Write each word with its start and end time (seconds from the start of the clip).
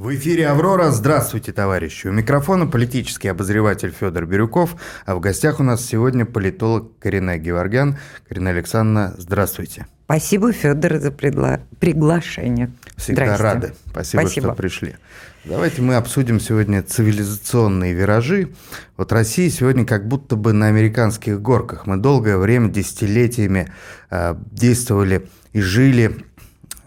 В 0.00 0.14
эфире 0.14 0.48
«Аврора». 0.48 0.92
Здравствуйте, 0.92 1.52
товарищи. 1.52 2.06
У 2.06 2.12
микрофона 2.12 2.66
политический 2.66 3.28
обозреватель 3.28 3.90
Федор 3.90 4.24
Бирюков, 4.24 4.76
а 5.04 5.14
в 5.14 5.20
гостях 5.20 5.60
у 5.60 5.62
нас 5.62 5.84
сегодня 5.84 6.24
политолог 6.24 6.98
Карина 6.98 7.36
Геворгян. 7.36 7.98
Карина 8.26 8.48
Александровна, 8.48 9.14
здравствуйте. 9.18 9.84
Спасибо, 10.06 10.52
Федор, 10.52 10.96
за 10.96 11.10
пригла... 11.10 11.60
приглашение. 11.80 12.70
Всегда 12.96 13.36
рады. 13.36 13.74
Спасибо, 13.90 14.22
Спасибо, 14.22 14.46
что 14.46 14.54
пришли. 14.54 14.96
Давайте 15.44 15.82
мы 15.82 15.96
обсудим 15.96 16.40
сегодня 16.40 16.82
цивилизационные 16.82 17.92
виражи. 17.92 18.54
Вот 18.96 19.12
Россия 19.12 19.50
сегодня 19.50 19.84
как 19.84 20.08
будто 20.08 20.34
бы 20.34 20.54
на 20.54 20.68
американских 20.68 21.42
горках. 21.42 21.86
Мы 21.86 21.98
долгое 21.98 22.38
время, 22.38 22.70
десятилетиями 22.70 23.70
э, 24.10 24.34
действовали 24.50 25.28
и 25.52 25.60
жили 25.60 26.24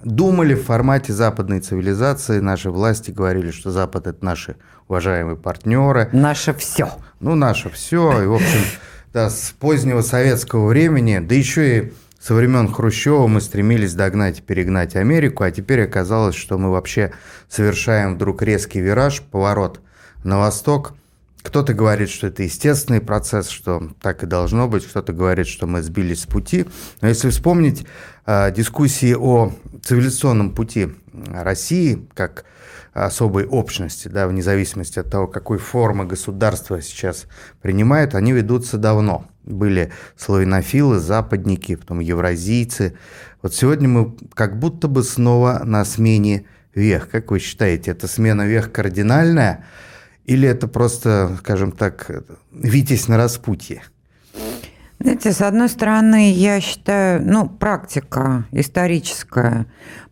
думали 0.04 0.54
в 0.54 0.64
формате 0.64 1.14
западной 1.14 1.60
цивилизации. 1.60 2.40
Наши 2.40 2.70
власти 2.70 3.12
говорили, 3.12 3.52
что 3.52 3.72
Запад– 3.72 4.08
это 4.08 4.24
наши 4.24 4.56
уважаемые 4.88 5.36
партнеры. 5.36 6.10
Наше 6.12 6.54
все. 6.54 6.90
Ну, 7.20 7.36
наше 7.36 7.70
все. 7.70 8.24
И, 8.24 8.26
в 8.26 8.34
общем, 8.34 8.60
да, 9.14 9.30
с 9.30 9.54
позднего 9.60 10.02
советского 10.02 10.68
времени, 10.68 11.20
да 11.20 11.36
еще 11.36 11.78
и 11.78 11.94
со 12.20 12.34
времен 12.34 12.72
Хрущева 12.72 13.28
мы 13.28 13.42
стремились 13.42 13.94
догнать 13.94 14.40
и 14.40 14.42
перегнать 14.42 14.96
Америку, 14.96 15.44
а 15.44 15.52
теперь 15.52 15.84
оказалось, 15.84 16.36
что 16.36 16.58
мы 16.58 16.72
вообще 16.72 17.12
совершаем 17.50 18.16
вдруг 18.16 18.42
резкий 18.42 18.80
вираж, 18.80 19.22
поворот 19.22 19.80
на 20.24 20.40
восток– 20.40 20.94
кто-то 21.44 21.74
говорит, 21.74 22.10
что 22.10 22.28
это 22.28 22.44
естественный 22.44 23.02
процесс, 23.02 23.50
что 23.50 23.90
так 24.02 24.24
и 24.24 24.26
должно 24.26 24.68
быть, 24.68 24.86
кто-то 24.86 25.12
говорит, 25.12 25.46
что 25.46 25.68
мы 25.68 25.82
сбились 25.82 26.22
с 26.22 26.26
пути. 26.26 26.66
Но 27.02 27.10
если 27.10 27.30
вспомнить 27.30 27.86
э, 28.26 28.52
дискуссии 28.52 29.14
о 29.14 29.52
цивилизационном 29.84 30.56
пути 30.56 30.90
России 31.14 32.08
как 32.14 32.46
особой 32.94 33.46
общности, 33.46 34.08
да, 34.08 34.28
вне 34.28 34.42
зависимости 34.42 35.00
от 35.00 35.12
того, 35.12 35.28
какой 35.28 35.58
формы 35.58 36.06
государство 36.06 36.82
сейчас 36.82 37.26
принимает, 37.62 38.16
они 38.16 38.32
ведутся 38.32 38.78
давно. 38.78 39.26
Были 39.44 39.92
славянофилы, 40.16 41.00
западники, 41.00 41.76
потом 41.76 42.00
евразийцы. 42.00 42.98
Вот 43.42 43.54
сегодня 43.54 43.90
мы 43.90 44.16
как 44.34 44.58
будто 44.60 44.88
бы 44.88 45.04
снова 45.04 45.62
на 45.66 45.84
смене 45.84 46.46
вех. 46.74 47.10
Как 47.10 47.32
вы 47.32 47.40
считаете, 47.40 47.92
эта 47.92 48.08
смена 48.08 48.48
вех 48.48 48.72
кардинальная– 48.72 49.66
или 50.26 50.48
это 50.48 50.68
просто, 50.68 51.38
скажем 51.40 51.72
так, 51.72 52.10
витязь 52.52 53.08
на 53.08 53.18
распутье? 53.18 53.82
Знаете, 55.00 55.34
с 55.34 55.42
одной 55.42 55.68
стороны, 55.68 56.32
я 56.32 56.62
считаю, 56.62 57.22
ну, 57.26 57.50
практика 57.50 58.46
историческая 58.52 59.66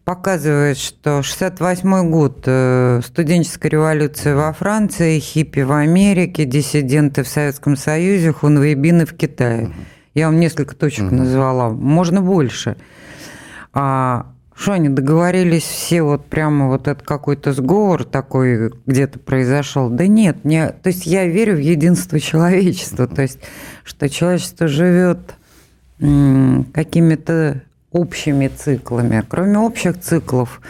показывает, 0.04 0.78
что 0.78 1.22
68 1.22 2.10
год, 2.10 2.44
э, 2.46 3.00
студенческая 3.06 3.70
революция 3.70 4.36
во 4.36 4.52
Франции, 4.52 5.20
хиппи 5.20 5.62
в 5.62 5.72
Америке, 5.72 6.44
диссиденты 6.44 7.24
в 7.24 7.28
Советском 7.28 7.78
Союзе, 7.78 8.34
хунвейбины 8.34 9.06
в 9.06 9.16
Китае. 9.16 9.66
Угу. 9.66 9.74
Я 10.16 10.26
вам 10.26 10.40
несколько 10.40 10.76
точек 10.76 11.06
угу. 11.06 11.16
назвала, 11.16 11.70
можно 11.70 12.22
больше. 12.22 12.76
А 13.74 14.34
что 14.62 14.74
они 14.74 14.90
договорились 14.90 15.64
все 15.64 16.04
вот 16.04 16.26
прямо 16.26 16.68
вот 16.68 16.88
это 16.88 17.04
какой-то 17.04 17.52
сговор 17.52 18.04
такой 18.04 18.72
где-то 18.86 19.18
произошел? 19.18 19.90
Да 19.90 20.06
нет, 20.06 20.46
не, 20.46 20.68
то 20.70 20.88
есть 20.88 21.08
я 21.08 21.26
верю 21.26 21.56
в 21.56 21.60
единство 21.60 22.20
человечества, 22.20 23.08
то 23.08 23.24
есть 23.24 23.40
что 23.84 24.08
человечество 24.08 24.68
живет 24.68 25.36
какими-то 25.98 27.64
общими 27.92 28.48
циклами. 28.48 29.24
Кроме 29.28 29.58
общих 29.58 30.00
циклов, 30.00 30.62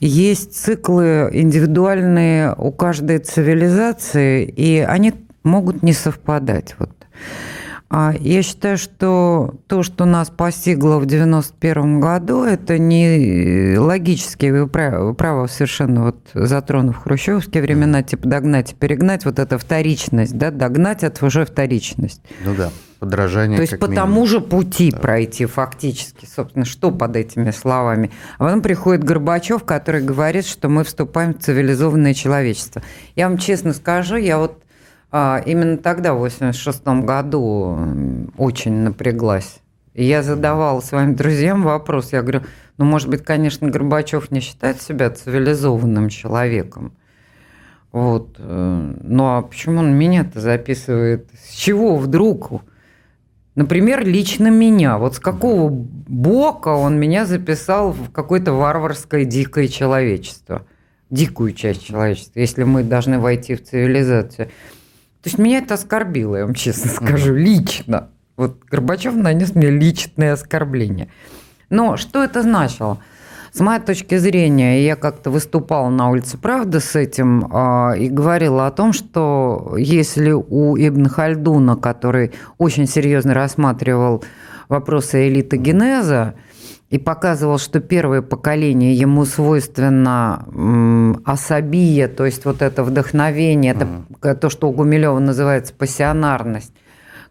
есть 0.00 0.54
циклы 0.54 1.30
индивидуальные 1.32 2.52
у 2.56 2.72
каждой 2.72 3.18
цивилизации, 3.18 4.44
и 4.44 4.78
они 4.80 5.14
могут 5.44 5.82
не 5.82 5.92
совпадать. 5.92 6.74
Вот. 6.78 6.90
А 7.88 8.12
я 8.18 8.42
считаю, 8.42 8.78
что 8.78 9.54
то, 9.68 9.84
что 9.84 10.06
нас 10.06 10.28
постигло 10.28 10.98
в 10.98 11.06
91 11.06 12.00
году, 12.00 12.42
это 12.42 12.78
не 12.78 13.78
логически, 13.78 14.46
вы 14.46 14.66
правы, 14.66 15.48
совершенно 15.48 16.06
вот 16.06 16.16
затронув 16.34 16.96
хрущевские 16.96 17.62
времена, 17.62 18.02
типа 18.02 18.28
догнать 18.28 18.72
и 18.72 18.74
перегнать, 18.74 19.24
вот 19.24 19.38
эта 19.38 19.56
вторичность, 19.56 20.36
да, 20.36 20.50
догнать– 20.50 21.02
это 21.04 21.24
уже 21.24 21.44
вторичность. 21.44 22.20
Ну 22.44 22.56
да, 22.56 22.70
подражание 22.98 23.56
То 23.56 23.62
есть 23.62 23.78
по 23.78 23.84
минимум. 23.84 23.94
тому 23.94 24.26
же 24.26 24.40
пути 24.40 24.90
да. 24.90 24.98
пройти 24.98 25.46
фактически, 25.46 26.26
собственно, 26.26 26.64
что 26.64 26.90
под 26.90 27.14
этими 27.14 27.52
словами. 27.52 28.10
А 28.38 28.46
потом 28.46 28.62
приходит 28.62 29.04
Горбачев, 29.04 29.62
который 29.62 30.02
говорит, 30.02 30.44
что 30.44 30.68
мы 30.68 30.82
вступаем 30.82 31.34
в 31.34 31.38
цивилизованное 31.38 32.14
человечество. 32.14 32.82
Я 33.14 33.28
вам 33.28 33.38
честно 33.38 33.72
скажу, 33.72 34.16
я 34.16 34.38
вот 34.38 34.60
именно 35.10 35.78
тогда, 35.78 36.14
в 36.14 36.18
86 36.18 36.84
году, 37.04 37.78
очень 38.36 38.72
напряглась. 38.72 39.60
Я 39.94 40.22
задавала 40.22 40.80
своим 40.80 41.14
друзьям 41.14 41.62
вопрос. 41.62 42.12
Я 42.12 42.20
говорю, 42.20 42.42
ну, 42.76 42.84
может 42.84 43.08
быть, 43.08 43.24
конечно, 43.24 43.68
Горбачев 43.68 44.30
не 44.30 44.40
считает 44.40 44.82
себя 44.82 45.08
цивилизованным 45.08 46.10
человеком. 46.10 46.92
Вот. 47.92 48.36
Э, 48.38 48.94
ну, 49.02 49.24
а 49.24 49.40
почему 49.40 49.78
он 49.78 49.94
меня-то 49.94 50.38
записывает? 50.40 51.30
С 51.42 51.54
чего 51.54 51.96
вдруг? 51.96 52.62
Например, 53.54 54.04
лично 54.04 54.48
меня. 54.48 54.98
Вот 54.98 55.14
с 55.14 55.18
какого 55.18 55.70
бока 55.70 56.74
он 56.76 57.00
меня 57.00 57.24
записал 57.24 57.92
в 57.92 58.10
какое-то 58.10 58.52
варварское 58.52 59.24
дикое 59.24 59.66
человечество? 59.66 60.66
Дикую 61.08 61.54
часть 61.54 61.86
человечества, 61.86 62.40
если 62.40 62.64
мы 62.64 62.82
должны 62.82 63.18
войти 63.18 63.54
в 63.54 63.64
цивилизацию. 63.64 64.50
То 65.26 65.30
есть 65.30 65.38
меня 65.40 65.58
это 65.58 65.74
оскорбило, 65.74 66.36
я 66.36 66.44
вам 66.44 66.54
честно 66.54 66.88
скажу, 66.88 67.34
лично. 67.34 68.10
Вот 68.36 68.60
Горбачев 68.70 69.16
нанес 69.16 69.56
мне 69.56 69.70
личное 69.70 70.34
оскорбление. 70.34 71.08
Но 71.68 71.96
что 71.96 72.22
это 72.22 72.42
значило? 72.42 72.98
С 73.52 73.58
моей 73.58 73.80
точки 73.80 74.18
зрения, 74.18 74.84
я 74.86 74.94
как-то 74.94 75.30
выступала 75.30 75.88
на 75.88 76.10
улице 76.10 76.38
Правды 76.38 76.78
с 76.78 76.94
этим 76.94 77.44
э, 77.52 77.98
и 77.98 78.08
говорила 78.08 78.68
о 78.68 78.70
том, 78.70 78.92
что 78.92 79.74
если 79.76 80.30
у 80.30 80.76
Ибн 80.76 81.08
Хальдуна, 81.08 81.74
который 81.74 82.30
очень 82.58 82.86
серьезно 82.86 83.34
рассматривал 83.34 84.22
вопросы 84.68 85.26
элитогенеза, 85.26 86.34
и 86.90 86.98
показывал, 86.98 87.58
что 87.58 87.80
первое 87.80 88.22
поколение 88.22 88.94
ему 88.94 89.24
свойственно 89.24 90.46
особия, 91.24 92.08
то 92.08 92.24
есть 92.24 92.44
вот 92.44 92.62
это 92.62 92.84
вдохновение, 92.84 93.74
mm 93.74 94.04
это 94.22 94.34
то, 94.34 94.50
что 94.50 94.68
у 94.68 94.72
Гумилева 94.72 95.18
называется 95.18 95.72
пассионарность, 95.74 96.72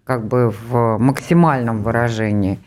как 0.03 0.27
бы 0.27 0.53
в 0.69 0.97
максимальном 0.97 1.83
выражении, 1.83 2.59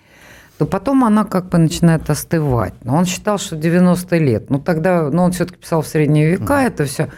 то 0.59 0.67
потом 0.67 1.05
она 1.05 1.25
как 1.25 1.49
бы 1.49 1.59
начинает 1.59 2.11
остывать. 2.11 2.75
Но 2.83 2.97
он 2.97 3.07
считал, 3.07 3.39
что 3.39 3.57
90 3.57 4.19
лет. 4.19 4.51
Ну 4.51 4.59
тогда, 4.59 5.09
ну 5.11 5.23
он 5.23 5.33
все-таки 5.33 5.59
писал 5.59 5.83
в 5.83 5.87
средние 5.87 6.31
века 6.33 6.63
mm 6.63 6.67
это 6.67 6.85
все. 6.85 7.09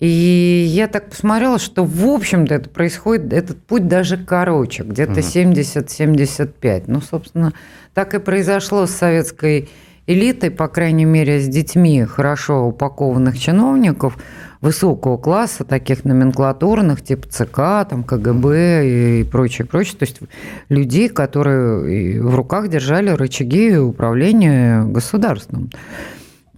И 0.00 0.64
я 0.68 0.86
так 0.86 1.10
посмотрела, 1.10 1.58
что 1.58 1.84
в 1.84 2.06
общем-то 2.06 2.54
это 2.54 2.70
происходит, 2.70 3.32
этот 3.32 3.60
путь 3.60 3.88
даже 3.88 4.16
короче, 4.16 4.84
где-то 4.84 5.20
mm 5.20 5.52
70-75. 5.52 6.84
Ну, 6.86 7.00
собственно, 7.00 7.52
так 7.94 8.14
и 8.14 8.20
произошло 8.20 8.86
с 8.86 8.92
советской 8.92 9.68
элитой, 10.06 10.50
по 10.52 10.68
крайней 10.68 11.04
мере, 11.04 11.40
с 11.40 11.48
детьми 11.48 12.04
хорошо 12.04 12.66
упакованных 12.68 13.38
чиновников 13.38 14.18
высокого 14.60 15.16
класса, 15.18 15.64
таких 15.64 16.04
номенклатурных, 16.04 17.02
типа 17.02 17.28
ЦК, 17.28 17.88
там, 17.88 18.04
КГБ 18.04 19.20
и 19.20 19.24
прочее, 19.24 19.66
прочее. 19.66 19.96
То 19.98 20.04
есть 20.04 20.20
людей, 20.68 21.08
которые 21.08 22.22
в 22.22 22.34
руках 22.34 22.68
держали 22.68 23.10
рычаги 23.10 23.76
управления 23.76 24.84
государством. 24.84 25.70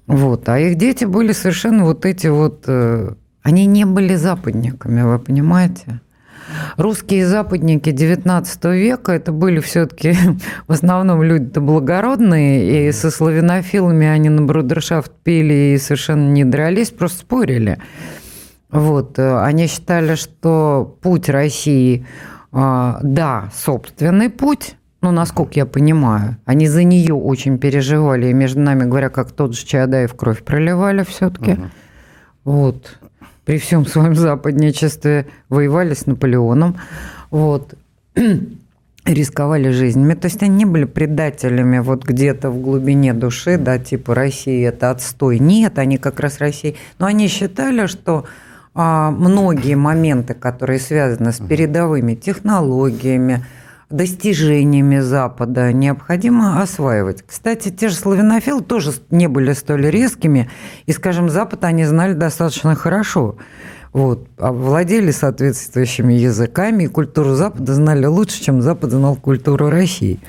Вот. 0.07 0.49
А 0.49 0.59
их 0.59 0.77
дети 0.77 1.05
были 1.05 1.33
совершенно 1.33 1.85
вот 1.85 2.05
эти 2.05 2.27
вот... 2.27 2.67
Они 3.43 3.67
не 3.67 3.85
были 3.85 4.17
западниками, 4.17 5.03
вы 5.03 5.19
понимаете? 5.19 6.01
Русские 6.77 7.27
западники 7.27 7.91
XIX 7.91 8.77
века 8.77 9.13
это 9.13 9.33
были 9.33 9.61
все-таки 9.61 10.15
в 10.67 10.73
основном 10.73 11.23
люди-то 11.23 11.61
благородные, 11.61 12.89
и 12.89 12.93
со 12.93 13.11
славянофилами 13.11 14.07
они 14.07 14.29
на 14.29 14.43
брудершафт 14.43 15.13
пили 15.23 15.75
и 15.75 15.79
совершенно 15.79 16.29
не 16.31 16.45
дрались, 16.45 16.91
просто 16.91 17.21
спорили. 17.21 17.79
Вот. 18.71 19.19
Э, 19.19 19.43
они 19.43 19.67
считали, 19.67 20.15
что 20.15 20.97
путь 21.03 21.29
России, 21.29 22.07
э, 22.53 22.95
да, 23.03 23.51
собственный 23.55 24.31
путь, 24.31 24.77
ну, 25.03 25.13
насколько 25.13 25.53
я 25.55 25.67
понимаю, 25.67 26.37
они 26.45 26.69
за 26.69 26.85
нее 26.85 27.15
очень 27.15 27.59
переживали, 27.59 28.29
и 28.29 28.35
между 28.35 28.61
нами 28.61 28.85
говоря, 28.85 29.09
как 29.09 29.33
тот 29.33 29.57
же 29.57 29.65
Чаадаев 29.65 30.15
кровь 30.15 30.43
проливали 30.43 31.05
все-таки. 31.05 31.53
Угу. 31.53 31.63
Вот 32.45 32.99
при 33.51 33.59
всем 33.59 33.85
своем 33.85 34.15
западничестве 34.15 35.27
воевали 35.49 35.95
с 35.95 36.07
Наполеоном. 36.07 36.77
Вот. 37.33 37.75
рисковали 39.05 39.71
жизнями. 39.71 40.15
То 40.15 40.27
есть 40.27 40.41
они 40.41 40.55
не 40.59 40.65
были 40.67 40.85
предателями 40.85 41.81
вот 41.81 42.05
где-то 42.05 42.49
в 42.53 42.63
глубине 42.63 43.13
души, 43.13 43.59
да, 43.59 43.81
типа 43.81 44.15
Россия 44.15 44.69
это 44.69 44.93
отстой. 44.93 45.41
Нет, 45.41 45.81
они 45.81 45.99
как 45.99 46.21
раз 46.21 46.39
Россия. 46.39 46.77
Но 47.01 47.07
они 47.07 47.27
считали, 47.27 47.87
что 47.87 48.25
а, 48.73 49.11
многие 49.11 49.75
моменты, 49.75 50.35
которые 50.35 50.79
связаны 50.79 51.33
с 51.33 51.41
передовыми 51.41 52.15
технологиями, 52.15 53.45
достижениями 53.91 55.01
Запада 55.01 55.73
необходимо 55.73 56.63
осваивать. 56.63 57.23
Кстати, 57.27 57.71
те 57.71 57.89
же 57.89 57.97
славянофилы 57.97 58.63
тоже 58.63 58.93
не 59.11 59.29
были 59.29 59.53
столь 59.53 59.87
резкими, 59.91 60.49
и, 60.87 60.93
скажем, 60.93 61.29
Запад 61.29 61.65
они 61.65 61.85
знали 61.85 62.15
достаточно 62.15 62.75
хорошо. 62.75 63.37
Вот, 63.93 64.29
а 64.39 64.53
владели 64.53 65.11
соответствующими 65.11 66.13
языками, 66.13 66.85
и 66.85 66.87
культуру 66.87 67.35
Запада 67.35 67.75
знали 67.75 68.07
лучше, 68.07 68.41
чем 68.41 68.63
Запад 68.63 68.93
знал 68.93 69.17
культуру 69.17 69.69
России. 69.69 70.21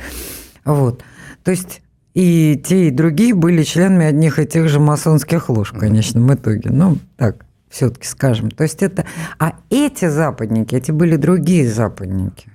Вот. 0.66 1.04
То 1.44 1.52
есть 1.52 1.81
и 2.16 2.62
те, 2.66 2.88
и 2.88 2.92
другие 2.92 3.36
были 3.36 3.63
членами 3.63 4.08
одних 4.08 4.40
и 4.40 4.48
тех 4.48 4.68
же 4.68 4.80
масонских 4.80 5.50
лож 5.50 5.74
в 5.74 5.78
конечном 5.78 6.34
итоге. 6.34 6.72
Ну, 6.72 6.98
так, 7.18 7.46
все-таки 7.69 8.08
скажем. 8.08 8.50
То 8.50 8.63
есть 8.63 8.81
это... 8.81 9.06
А 9.38 9.54
эти 9.69 10.10
западники, 10.10 10.74
эти 10.74 10.92
были 10.92 11.16
другие 11.16 11.69
западники. 11.69 12.50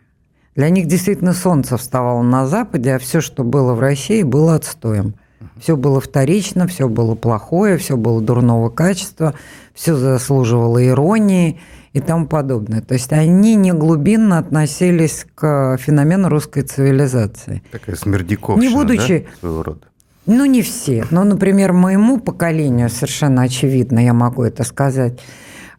Для 0.57 0.71
них 0.71 0.87
действительно 0.87 1.35
солнце 1.35 1.77
вставало 1.77 2.23
на 2.23 2.47
Западе, 2.47 2.95
а 2.95 2.99
все, 2.99 3.21
что 3.21 3.45
было 3.45 3.75
в 3.75 3.81
России, 3.81 4.23
было 4.23 4.55
отстоем. 4.55 5.15
Все 5.61 5.77
было 5.77 6.01
вторично, 6.01 6.67
все 6.67 6.89
было 6.89 7.15
плохое, 7.15 7.77
все 7.77 7.97
было 7.97 8.23
дурного 8.23 8.71
качества, 8.71 9.35
все 9.75 9.95
заслуживало 9.95 10.85
иронии 10.85 11.61
и 11.93 12.01
тому 12.01 12.27
подобное. 12.27 12.81
То 12.81 12.95
есть 12.95 13.13
они 13.13 13.55
не 13.55 13.73
глубинно 13.73 14.39
относились 14.39 15.27
к 15.35 15.77
феномену 15.79 16.31
русской 16.31 16.63
цивилизации. 16.63 17.63
Такая 17.71 17.97
смердяковщина, 17.97 18.69
не 18.69 18.75
будучи, 18.75 19.27
да, 19.27 19.39
своего 19.41 19.63
рода? 19.63 19.81
Ну, 20.25 20.45
не 20.47 20.63
все. 20.63 21.07
Но, 21.11 21.25
например, 21.25 21.73
моему 21.73 22.19
поколению 22.19 22.89
совершенно 22.89 23.43
очевидно, 23.43 23.99
я 23.99 24.15
могу 24.15 24.43
это 24.43 24.65
сказать, 24.65 25.21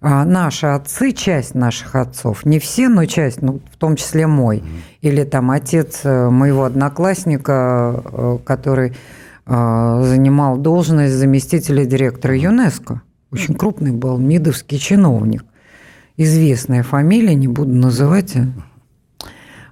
наши 0.02 0.68
отцы, 0.68 1.12
часть 1.12 1.56
наших 1.56 1.96
отцов, 1.96 2.46
не 2.46 2.60
все, 2.60 2.88
но 2.88 3.06
часть, 3.06 3.42
ну, 3.42 3.60
в 3.72 3.78
том 3.78 3.96
числе 3.96 4.28
мой, 4.28 4.64
или 5.02 5.24
там 5.24 5.52
отец 5.52 6.02
э, 6.04 6.30
моего 6.30 6.66
одноклассника, 6.66 8.04
э, 8.06 8.38
который 8.46 8.94
э, 9.46 10.02
занимал 10.04 10.58
должность 10.58 11.14
заместителя 11.14 11.86
директора 11.86 12.38
ЮНЕСКО. 12.38 13.02
Очень 13.32 13.56
крупный 13.56 13.92
был 13.92 14.18
мидовский 14.18 14.78
чиновник. 14.78 15.46
Известная 16.16 16.84
фамилия, 16.84 17.36
не 17.36 17.48
буду 17.48 17.74
называть. 17.74 18.36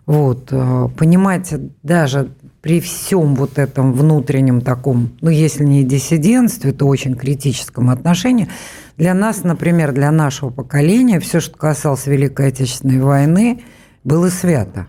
Вот, 0.06 0.50
понимаете, 0.50 1.72
даже 1.82 2.30
при 2.62 2.80
всем 2.80 3.34
вот 3.36 3.58
этом 3.58 3.94
внутреннем 3.94 4.62
таком, 4.62 5.12
ну, 5.22 5.30
если 5.30 5.64
не 5.64 5.84
диссидентстве, 5.84 6.74
то 6.74 6.86
очень 6.86 7.16
критическом 7.16 7.90
отношении, 7.90 8.48
для 8.98 9.14
нас, 9.14 9.44
например, 9.44 9.92
для 9.92 10.12
нашего 10.12 10.50
поколения, 10.50 11.20
все, 11.20 11.40
что 11.40 11.58
касалось 11.58 12.08
Великой 12.08 12.48
Отечественной 12.48 13.00
войны, 13.00 13.64
было 14.04 14.30
свято. 14.30 14.88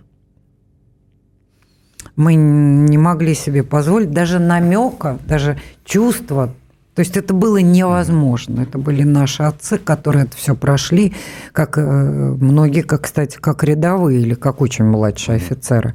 Мы 2.14 2.34
не 2.34 2.98
могли 2.98 3.34
себе 3.34 3.62
позволить 3.62 4.10
даже 4.10 4.38
намека, 4.38 5.18
даже 5.26 5.58
чувства. 5.84 6.54
То 6.94 7.00
есть 7.00 7.16
это 7.16 7.34
было 7.34 7.58
невозможно. 7.58 8.62
Это 8.62 8.78
были 8.78 9.02
наши 9.02 9.42
отцы, 9.42 9.76
которые 9.76 10.24
это 10.24 10.36
все 10.36 10.54
прошли, 10.54 11.12
как 11.52 11.76
э, 11.76 11.82
многие, 11.82 12.80
как, 12.80 13.02
кстати, 13.02 13.36
как 13.36 13.64
рядовые 13.64 14.22
или 14.22 14.34
как 14.34 14.62
очень 14.62 14.86
младшие 14.86 15.36
офицеры. 15.36 15.94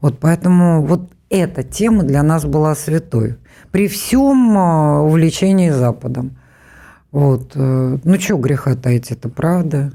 Вот 0.00 0.18
поэтому 0.18 0.84
вот 0.84 1.12
эта 1.28 1.62
тема 1.62 2.02
для 2.02 2.24
нас 2.24 2.44
была 2.44 2.74
святой. 2.74 3.36
При 3.70 3.86
всем 3.86 4.58
э, 4.58 4.98
увлечении 5.02 5.70
Западом. 5.70 6.39
Вот. 7.12 7.52
Э, 7.54 7.98
ну, 8.02 8.20
что 8.20 8.36
греха 8.36 8.74
таить, 8.74 9.10
это 9.10 9.28
правда. 9.28 9.92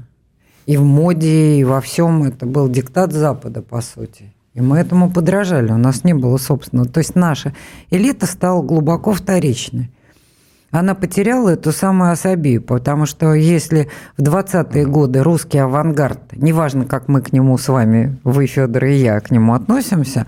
И 0.66 0.76
в 0.76 0.84
моде, 0.84 1.58
и 1.58 1.64
во 1.64 1.80
всем 1.80 2.24
это 2.24 2.44
был 2.44 2.68
диктат 2.68 3.12
Запада, 3.12 3.62
по 3.62 3.80
сути. 3.80 4.32
И 4.54 4.60
мы 4.60 4.78
этому 4.78 5.10
подражали, 5.10 5.70
у 5.70 5.76
нас 5.76 6.02
не 6.02 6.14
было 6.14 6.38
собственного. 6.38 6.88
То 6.88 6.98
есть 6.98 7.14
наша 7.14 7.54
элита 7.90 8.26
стала 8.26 8.62
глубоко 8.62 9.12
вторичной. 9.12 9.90
Она 10.70 10.94
потеряла 10.94 11.50
эту 11.50 11.72
самую 11.72 12.10
особию, 12.10 12.60
потому 12.60 13.06
что 13.06 13.34
если 13.34 13.88
в 14.16 14.22
20-е 14.22 14.86
годы 14.86 15.22
русский 15.22 15.58
авангард, 15.58 16.32
неважно, 16.32 16.84
как 16.86 17.08
мы 17.08 17.22
к 17.22 17.32
нему 17.32 17.56
с 17.56 17.68
вами, 17.68 18.18
вы, 18.24 18.46
Федор 18.46 18.84
и 18.84 18.94
я, 18.94 19.20
к 19.20 19.30
нему 19.30 19.54
относимся, 19.54 20.26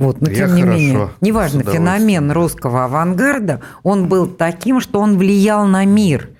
вот, 0.00 0.22
но 0.22 0.30
я 0.30 0.46
тем 0.46 0.54
не 0.54 0.62
хорошо, 0.62 0.78
менее, 0.78 1.08
неважно, 1.20 1.62
феномен 1.62 2.32
русского 2.32 2.86
авангарда, 2.86 3.60
он 3.82 4.08
был 4.08 4.26
таким, 4.26 4.80
что 4.80 4.98
он 4.98 5.18
влиял 5.18 5.66
на 5.66 5.84
мир. 5.84 6.30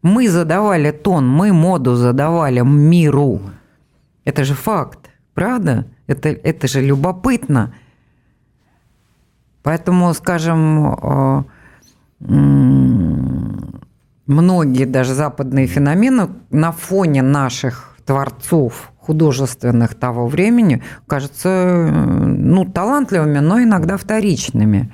Мы 0.00 0.28
задавали 0.28 0.92
тон, 0.92 1.28
мы 1.28 1.52
моду 1.52 1.96
задавали 1.96 2.60
миру. 2.60 3.40
Это 4.24 4.44
же 4.44 4.54
факт, 4.54 5.10
правда? 5.34 5.86
Это, 6.06 6.28
это 6.28 6.68
же 6.68 6.80
любопытно. 6.80 7.74
Поэтому, 9.64 10.14
скажем, 10.14 10.94
э, 10.94 11.42
многие 14.26 14.84
даже 14.84 15.14
западные 15.14 15.66
феномены 15.66 16.28
на 16.50 16.70
фоне 16.70 17.22
наших 17.22 17.96
творцов 18.04 18.92
художественных 19.06 19.94
того 19.94 20.26
времени 20.26 20.82
кажутся 21.06 21.88
ну, 21.92 22.64
талантливыми, 22.64 23.38
но 23.38 23.62
иногда 23.62 23.96
вторичными. 23.96 24.92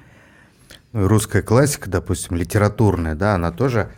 Ну, 0.93 1.09
русская 1.09 1.43
классика, 1.43 1.89
допустим, 1.89 2.37
литературная, 2.37 3.15
да, 3.15 3.35
она 3.35 3.51
тоже 3.51 3.89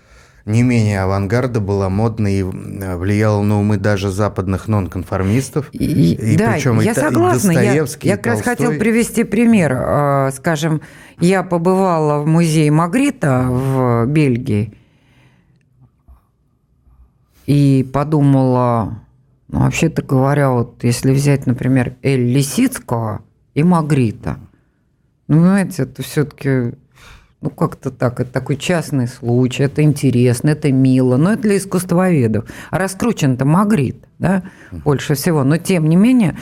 не 0.47 0.63
менее 0.63 1.01
авангарда 1.01 1.61
была 1.61 1.89
модной 1.89 2.41
и 2.41 2.43
влияла 2.43 3.43
на 3.43 3.59
умы 3.59 3.79
даже 3.79 4.11
западных 4.11 4.69
нонконформистов. 4.69 5.71
И, 5.73 6.13
и 6.13 6.37
да, 6.37 6.53
причем 6.53 6.81
я 6.81 6.93
и, 6.93 6.95
согласна. 6.95 7.53
И 7.53 7.55
Достоевский, 7.55 8.09
я, 8.09 8.15
я 8.15 8.17
как 8.19 8.27
раз 8.27 8.43
хотел 8.43 8.73
привести 8.73 9.25
пример. 9.25 9.73
А, 9.75 10.31
скажем, 10.33 10.83
я 11.19 11.43
побывала 11.43 12.23
в 12.23 12.27
музее 12.27 12.71
Магрита 12.71 13.47
в 13.49 14.07
Бельгии 14.07 14.75
и 17.47 17.89
подумала, 17.93 19.01
ну, 19.49 19.61
вообще-то 19.61 20.03
говоря, 20.03 20.51
вот 20.51 20.83
если 20.85 21.13
взять, 21.13 21.47
например, 21.47 21.97
Эль 22.03 22.33
Лисицкого 22.33 23.23
и 23.55 23.63
Магрита, 23.63 24.39
ну, 25.29 25.41
знаете, 25.41 25.83
это 25.83 26.03
все-таки, 26.03 26.75
ну, 27.41 27.51
как-то 27.51 27.91
так, 27.91 28.21
это 28.21 28.31
такой 28.31 28.57
частный 28.57 29.09
случай, 29.09 29.65
это 29.65 29.83
интересно, 29.83 30.51
это 30.51 30.73
мило, 30.73 31.17
но 31.17 31.33
это 31.33 31.43
для 31.43 31.57
искусствоведов. 31.59 32.49
А 32.71 32.79
раскручен-то 32.79 33.45
Магрит, 33.45 34.05
да, 34.19 34.43
больше 34.71 35.15
всего. 35.15 35.45
Но, 35.45 35.57
тем 35.57 35.89
не 35.89 35.97
менее, 35.97 36.37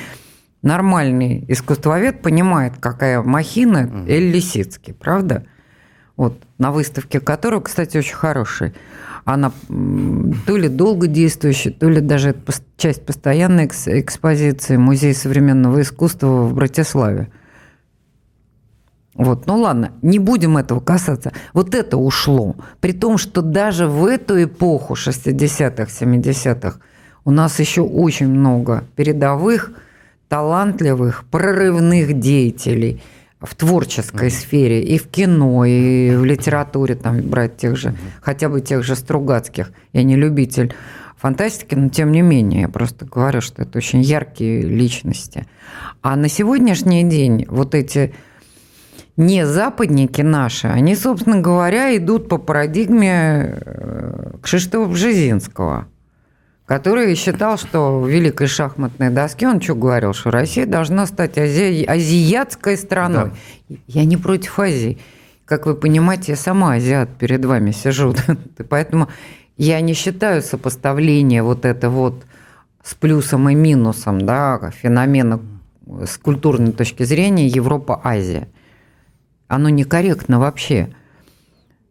нормальный 0.63 1.45
искусствовед 1.49 2.23
понимает, 2.23 2.75
какая 2.81 3.23
махина 3.23 4.05
Эль 4.07 4.31
Лисицкий, 4.31 4.95
правда? 4.95 5.47
Вот, 6.17 6.43
на 6.59 6.73
выставке 6.73 7.21
которого, 7.21 7.61
кстати, 7.61 7.97
очень 7.97 8.15
хороший 8.15 8.75
она 9.25 9.53
то 10.47 10.57
ли 10.57 10.69
долго 10.69 11.07
действующая, 11.07 11.71
то 11.71 11.89
ли 11.89 12.01
даже 12.01 12.35
часть 12.77 13.07
постоянной 13.07 13.67
экспозиции 13.67 14.77
Музея 14.77 15.15
современного 15.15 15.83
искусства 15.83 16.43
в 16.43 16.55
Братиславе. 16.55 17.31
Вот, 19.15 19.47
ну 19.47 19.59
ладно, 19.59 19.93
не 20.01 20.19
будем 20.19 20.57
этого 20.57 20.81
касаться. 20.81 21.33
Вот 21.53 21.75
это 21.75 21.99
ушло. 21.99 22.57
При 22.81 22.93
том, 22.93 23.19
что 23.19 23.43
даже 23.43 23.87
в 23.87 24.07
эту 24.07 24.43
эпоху 24.43 24.95
60-х, 24.95 25.85
70-х 25.85 26.79
у 27.25 27.31
нас 27.31 27.61
еще 27.61 27.83
очень 27.83 28.29
много 28.29 28.85
передовых, 28.97 29.73
талантливых, 30.29 31.25
прорывных 31.31 32.19
деятелей– 32.19 33.03
в 33.43 33.55
творческой 33.55 34.29
mm-hmm. 34.29 34.41
сфере, 34.41 34.83
и 34.83 34.99
в 34.99 35.09
кино, 35.09 35.65
и 35.65 36.15
в 36.15 36.25
литературе, 36.25 36.95
там, 36.95 37.21
брать 37.21 37.57
тех 37.57 37.77
же, 37.77 37.89
mm-hmm. 37.89 38.21
хотя 38.21 38.49
бы 38.49 38.61
тех 38.61 38.83
же 38.85 38.97
Стругацких. 38.97 39.73
Я 39.93 40.03
не 40.03 40.17
любитель 40.17 40.75
фантастики, 41.17 41.75
но 41.75 41.89
тем 41.89 42.13
не 42.13 42.23
менее, 42.23 42.63
я 42.63 42.69
просто 42.69 43.05
говорю, 43.05 43.41
что 43.41 43.63
это 43.63 43.79
очень 43.79 44.01
яркие 44.01 44.63
личности. 44.63 45.47
А 46.01 46.17
на 46.17 46.29
сегодняшний 46.29 47.05
день 47.05 47.47
вот 47.49 47.75
эти 47.75 48.15
не 49.17 49.47
западники 49.47 50.23
наши, 50.23 50.69
они, 50.69 50.97
собственно 50.97 51.41
говоря, 51.41 51.97
идут 51.97 52.29
по 52.29 52.39
парадигме 52.39 53.59
э, 53.61 54.33
Кшиштофа 54.43 54.91
Бжезинского– 54.91 55.87
который 56.67 57.15
считал, 57.17 57.59
что 57.59 58.01
в 58.01 58.09
великой 58.09 58.47
шахматной 58.47 59.11
доске, 59.11 59.49
он 59.49 59.61
что 59.61 59.75
говорил, 59.75 60.13
что 60.13 60.31
Россия 60.31 60.67
должна 60.67 61.07
стать 61.07 61.39
ази... 61.39 61.85
азиатской 61.85 62.77
страной. 62.77 63.31
Да. 63.69 63.77
Я 63.87 64.05
не 64.05 64.17
против 64.17 64.59
Азии. 64.59 64.99
Как 65.45 65.67
вы 65.67 65.75
понимаете, 65.75 66.33
я 66.33 66.37
сама 66.37 66.75
азиат 66.75 67.11
перед 67.19 67.45
вами 67.45 67.73
сижу. 67.73 68.15
Поэтому 68.69 69.09
я 69.57 69.81
не 69.81 69.95
считаю 69.95 70.43
сопоставление 70.43 71.43
вот 71.43 71.65
это 71.65 71.91
вот 71.91 72.25
с 72.83 72.95
плюсом 72.95 73.49
и 73.49 73.55
минусом 73.55 74.21
да, 74.25 74.71
феномена 74.71 75.41
с 76.07 76.17
культурной 76.17 76.73
точки 76.73 77.03
зрения 77.03 77.47
Европа-Азия. 77.47 78.49
Оно 79.49 79.69
некорректно 79.69 80.39
вообще. 80.39 80.95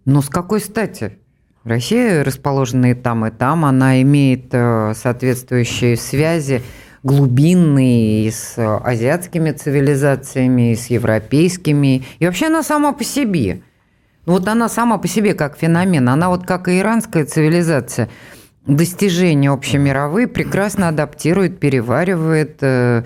Но 0.06 0.22
с 0.22 0.30
какой 0.30 0.60
стати? 0.60 1.20
Россия, 1.64 2.24
расположена 2.24 2.92
и 2.92 2.94
там, 2.94 3.26
и 3.26 3.32
там, 3.32 3.66
она 3.66 4.02
имеет 4.02 4.48
э, 4.52 4.94
соответствующие 4.96 5.96
связи 5.96 6.64
глубинные 7.04 8.28
и 8.28 8.32
с 8.32 8.56
азиатскими 8.58 9.52
цивилизациями, 9.52 10.74
и 10.74 10.76
с 10.76 10.88
европейскими. 10.88 12.04
И 12.20 12.26
вообще 12.26 12.48
она 12.48 12.64
сама 12.64 12.94
по 12.94 13.04
себе. 13.04 13.62
Вот 14.26 14.48
она 14.48 14.70
сама 14.70 14.98
по 14.98 15.08
себе 15.08 15.34
как 15.34 15.58
феномен. 15.58 16.08
Она 16.08 16.30
вот 16.30 16.46
как 16.46 16.68
и 16.68 16.80
иранская 16.80 17.26
цивилизация 17.26 18.10
достижения 18.68 19.50
общемировые 19.50 20.28
прекрасно 20.28 20.90
адаптирует, 20.90 21.60
переваривает, 21.60 22.58
э, 22.62 23.04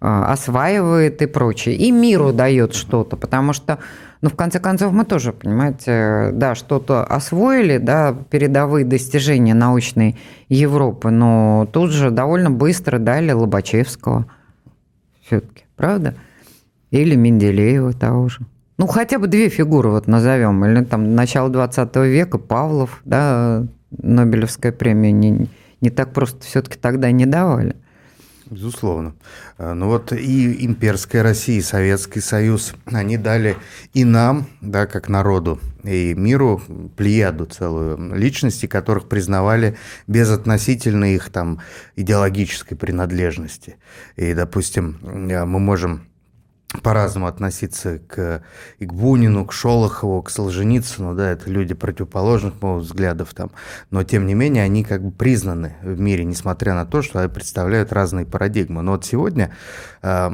э, 0.00 0.06
осваивает 0.06 1.22
и 1.22 1.26
прочее. 1.26 1.74
И 1.76 1.90
миру 1.90 2.32
дает 2.32 2.74
что-то, 2.74 3.16
потому 3.16 3.54
что 3.54 3.78
но 4.20 4.30
в 4.30 4.36
конце 4.36 4.58
концов 4.58 4.92
мы 4.92 5.04
тоже, 5.04 5.32
понимаете, 5.32 6.30
да, 6.32 6.54
что-то 6.54 7.04
освоили, 7.04 7.78
да, 7.78 8.16
передовые 8.30 8.84
достижения 8.84 9.54
научной 9.54 10.16
Европы, 10.48 11.10
но 11.10 11.68
тут 11.72 11.90
же 11.90 12.10
довольно 12.10 12.50
быстро 12.50 12.98
дали 12.98 13.32
Лобачевского 13.32 14.26
все-таки, 15.24 15.64
правда? 15.76 16.14
Или 16.90 17.14
Менделеева 17.14 17.92
того 17.92 18.28
же. 18.28 18.40
Ну, 18.78 18.86
хотя 18.86 19.18
бы 19.18 19.26
две 19.26 19.48
фигуры 19.48 19.90
вот 19.90 20.06
назовем. 20.06 20.64
Или 20.64 20.84
там 20.84 21.14
начало 21.14 21.50
20 21.50 21.96
века, 21.96 22.38
Павлов, 22.38 23.00
да, 23.04 23.66
Нобелевская 23.90 24.72
премия 24.72 25.12
не, 25.12 25.48
не 25.80 25.90
так 25.90 26.12
просто 26.12 26.44
все-таки 26.44 26.78
тогда 26.78 27.10
не 27.10 27.26
давали. 27.26 27.76
Безусловно. 28.50 29.14
А, 29.58 29.74
ну 29.74 29.88
вот 29.88 30.12
и 30.12 30.64
имперская 30.64 31.22
Россия, 31.22 31.58
и 31.58 31.62
Советский 31.62 32.20
Союз, 32.20 32.72
они 32.86 33.18
дали 33.18 33.56
и 33.92 34.04
нам, 34.04 34.46
да, 34.62 34.86
как 34.86 35.08
народу, 35.08 35.60
и 35.84 36.14
миру 36.14 36.62
плеяду 36.96 37.44
целую 37.44 38.14
личности, 38.14 38.66
которых 38.66 39.08
признавали 39.08 39.76
безотносительно 40.06 41.14
их 41.14 41.30
там 41.30 41.60
идеологической 41.96 42.76
принадлежности. 42.76 43.76
И, 44.16 44.32
допустим, 44.32 44.98
мы 45.02 45.46
можем 45.46 46.08
по-разному 46.82 47.26
относиться 47.26 47.98
к, 47.98 48.42
и 48.78 48.84
к 48.84 48.92
Бунину, 48.92 49.46
к 49.46 49.52
Шолохову, 49.52 50.22
к 50.22 50.30
Солженицыну, 50.30 51.14
да, 51.14 51.30
это 51.30 51.48
люди 51.48 51.72
противоположных 51.72 52.60
моих 52.60 52.82
взглядов 52.82 53.32
там, 53.32 53.50
но 53.90 54.04
тем 54.04 54.26
не 54.26 54.34
менее 54.34 54.64
они 54.64 54.84
как 54.84 55.02
бы 55.02 55.10
признаны 55.10 55.76
в 55.82 55.98
мире, 55.98 56.24
несмотря 56.24 56.74
на 56.74 56.84
то, 56.84 57.00
что 57.00 57.20
они 57.20 57.28
представляют 57.28 57.92
разные 57.92 58.26
парадигмы. 58.26 58.82
Но 58.82 58.92
вот 58.92 59.06
сегодня 59.06 59.50
э, 60.02 60.30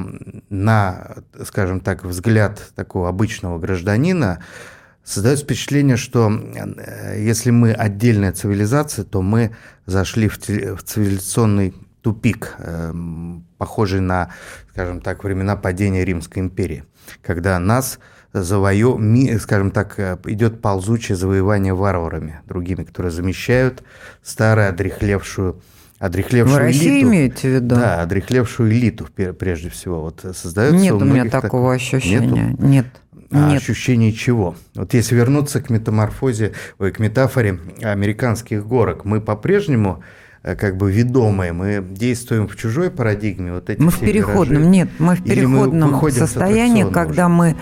на, 0.49 1.15
скажем 1.45 1.79
так, 1.79 2.03
взгляд 2.03 2.61
такого 2.75 3.07
обычного 3.07 3.57
гражданина 3.57 4.43
создается 5.05 5.45
впечатление, 5.45 5.95
что 5.95 6.29
э, 6.29 7.23
если 7.23 7.51
мы 7.51 7.71
отдельная 7.71 8.33
цивилизация, 8.33 9.05
то 9.05 9.21
мы 9.21 9.55
зашли 9.85 10.27
в 10.27 10.37
цивилизационный 10.37 11.73
тупик, 12.05 12.53
эм, 12.59 13.47
похожий 13.57 13.99
на, 13.99 14.29
скажем 14.69 15.01
так, 15.01 15.23
времена 15.23 15.55
падения 15.55 16.05
Римской 16.05 16.43
империи, 16.43 16.83
когда 17.23 17.57
нас 17.57 17.97
завоё, 18.31 18.99
скажем 19.39 19.71
так, 19.71 19.95
э, 19.97 20.15
идет 20.25 20.61
ползучее 20.61 21.15
завоевание 21.15 21.73
варварами, 21.73 22.41
другими, 22.45 22.83
которые 22.83 23.11
замещают 23.11 23.81
старую 24.21 24.69
одрехлевшую 24.69 25.63
одрехлевшую 25.97 26.55
В 26.55 26.59
России 26.59 26.99
элиту. 26.99 27.07
имеете 27.07 27.49
в 27.49 27.51
виду? 27.55 27.75
Да, 27.75 28.01
одрехлевшую 28.03 28.71
элиту 28.71 29.07
прежде 29.39 29.71
всего. 29.71 30.01
Вот 30.01 30.23
создается 30.35 30.77
Нет 30.77 30.93
у, 30.93 30.97
у 30.97 31.05
меня 31.05 31.27
такого 31.27 31.73
так... 31.73 31.81
ощущения. 31.81 32.49
Нету? 32.51 32.63
Нет. 32.67 32.85
А 33.31 33.49
Нет. 33.49 33.61
ощущение 33.63 34.13
чего? 34.13 34.55
Вот 34.75 34.93
если 34.93 35.15
вернуться 35.15 35.59
к 35.59 35.71
метаморфозе, 35.71 36.53
ой, 36.77 36.91
к 36.91 36.99
метафоре 36.99 37.59
американских 37.81 38.67
горок, 38.67 39.05
мы 39.05 39.21
по-прежнему 39.21 40.03
как 40.53 40.77
бы 40.77 40.91
ведомые, 40.91 41.53
мы 41.53 41.83
действуем 41.83 42.47
в 42.47 42.55
чужой 42.55 42.91
парадигме. 42.91 43.53
Вот 43.53 43.71
эти 43.71 43.81
мы 43.81 43.89
в 43.89 43.99
переходном, 43.99 44.61
миражи, 44.61 44.69
нет, 44.69 44.89
мы 44.99 45.15
в 45.15 45.23
переходном 45.23 46.11
состоянии, 46.11 46.87
когда 46.91 47.27
мы 47.29 47.55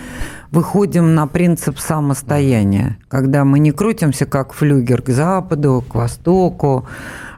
выходим 0.50 1.14
на 1.14 1.26
принцип 1.26 1.78
самостояния, 1.78 2.98
когда 3.08 3.46
мы 3.46 3.58
не 3.58 3.72
крутимся 3.72 4.26
как 4.26 4.52
флюгер 4.52 5.00
к 5.00 5.08
западу, 5.08 5.82
к 5.88 5.94
востоку, 5.94 6.86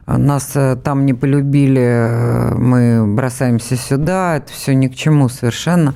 нас 0.05 0.51
э, 0.55 0.75
там 0.83 1.05
не 1.05 1.13
полюбили, 1.13 1.81
э, 1.81 2.55
мы 2.55 3.07
бросаемся 3.07 3.77
сюда, 3.77 4.37
это 4.37 4.51
все 4.51 4.75
ни 4.75 4.87
к 4.87 4.95
чему 4.95 5.29
совершенно. 5.29 5.95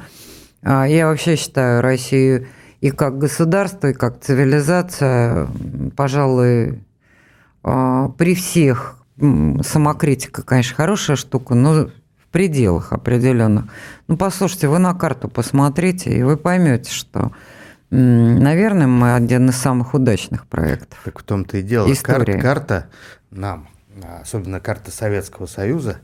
А 0.64 0.86
я 0.86 1.08
вообще 1.08 1.36
считаю 1.36 1.82
Россию 1.82 2.48
и 2.80 2.90
как 2.90 3.18
государство, 3.18 3.88
и 3.88 3.94
как 3.94 4.22
цивилизация, 4.22 5.48
пожалуй, 5.96 6.80
при 7.64 8.34
всех 8.34 9.01
самокритика, 9.64 10.44
конечно, 10.44 10.76
хорошая 10.76 11.16
штука, 11.16 11.56
но 11.56 11.86
в 11.86 12.28
пределах 12.32 12.94
определенных. 12.94 13.66
Ну, 14.08 14.18
послушайте, 14.18 14.68
вы 14.68 14.80
на 14.80 14.94
карту 14.94 15.28
посмотрите, 15.28 16.12
и 16.12 16.24
вы 16.24 16.38
поймете, 16.38 16.92
что, 16.92 17.32
наверное, 17.90 18.88
мы 18.88 19.14
один 19.14 19.50
из 19.50 19.58
самых 19.58 19.94
удачных 19.94 20.48
проектов. 20.48 21.00
Так 21.04 21.20
в 21.20 21.24
том-то 21.24 21.58
и 21.58 21.62
дело. 21.62 21.92
Истории. 21.92 22.34
Кар- 22.34 22.42
карта 22.42 22.90
нам, 23.32 23.68
особенно 24.22 24.60
карта 24.60 24.92
Советского 24.92 25.46
Союза, 25.46 25.98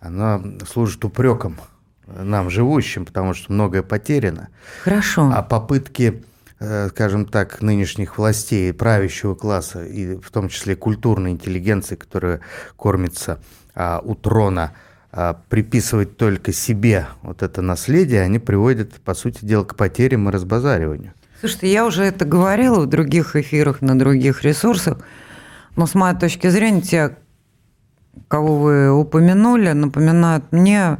она 0.00 0.42
служит 0.68 1.04
упреком 1.04 1.58
нам, 2.06 2.50
живущим, 2.50 3.04
потому 3.04 3.34
что 3.34 3.52
многое 3.52 3.82
потеряно. 3.82 4.48
Хорошо. 4.82 5.30
А 5.34 5.42
попытки 5.42 6.24
скажем 6.88 7.26
так, 7.26 7.60
нынешних 7.60 8.18
властей, 8.18 8.72
правящего 8.72 9.34
класса, 9.34 9.84
и 9.84 10.16
в 10.16 10.30
том 10.30 10.48
числе 10.48 10.76
культурной 10.76 11.32
интеллигенции, 11.32 11.96
которая 11.96 12.40
кормится 12.76 13.40
а, 13.74 14.00
у 14.04 14.14
трона, 14.14 14.72
а, 15.10 15.40
приписывать 15.48 16.16
только 16.16 16.52
себе 16.52 17.06
вот 17.22 17.42
это 17.42 17.62
наследие, 17.62 18.22
они 18.22 18.38
приводят, 18.38 18.92
по 19.00 19.14
сути 19.14 19.44
дела, 19.44 19.64
к 19.64 19.76
потерям 19.76 20.28
и 20.28 20.32
разбазариванию. 20.32 21.12
Слушайте, 21.40 21.72
я 21.72 21.84
уже 21.84 22.04
это 22.04 22.24
говорила 22.24 22.80
в 22.80 22.86
других 22.86 23.34
эфирах, 23.34 23.82
на 23.82 23.98
других 23.98 24.44
ресурсах, 24.44 24.98
но 25.76 25.86
с 25.86 25.94
моей 25.94 26.16
точки 26.16 26.48
зрения, 26.48 26.82
те, 26.82 27.16
кого 28.28 28.58
вы 28.58 28.90
упомянули, 28.92 29.72
напоминают 29.72 30.52
мне 30.52 30.98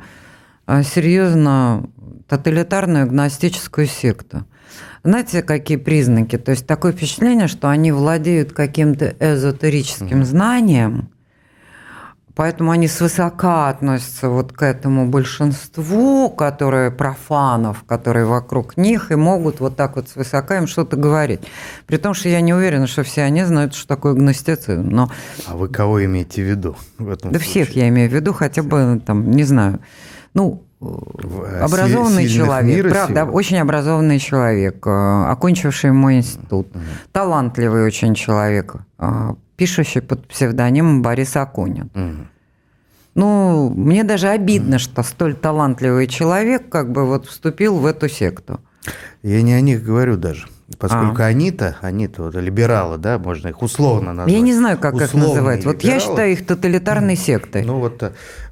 а, 0.66 0.82
серьезно 0.82 1.88
тоталитарную 2.28 3.04
агностическую 3.04 3.86
секту. 3.86 4.46
Знаете, 5.04 5.42
какие 5.42 5.76
признаки? 5.78 6.38
То 6.38 6.52
есть 6.52 6.66
такое 6.66 6.92
впечатление, 6.92 7.48
что 7.48 7.68
они 7.68 7.92
владеют 7.92 8.52
каким-то 8.52 9.14
эзотерическим 9.18 10.24
знанием, 10.24 11.08
Поэтому 12.34 12.70
они 12.70 12.88
свысока 12.88 13.68
относятся 13.68 14.30
вот 14.30 14.52
к 14.52 14.62
этому 14.62 15.06
большинству, 15.06 16.30
которые 16.30 16.90
профанов, 16.90 17.84
которые 17.84 18.24
вокруг 18.24 18.78
них, 18.78 19.10
и 19.10 19.16
могут 19.16 19.60
вот 19.60 19.76
так 19.76 19.96
вот 19.96 20.08
свысока 20.08 20.56
им 20.56 20.66
что-то 20.66 20.96
говорить. 20.96 21.40
При 21.86 21.98
том, 21.98 22.14
что 22.14 22.30
я 22.30 22.40
не 22.40 22.54
уверена, 22.54 22.86
что 22.86 23.02
все 23.02 23.22
они 23.22 23.44
знают, 23.44 23.74
что 23.74 23.86
такое 23.86 24.14
гностицизм. 24.14 24.88
Но... 24.88 25.10
А 25.46 25.56
вы 25.56 25.68
кого 25.68 26.02
имеете 26.06 26.42
в 26.42 26.46
виду 26.48 26.76
в 26.96 27.10
этом 27.10 27.32
Да 27.32 27.38
случае? 27.38 27.64
всех 27.64 27.76
я 27.76 27.88
имею 27.88 28.08
в 28.08 28.14
виду, 28.14 28.32
хотя 28.32 28.62
бы, 28.62 29.02
там, 29.04 29.30
не 29.30 29.44
знаю, 29.44 29.80
ну, 30.32 30.62
образованный 31.60 32.28
человек, 32.28 32.90
правда, 32.90 33.24
сил. 33.24 33.34
очень 33.34 33.58
образованный 33.58 34.18
человек, 34.18 34.86
э, 34.86 35.24
окончивший 35.28 35.92
мой 35.92 36.16
институт, 36.16 36.68
mm-hmm. 36.68 37.10
талантливый 37.12 37.84
очень 37.84 38.14
человек, 38.14 38.76
э, 38.98 39.34
пишущий 39.56 40.00
под 40.00 40.26
псевдонимом 40.26 41.02
Борис 41.02 41.36
Акунин. 41.36 41.90
Mm-hmm. 41.94 42.26
Ну, 43.14 43.70
мне 43.76 44.04
даже 44.04 44.28
обидно, 44.28 44.76
mm-hmm. 44.76 44.78
что 44.78 45.02
столь 45.02 45.34
талантливый 45.34 46.06
человек 46.06 46.68
как 46.68 46.90
бы 46.90 47.06
вот 47.06 47.26
вступил 47.26 47.76
в 47.76 47.86
эту 47.86 48.08
секту. 48.08 48.60
Я 49.22 49.42
не 49.42 49.52
о 49.52 49.60
них 49.60 49.84
говорю 49.84 50.16
даже. 50.16 50.48
Поскольку 50.78 51.22
а. 51.22 51.26
они-то, 51.26 51.76
они-то 51.80 52.24
вот, 52.24 52.34
либералы, 52.34 52.96
да, 52.96 53.18
можно 53.18 53.48
их 53.48 53.62
условно 53.62 54.12
назвать. 54.12 54.32
Я 54.32 54.40
не 54.40 54.54
знаю, 54.54 54.78
как 54.78 54.94
их 54.94 55.14
называть. 55.14 55.64
Вот 55.64 55.82
я 55.84 56.00
считаю 56.00 56.32
их 56.32 56.46
тоталитарной 56.46 57.16
сектой. 57.16 57.62
Ну 57.62 57.78
вот 57.78 58.02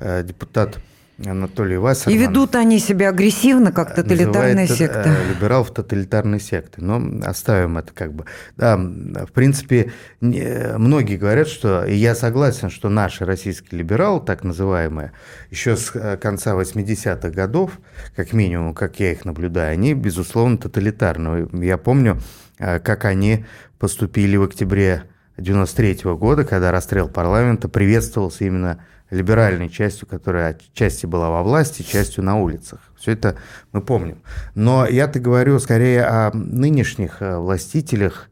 э, 0.00 0.22
депутат 0.22 0.78
Анатолий 1.26 1.76
Вассерман. 1.76 2.18
И 2.18 2.22
ведут 2.22 2.54
они 2.54 2.78
себя 2.78 3.10
агрессивно, 3.10 3.72
как 3.72 3.94
тоталитарная 3.94 4.66
секта. 4.66 5.04
Э, 5.06 5.28
либералов 5.28 5.70
тоталитарной 5.72 6.40
секты. 6.40 6.82
Но 6.82 7.02
оставим 7.24 7.78
это 7.78 7.92
как 7.92 8.12
бы. 8.12 8.24
Да, 8.56 8.76
в 8.76 9.32
принципе, 9.32 9.92
многие 10.20 11.16
говорят, 11.16 11.48
что, 11.48 11.84
и 11.84 11.94
я 11.94 12.14
согласен, 12.14 12.70
что 12.70 12.88
наши 12.88 13.24
российские 13.24 13.78
либералы, 13.78 14.20
так 14.20 14.44
называемые, 14.44 15.12
еще 15.50 15.76
с 15.76 15.90
э, 15.94 16.16
конца 16.16 16.54
80-х 16.54 17.30
годов, 17.30 17.78
как 18.16 18.32
минимум, 18.32 18.74
как 18.74 18.98
я 19.00 19.12
их 19.12 19.24
наблюдаю, 19.24 19.72
они, 19.72 19.94
безусловно, 19.94 20.58
тоталитарные. 20.58 21.48
Я 21.52 21.76
помню, 21.76 22.18
э, 22.58 22.80
как 22.80 23.04
они 23.04 23.44
поступили 23.78 24.36
в 24.36 24.44
октябре 24.44 25.04
93 25.40 26.14
года, 26.14 26.44
когда 26.44 26.70
расстрел 26.70 27.08
парламента 27.08 27.68
приветствовался 27.68 28.44
именно 28.44 28.84
либеральной 29.10 29.68
частью, 29.68 30.08
которая 30.08 30.56
части 30.72 31.06
была 31.06 31.30
во 31.30 31.42
власти, 31.42 31.82
частью 31.82 32.24
на 32.24 32.38
улицах. 32.38 32.80
Все 32.96 33.12
это 33.12 33.36
мы 33.72 33.80
помним. 33.80 34.22
Но 34.54 34.86
я-то 34.86 35.20
говорю 35.20 35.58
скорее 35.58 36.04
о 36.04 36.30
нынешних 36.32 37.20
э, 37.20 37.36
властителях 37.36 38.28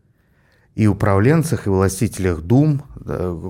и 0.74 0.86
управленцах, 0.86 1.66
и 1.66 1.70
властителях 1.70 2.40
дум, 2.42 2.82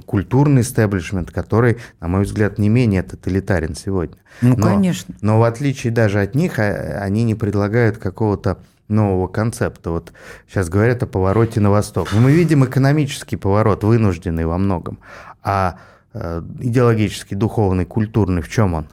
культурный 0.07 0.63
истеблишмент, 0.63 1.31
который, 1.31 1.79
на 2.01 2.09
мой 2.09 2.25
взгляд, 2.25 2.59
не 2.59 2.69
менее 2.69 3.03
тоталитарен 3.03 3.75
сегодня. 3.75 4.17
Ну, 4.41 4.57
но, 4.57 4.67
конечно. 4.67 5.15
Но 5.21 5.39
в 5.39 5.43
отличие 5.43 5.93
даже 5.93 6.21
от 6.21 6.35
них, 6.35 6.59
а, 6.59 7.01
они 7.03 7.25
не 7.25 7.35
предлагают 7.35 7.99
какого-то 7.99 8.59
нового 8.89 9.29
концепта. 9.29 9.91
Вот 9.91 10.13
сейчас 10.49 10.69
говорят 10.69 11.03
о 11.03 11.07
повороте 11.07 11.61
на 11.61 11.71
восток. 11.71 12.09
Но 12.13 12.21
мы 12.21 12.33
видим 12.33 12.65
экономический 12.65 13.37
поворот, 13.37 13.85
вынужденный 13.85 14.47
во 14.47 14.59
многом. 14.59 14.99
А 15.43 15.79
идеологический, 16.15 17.37
духовный, 17.37 17.85
культурный, 17.85 18.43
в 18.43 18.49
чем 18.49 18.75
он? 18.75 18.87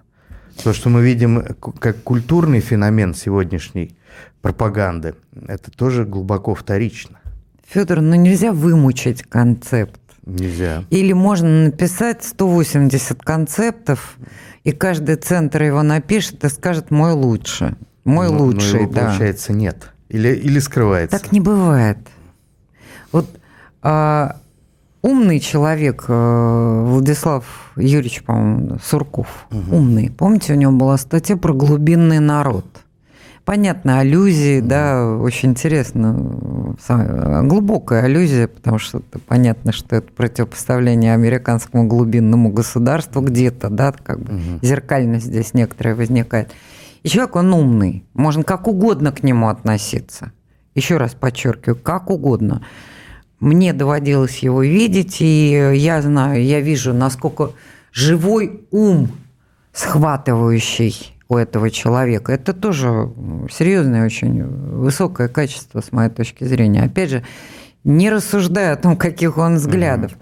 То, 0.63 0.73
что 0.73 0.89
мы 0.89 1.03
видим 1.03 1.43
как 1.79 2.01
культурный 2.03 2.61
феномен 2.61 3.13
сегодняшней 3.13 3.97
пропаганды, 4.41 5.15
это 5.47 5.71
тоже 5.71 6.05
глубоко 6.05 6.55
вторично. 6.55 7.19
Федор, 7.67 8.01
ну 8.01 8.15
нельзя 8.15 8.51
вымучить 8.53 9.23
концепт. 9.23 9.99
Нельзя. 10.25 10.83
Или 10.89 11.13
можно 11.13 11.65
написать 11.65 12.23
180 12.23 13.21
концептов, 13.21 14.17
и 14.63 14.71
каждый 14.71 15.15
центр 15.15 15.63
его 15.63 15.83
напишет 15.83 16.43
и 16.43 16.49
скажет 16.49 16.89
«мой 16.91 17.13
лучше». 17.13 17.75
Мой 18.05 18.29
но, 18.29 18.37
лучший, 18.37 18.73
но 18.73 18.79
его, 18.81 18.93
да. 18.93 19.05
получается, 19.07 19.51
нет. 19.51 19.91
Или, 20.09 20.29
или 20.29 20.59
скрывается. 20.59 21.19
Так 21.19 21.31
не 21.31 21.41
бывает. 21.41 21.97
Вот 23.11 23.27
а, 23.81 24.37
умный 25.05 25.39
человек, 25.39 26.05
э, 26.07 26.83
Владислав 26.87 27.45
Юрьевич, 27.77 28.23
по-моему, 28.23 28.79
Сурков, 28.83 29.45
угу. 29.51 29.77
умный. 29.77 30.09
Помните, 30.09 30.53
у 30.53 30.55
него 30.55 30.71
была 30.71 30.97
статья 30.97 31.37
про 31.37 31.53
глубинный 31.53 32.19
народ. 32.19 32.65
Понятно, 33.43 33.99
аллюзии, 33.99 34.59
угу. 34.61 34.67
да, 34.67 35.07
очень 35.17 35.51
интересно, 35.51 36.75
глубокая 37.43 38.05
аллюзия, 38.05 38.47
потому 38.47 38.79
что 38.79 38.97
это 38.97 39.19
понятно, 39.19 39.71
что 39.71 39.95
это 39.95 40.11
противопоставление 40.11 41.13
американскому 41.13 41.85
глубинному 41.87 42.49
государству 42.49 43.21
где-то, 43.21 43.69
да, 43.69 43.91
как 43.91 44.19
бы 44.19 44.33
угу. 44.33 44.65
зеркальность 44.65 45.27
здесь 45.27 45.53
некоторая 45.53 45.93
возникает. 45.93 46.51
И 47.03 47.09
человек, 47.09 47.35
он 47.35 47.53
умный, 47.53 48.03
можно 48.15 48.43
как 48.43 48.67
угодно 48.67 49.11
к 49.11 49.21
нему 49.21 49.49
относиться. 49.49 50.31
Еще 50.73 50.97
раз 50.97 51.13
подчеркиваю, 51.13 51.77
как 51.77 52.09
угодно. 52.09 52.63
Мне 53.39 53.73
доводилось 53.73 54.37
его 54.39 54.63
видеть, 54.63 55.17
и 55.19 55.71
я 55.75 56.01
знаю, 56.01 56.43
я 56.43 56.61
вижу, 56.61 56.93
насколько 56.93 57.51
живой 57.91 58.65
ум, 58.71 59.09
схватывающий 59.73 61.15
у 61.27 61.37
этого 61.37 61.69
человека. 61.69 62.31
Это 62.31 62.53
тоже 62.53 63.11
серьезное, 63.51 64.05
очень 64.05 64.43
высокое 64.43 65.27
качество, 65.27 65.81
с 65.81 65.91
моей 65.91 66.09
точки 66.09 66.43
зрения. 66.43 66.83
Опять 66.83 67.09
же, 67.09 67.23
не 67.83 68.09
рассуждая 68.09 68.73
о 68.73 68.77
том, 68.77 68.95
каких 68.95 69.37
он 69.37 69.55
взглядов. 69.55 70.13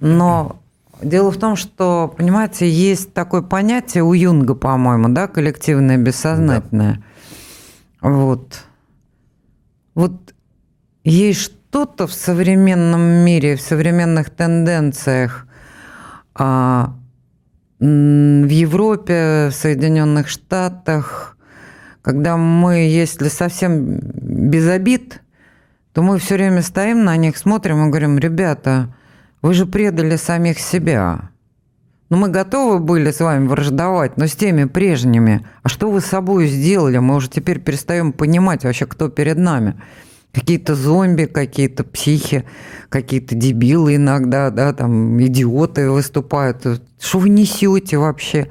Но 0.00 0.60
дело 1.02 1.30
в 1.30 1.36
том, 1.36 1.56
что, 1.56 2.12
понимаете, 2.16 2.68
есть 2.68 3.12
такое 3.12 3.42
понятие 3.42 4.02
у 4.02 4.12
Юнга, 4.12 4.54
по-моему, 4.54 5.08
да, 5.08 5.28
коллективное 5.28 5.98
бессознательное. 5.98 7.02
Да. 8.00 8.08
Вот. 8.08 8.64
Вот 9.94 10.34
есть 11.04 11.52
что-то 11.70 12.08
в 12.08 12.12
современном 12.12 13.00
мире, 13.00 13.54
в 13.54 13.60
современных 13.60 14.30
тенденциях, 14.30 15.46
а, 16.34 16.96
в 17.78 18.48
Европе, 18.48 19.50
в 19.50 19.52
Соединенных 19.52 20.26
Штатах, 20.26 21.36
когда 22.02 22.36
мы, 22.36 22.88
если 22.88 23.28
совсем 23.28 24.00
без 24.00 24.68
обид, 24.68 25.22
то 25.92 26.02
мы 26.02 26.18
все 26.18 26.34
время 26.34 26.62
стоим 26.62 27.04
на 27.04 27.16
них, 27.16 27.36
смотрим 27.36 27.86
и 27.86 27.88
говорим, 27.88 28.18
ребята, 28.18 28.92
вы 29.40 29.54
же 29.54 29.64
предали 29.64 30.16
самих 30.16 30.58
себя. 30.58 31.30
Ну, 32.08 32.16
мы 32.16 32.30
готовы 32.30 32.80
были 32.80 33.12
с 33.12 33.20
вами 33.20 33.46
враждовать, 33.46 34.16
но 34.16 34.26
с 34.26 34.32
теми 34.32 34.64
прежними. 34.64 35.46
А 35.62 35.68
что 35.68 35.88
вы 35.88 36.00
с 36.00 36.06
собой 36.06 36.48
сделали? 36.48 36.98
Мы 36.98 37.14
уже 37.14 37.30
теперь 37.30 37.60
перестаем 37.60 38.12
понимать 38.12 38.64
вообще, 38.64 38.86
кто 38.86 39.08
перед 39.08 39.38
нами 39.38 39.80
какие-то 40.32 40.74
зомби, 40.74 41.24
какие-то 41.24 41.84
психи, 41.84 42.44
какие-то 42.88 43.34
дебилы 43.34 43.96
иногда, 43.96 44.50
да, 44.50 44.72
там 44.72 45.20
идиоты 45.22 45.90
выступают. 45.90 46.66
Что 47.00 47.18
вы 47.18 47.28
несете 47.28 47.98
вообще? 47.98 48.48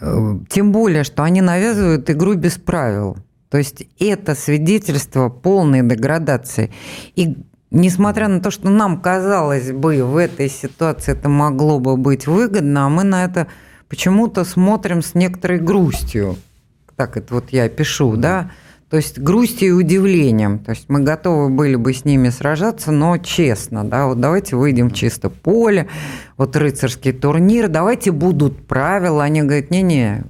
Э, 0.00 0.38
тем 0.48 0.72
более, 0.72 1.04
что 1.04 1.22
они 1.22 1.40
навязывают 1.40 2.10
игру 2.10 2.34
без 2.34 2.54
правил. 2.54 3.16
То 3.48 3.58
есть 3.58 3.86
это 3.98 4.34
свидетельство 4.34 5.28
полной 5.28 5.82
деградации. 5.82 6.70
И 7.16 7.36
несмотря 7.70 8.28
на 8.28 8.40
то, 8.40 8.50
что 8.50 8.70
нам 8.70 9.00
казалось 9.00 9.72
бы, 9.72 10.02
в 10.04 10.16
этой 10.16 10.48
ситуации 10.48 11.12
это 11.12 11.28
могло 11.28 11.78
бы 11.78 11.96
быть 11.96 12.26
выгодно, 12.26 12.86
а 12.86 12.88
мы 12.88 13.04
на 13.04 13.24
это 13.24 13.48
почему-то 13.88 14.44
смотрим 14.44 15.02
с 15.02 15.14
некоторой 15.14 15.58
грустью. 15.58 16.36
Так 16.96 17.16
это 17.16 17.34
вот 17.34 17.50
я 17.50 17.68
пишу, 17.68 18.16
да, 18.16 18.50
то 18.92 18.98
есть 18.98 19.18
грустью 19.18 19.68
и 19.68 19.72
удивлением. 19.72 20.58
То 20.58 20.72
есть 20.72 20.90
мы 20.90 21.00
готовы 21.00 21.48
были 21.48 21.76
бы 21.76 21.94
с 21.94 22.04
ними 22.04 22.28
сражаться, 22.28 22.92
но 22.92 23.16
честно, 23.16 23.84
да, 23.84 24.06
вот 24.06 24.20
давайте 24.20 24.54
выйдем 24.54 24.90
в 24.90 24.92
чисто 24.92 25.30
поле, 25.30 25.88
вот 26.36 26.54
рыцарский 26.56 27.14
турнир, 27.14 27.68
давайте 27.68 28.10
будут 28.10 28.66
правила. 28.66 29.24
Они 29.24 29.40
говорят, 29.40 29.70
не-не, 29.70 30.24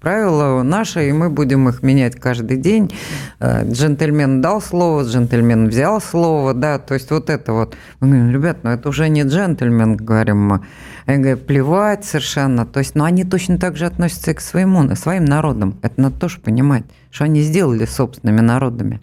правила 0.00 0.62
наши, 0.62 1.08
и 1.08 1.12
мы 1.12 1.28
будем 1.28 1.68
их 1.68 1.82
менять 1.82 2.16
каждый 2.16 2.56
день. 2.56 2.90
Э, 3.38 3.70
джентльмен 3.70 4.40
дал 4.40 4.60
слово, 4.62 5.04
джентльмен 5.04 5.68
взял 5.68 6.00
слово, 6.00 6.54
да, 6.54 6.78
то 6.78 6.94
есть 6.94 7.10
вот 7.10 7.28
это 7.28 7.52
вот. 7.52 7.76
Мы 8.00 8.08
говорим, 8.08 8.32
ребят, 8.32 8.58
ну 8.62 8.70
это 8.70 8.88
уже 8.88 9.08
не 9.08 9.22
джентльмен, 9.22 9.96
говорим 9.96 10.42
мы. 10.42 10.60
Они 11.06 11.18
говорят, 11.18 11.46
плевать 11.46 12.04
совершенно. 12.04 12.64
То 12.64 12.80
есть, 12.80 12.94
но 12.94 13.04
они 13.04 13.24
точно 13.24 13.58
так 13.58 13.76
же 13.76 13.86
относятся 13.86 14.30
и 14.30 14.34
к 14.34 14.40
своему, 14.40 14.94
своим 14.96 15.26
народам. 15.26 15.78
Это 15.82 16.00
надо 16.00 16.18
тоже 16.18 16.40
понимать, 16.40 16.84
что 17.10 17.24
они 17.24 17.42
сделали 17.42 17.84
собственными 17.84 18.40
народами. 18.40 19.00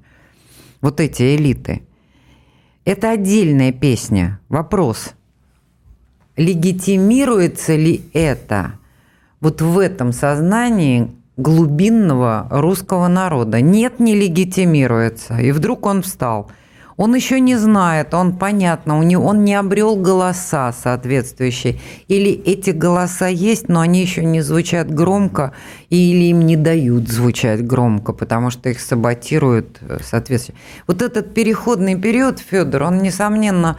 Вот 0.82 1.00
эти 1.00 1.36
элиты. 1.36 1.84
Это 2.86 3.12
отдельная 3.12 3.72
песня. 3.72 4.40
Вопрос. 4.50 5.14
Легитимируется 6.38 7.76
ли 7.76 8.02
это– 8.14 8.74
вот 9.40 9.62
в 9.62 9.80
этом 9.80 10.12
сознании 10.12 11.12
глубинного 11.38 12.48
русского 12.50 13.08
народа. 13.08 13.62
Нет, 13.62 14.00
не 14.00 14.16
легитимируется. 14.16 15.38
И 15.38 15.52
вдруг 15.52 15.86
он 15.86 16.02
встал. 16.02 16.50
Он 16.98 17.14
еще 17.14 17.40
не 17.40 17.56
знает, 17.56 18.16
он 18.16 18.36
понятно, 18.38 18.98
у 18.98 19.04
него, 19.04 19.28
он 19.28 19.46
не 19.46 19.54
обрел 19.54 19.96
голоса 19.96 20.74
соответствующие. 20.74 21.80
Или 22.08 22.32
эти 22.32 22.72
голоса 22.72 23.28
есть, 23.28 23.70
но 23.70 23.82
они 23.82 24.02
еще 24.02 24.26
не 24.26 24.42
звучат 24.42 24.92
громко, 24.92 25.54
или 25.92 26.26
им 26.26 26.42
не 26.42 26.56
дают 26.56 27.08
звучать 27.08 27.64
громко, 27.64 28.14
потому 28.14 28.50
что 28.50 28.70
их 28.70 28.80
саботируют 28.80 29.78
э, 29.82 30.00
соответствующие. 30.02 30.60
Вот 30.88 31.04
этот 31.04 31.36
переходный 31.36 31.96
период, 31.96 32.40
Федор, 32.40 32.82
он, 32.82 32.98
несомненно, 33.04 33.78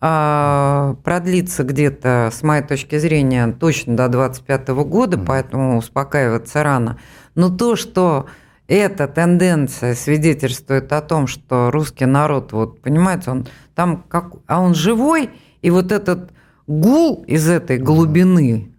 продлится 0.00 1.64
где-то, 1.64 2.30
с 2.32 2.42
моей 2.42 2.62
точки 2.62 2.98
зрения, 2.98 3.48
точно 3.58 3.96
до 3.96 4.08
2025 4.08 4.68
года, 4.84 5.18
поэтому 5.18 5.78
успокаиваться 5.78 6.62
рано. 6.62 6.98
Но 7.34 7.48
то, 7.50 7.74
что 7.74 8.26
эта 8.68 9.08
тенденция 9.08 9.94
свидетельствует 9.94 10.92
о 10.92 11.00
том, 11.00 11.26
что 11.26 11.70
русский 11.72 12.06
народ, 12.06 12.52
вот 12.52 12.80
понимаете, 12.80 13.30
он 13.30 13.48
там 13.74 14.04
как, 14.08 14.34
а 14.46 14.60
он 14.60 14.74
живой, 14.74 15.30
и 15.62 15.70
вот 15.70 15.90
этот 15.90 16.32
гул 16.66 17.24
из 17.26 17.48
этой 17.48 17.78
глубины, 17.78 18.70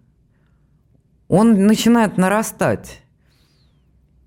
он 1.28 1.66
начинает 1.66 2.16
нарастать. 2.16 3.02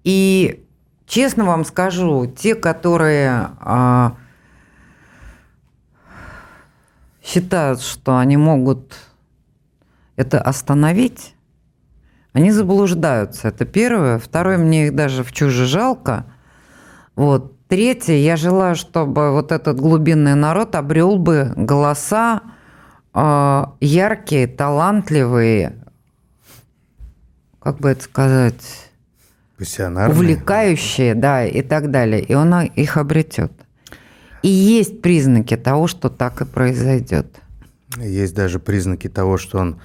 И 0.03 0.65
честно 1.07 1.45
вам 1.45 1.65
скажу, 1.65 2.27
те, 2.27 2.55
которые 2.55 3.49
а, 3.59 4.17
считают, 7.23 7.81
что 7.81 8.17
они 8.17 8.37
могут 8.37 8.95
это 10.15 10.39
остановить, 10.41 11.35
они 12.33 12.51
заблуждаются. 12.51 13.47
Это 13.47 13.65
первое. 13.65 14.19
Второе, 14.19 14.57
мне 14.57 14.87
их 14.87 14.95
даже 14.95 15.23
в 15.23 15.31
чуже 15.31 15.65
жалко. 15.65 16.25
Вот. 17.15 17.53
Третье, 17.67 18.13
я 18.13 18.35
желаю, 18.35 18.75
чтобы 18.75 19.31
вот 19.31 19.51
этот 19.51 19.79
глубинный 19.79 20.35
народ 20.35 20.75
обрел 20.75 21.17
бы 21.17 21.53
голоса 21.55 22.41
э, 23.13 23.63
яркие, 23.79 24.47
талантливые, 24.47 25.83
как 27.59 27.79
бы 27.79 27.89
это 27.89 28.03
сказать, 28.03 28.89
увлекающие, 30.11 31.15
да, 31.15 31.45
и 31.45 31.61
так 31.63 31.89
далее. 31.89 32.21
И 32.21 32.35
он 32.35 32.53
их 32.61 32.97
обретет. 32.97 33.51
И 34.43 34.49
есть 34.49 35.01
признаки 35.01 35.55
того, 35.55 35.87
что 35.87 36.09
так 36.09 36.41
и 36.41 36.45
произойдет. 36.45 37.27
Есть 37.97 38.35
даже 38.35 38.59
признаки 38.59 39.07
того, 39.07 39.37
что 39.37 39.57
он 39.57 39.79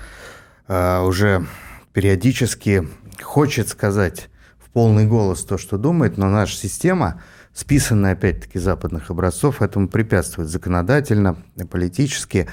э, 0.66 1.00
уже 1.00 1.46
периодически 1.92 2.88
хочет 3.22 3.68
сказать 3.68 4.28
в 4.58 4.70
полный 4.70 5.06
голос 5.06 5.44
то, 5.44 5.58
что 5.58 5.78
думает, 5.78 6.18
но 6.18 6.28
наша 6.28 6.56
система, 6.56 7.22
списанная 7.58 8.12
опять-таки 8.12 8.60
западных 8.60 9.10
образцов, 9.10 9.62
этому 9.62 9.88
препятствует 9.88 10.48
законодательно, 10.48 11.36
политически. 11.68 12.46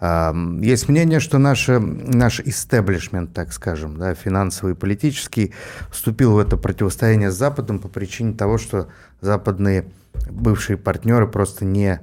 Есть 0.00 0.88
мнение, 0.88 1.20
что 1.20 1.38
наше, 1.38 1.78
наш 1.78 2.40
истеблишмент, 2.40 3.32
так 3.32 3.52
скажем, 3.52 3.96
да, 3.96 4.14
финансовый 4.14 4.72
и 4.72 4.76
политический, 4.76 5.54
вступил 5.92 6.32
в 6.32 6.38
это 6.38 6.56
противостояние 6.56 7.30
с 7.30 7.36
Западом 7.36 7.78
по 7.78 7.86
причине 7.86 8.34
того, 8.34 8.58
что 8.58 8.88
западные 9.20 9.84
бывшие 10.28 10.76
партнеры 10.76 11.28
просто 11.28 11.64
не 11.64 12.00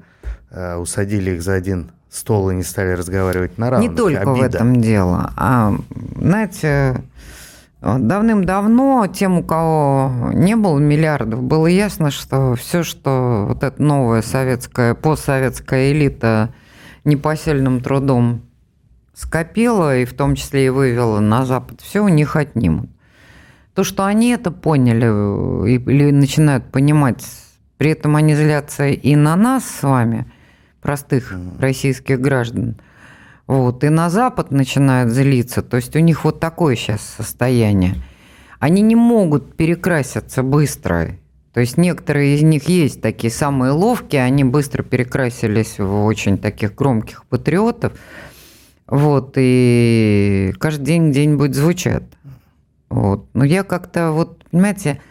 э, 0.52 0.76
усадили 0.78 1.32
их 1.32 1.44
за 1.44 1.56
один 1.56 1.92
стол 2.10 2.52
и 2.52 2.56
не 2.56 2.64
стали 2.64 2.92
разговаривать 2.92 3.58
на 3.58 3.70
равных. 3.70 3.90
Не 3.90 3.98
только 3.98 4.22
Обида. 4.22 4.34
в 4.34 4.42
этом 4.44 4.82
дело. 4.82 5.34
А, 5.36 5.76
знаете, 6.16 7.04
давным-давно 7.86 9.08
тем, 9.08 9.38
у 9.40 9.44
кого 9.44 10.32
не 10.34 10.56
было 10.56 10.80
миллиардов, 10.80 11.44
было 11.44 11.68
ясно, 11.68 12.12
что 12.12 12.56
все, 12.56 12.84
что 12.84 13.46
вот 13.48 13.64
эта 13.64 13.82
новая 13.82 14.22
советская, 14.22 14.94
постсоветская 14.96 15.92
элита 15.92 16.54
непосильным 17.04 17.82
трудом 17.82 18.42
скопила, 19.14 19.98
и 19.98 20.06
в 20.06 20.14
том 20.14 20.36
числе 20.36 20.68
и 20.68 20.70
вывела 20.70 21.20
на 21.20 21.46
Запад, 21.46 21.82
все 21.82 22.04
у 22.04 22.08
них 22.08 22.36
отнимут. 22.36 22.90
То, 23.74 23.84
что 23.84 24.06
они 24.06 24.30
это 24.30 24.52
поняли 24.52 25.08
э, 25.66 25.70
или 25.70 26.12
начинают 26.12 26.72
понимать 26.72 27.24
при 27.78 27.92
этом 27.92 28.16
они 28.16 28.36
злятся 28.36 28.88
и 28.88 29.16
на 29.16 29.36
нас 29.36 29.66
с 29.66 29.84
вами, 29.84 30.26
простых 30.82 31.34
российских 31.60 32.22
граждан, 32.22 32.78
вот, 33.48 33.84
и 33.84 33.90
на 33.90 34.10
Запад 34.10 34.52
начинают 34.52 35.12
злиться. 35.12 35.62
То 35.62 35.78
есть 35.78 35.96
у 35.96 36.00
них 36.00 36.24
вот 36.24 36.40
такое 36.40 36.76
сейчас 36.76 37.02
состояние. 37.02 37.96
Они 38.60 38.82
не 38.82 38.96
могут 38.96 39.56
перекраситься 39.56 40.42
быстро. 40.42 41.18
То 41.54 41.62
есть 41.62 41.78
некоторые 41.78 42.36
из 42.36 42.42
них 42.42 42.68
есть 42.68 43.02
такие 43.02 43.32
самые 43.32 43.72
ловкие, 43.72 44.24
они 44.24 44.44
быстро 44.44 44.84
перекрасились 44.84 45.80
в 45.80 46.04
очень 46.04 46.38
таких 46.38 46.76
громких 46.76 47.26
патриотов. 47.26 47.94
Вот, 48.88 49.34
и 49.38 50.54
каждый 50.60 50.86
день 50.86 51.12
где-нибудь 51.12 51.56
звучат. 51.56 52.04
Вот. 52.90 53.28
Но 53.34 53.44
я 53.44 53.64
как-то, 53.64 54.12
вот, 54.12 54.44
понимаете, 54.52 55.02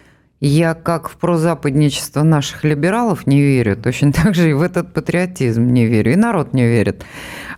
я 0.47 0.75
как 0.75 1.09
в 1.09 1.17
прозападничество 1.17 2.23
наших 2.23 2.65
либералов 2.65 3.27
не 3.27 3.41
верю, 3.41 3.77
точно 3.77 4.13
так 4.13 4.35
же 4.35 4.51
и 4.51 4.53
в 4.53 4.63
этот 4.63 4.93
патриотизм 4.93 5.67
не 5.67 5.87
верю, 5.87 6.13
и 6.13 6.17
народ 6.17 6.53
не 6.53 6.67
верит. 6.67 7.05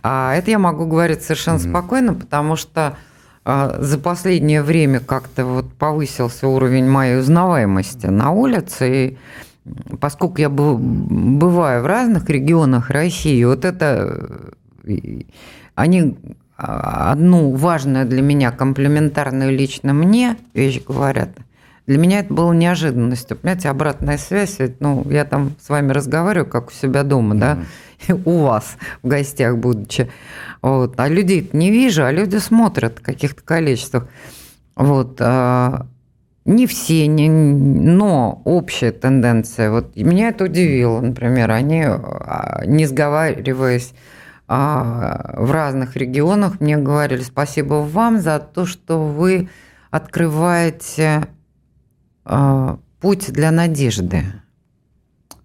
А 0.03 0.33
это 0.33 0.51
я 0.51 0.59
могу 0.59 0.85
говорить 0.85 1.21
совершенно 1.21 1.57
mm-hmm. 1.57 1.69
спокойно, 1.69 2.13
потому 2.13 2.55
что 2.55 2.97
а, 3.43 3.77
за 3.81 3.97
последнее 3.97 4.63
время 4.63 4.99
как-то 4.99 5.45
вот 5.45 5.73
повысился 5.73 6.47
уровень 6.47 6.87
моей 6.87 7.19
узнаваемости 7.19 8.07
на 8.07 8.31
улице, 8.31 8.89
и 8.89 9.17
поскольку 9.99 10.39
я 10.39 10.49
бываю 10.49 11.83
в 11.83 11.85
разных 11.85 12.29
регионах 12.29 12.89
России, 12.89 13.43
вот 13.43 13.65
это 13.65 14.45
они 15.75 16.17
а, 16.55 17.11
одну 17.11 17.51
важную 17.51 18.05
для 18.05 18.21
меня 18.21 18.51
комплементарную 18.51 19.51
лично 19.51 19.93
мне 19.93 20.37
вещь 20.53 20.81
говорят– 20.85 21.31
для 21.87 21.97
меня 21.97 22.19
это 22.19 22.33
было 22.33 22.51
неожиданностью. 22.51 23.37
Понимаете, 23.37 23.69
обратная 23.69 24.17
связь, 24.17 24.59
ведь, 24.59 24.81
ну, 24.81 25.09
я 25.09 25.23
там 25.23 25.53
с 25.59 25.69
вами 25.69 25.93
разговариваю, 25.93 26.49
как 26.49 26.67
у 26.67 26.71
себя 26.71 27.03
дома, 27.03 27.35
да, 27.35 27.59
у 28.25 28.39
вас 28.39 28.77
в 29.01 29.07
гостях 29.07 29.57
будучи. 29.57 30.09
Вот. 30.61 30.99
А 30.99 31.07
людей 31.07 31.49
не 31.53 31.71
вижу, 31.71 32.03
а 32.03 32.11
люди 32.11 32.37
смотрят 32.37 32.99
в 32.99 33.01
каких-то 33.01 33.41
количествах. 33.41 34.09
Вот. 34.75 35.15
А, 35.21 35.87
не 36.43 36.67
все, 36.67 37.07
не, 37.07 37.29
но 37.29 38.41
общая 38.43 38.91
тенденция. 38.91 39.71
Вот 39.71 39.95
меня 39.95 40.29
это 40.29 40.43
удивило, 40.43 40.99
например, 40.99 41.51
они, 41.51 41.85
а, 41.85 42.63
не 42.65 42.85
сговариваясь, 42.85 43.93
а, 44.49 45.35
в 45.37 45.51
разных 45.51 45.95
регионах 45.95 46.59
мне 46.59 46.75
говорили 46.77 47.21
спасибо 47.21 47.75
вам 47.75 48.19
за 48.19 48.39
то, 48.39 48.65
что 48.65 49.01
вы 49.03 49.49
открываете 49.89 51.27
путь 52.99 53.31
для 53.31 53.51
надежды. 53.51 54.23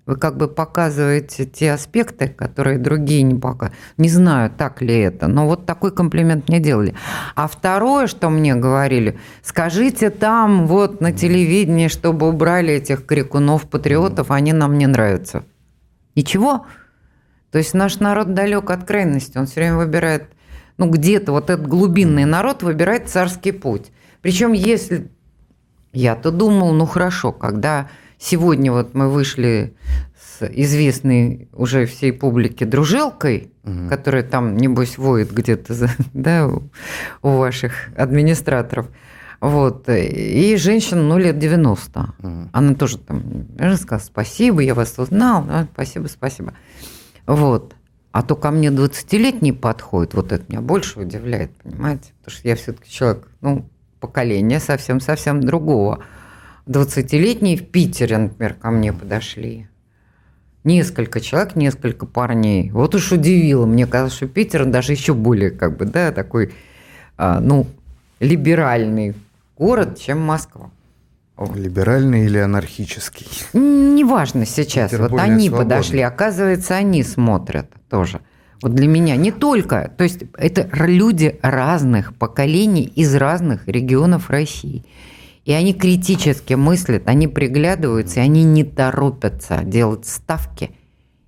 Вы 0.05 0.17
как 0.17 0.37
бы 0.37 0.49
показываете 0.49 1.47
те 1.47 1.73
аспекты, 1.73 2.27
которые 2.27 2.79
другие 2.79 3.23
не 3.23 3.37
показывают. 3.37 3.79
Не 3.99 4.09
знаю, 4.09 4.51
так 4.51 4.83
ли 4.83 4.99
это, 4.99 5.29
но 5.29 5.47
вот 5.47 5.65
такой 5.65 5.93
комплимент 5.93 6.49
мне 6.49 6.59
делали. 6.59 6.97
А 7.37 7.47
второе, 7.47 8.09
что 8.09 8.29
мне 8.29 8.57
говорили, 8.57 9.17
скажите 9.43 10.11
там 10.11 10.67
вот 10.67 11.01
на 11.01 11.13
телевидении, 11.13 11.87
чтобы 11.87 12.29
убрали 12.29 12.75
этих 12.75 13.07
крикунов, 13.07 13.69
патриотов, 13.69 14.33
они 14.33 14.53
нам 14.53 14.77
не 14.77 14.89
нравятся. 14.89 15.45
Ничего. 16.17 16.67
То 17.53 17.59
есть 17.59 17.73
наш 17.73 18.01
народ 18.01 18.35
далек 18.35 18.71
от 18.71 18.85
крайности, 18.85 19.39
он 19.39 19.47
все 19.47 19.61
время 19.61 19.77
выбирает, 19.77 20.25
ну 20.79 20.91
где-то 20.91 21.31
вот 21.31 21.49
этот 21.49 21.69
глубинный 21.69 22.25
народ 22.25 22.65
выбирает 22.65 23.09
царский 23.09 23.53
путь. 23.53 23.93
Причем 24.21 24.53
если 24.53 25.13
я-то 25.93 26.31
думал, 26.31 26.73
ну 26.73 26.87
хорошо, 26.87 27.33
когда 27.33 27.89
сегодня 28.19 28.73
вот 28.73 28.95
мы 28.95 29.11
вышли 29.11 29.75
с 30.17 30.47
известной 30.47 31.49
уже 31.53 31.87
всей 31.87 32.13
публике 32.13 32.65
дружелкой, 32.65 33.51
угу. 33.65 33.89
которая 33.89 34.23
там, 34.23 34.57
небось, 34.57 34.99
воет 34.99 35.33
где-то 35.33 35.75
да, 36.15 36.49
у 37.23 37.29
ваших 37.29 37.89
администраторов, 37.97 38.89
вот. 39.43 39.89
И 39.89 40.57
женщина, 40.57 41.03
ну, 41.03 41.19
лет 41.19 41.37
90. 41.37 42.01
Угу. 42.01 42.49
Она 42.53 42.75
тоже 42.75 42.99
там 42.99 43.49
сказала, 43.77 43.99
спасибо, 43.99 44.61
я 44.61 44.73
вас 44.73 44.95
узнал. 44.99 45.45
Да, 45.45 45.67
спасибо, 45.75 46.07
спасибо. 46.07 46.55
Вот. 47.27 47.75
А 48.13 48.23
то 48.23 48.37
ко 48.37 48.53
мне 48.53 48.69
20-летний 48.69 49.53
подходит, 49.53 50.15
вот 50.15 50.31
это 50.31 50.45
меня 50.49 50.61
больше 50.61 51.01
удивляет, 51.01 51.51
понимаете? 51.57 52.13
Потому 52.21 52.39
что 52.39 52.49
я 52.49 52.55
все-таки 52.55 52.89
человек, 52.89 53.27
ну, 53.41 53.69
поколения 54.03 54.61
совсем-совсем 54.61 55.41
другого. 55.41 56.01
20-летние 56.67 57.57
в 57.57 57.67
Питере, 57.69 58.19
например, 58.19 58.55
ко 58.55 58.71
мне 58.71 58.93
подошли. 58.93 59.69
Несколько 60.65 61.21
человек, 61.21 61.57
несколько 61.57 62.07
парней. 62.07 62.71
Вот 62.71 62.95
уж 62.95 63.13
удивило. 63.13 63.65
Мне 63.65 63.87
казалось, 63.87 64.13
что 64.13 64.29
Питер 64.29 64.67
даже 64.67 64.93
еще 64.93 65.15
более, 65.15 65.51
как 65.51 65.77
бы, 65.77 65.87
да, 65.87 66.13
такой, 66.13 66.53
а, 67.17 67.41
ну, 67.41 67.67
либеральный 68.21 69.15
город, 69.57 69.99
чем 69.99 70.21
Москва. 70.21 70.71
Либеральный 71.55 72.27
или 72.27 72.39
анархический? 72.39 73.27
Неважно 73.53 74.47
сейчас. 74.47 74.91
Питер 74.91 75.09
вот 75.09 75.21
они 75.21 75.49
свободный. 75.49 75.77
подошли. 75.77 76.01
Оказывается, 76.03 76.77
они 76.77 77.03
смотрят 77.03 77.71
тоже. 77.89 78.21
Вот 78.63 78.75
для 78.75 78.87
меня 78.87 79.17
не 79.17 79.33
только, 79.33 79.93
то 79.97 80.05
есть 80.05 80.23
это 80.35 80.69
люди 80.73 81.39
разных 81.43 82.15
поколений 82.15 82.85
из 82.85 83.15
разных 83.17 83.67
регионов 83.67 84.31
России. 84.31 84.85
И 85.45 85.53
они 85.53 85.75
критически 85.75 86.55
мыслят, 86.55 87.09
они 87.09 87.27
приглядываются, 87.27 88.21
и 88.21 88.23
они 88.23 88.45
не 88.45 88.63
торопятся 88.63 89.65
делать 89.65 90.07
ставки 90.07 90.71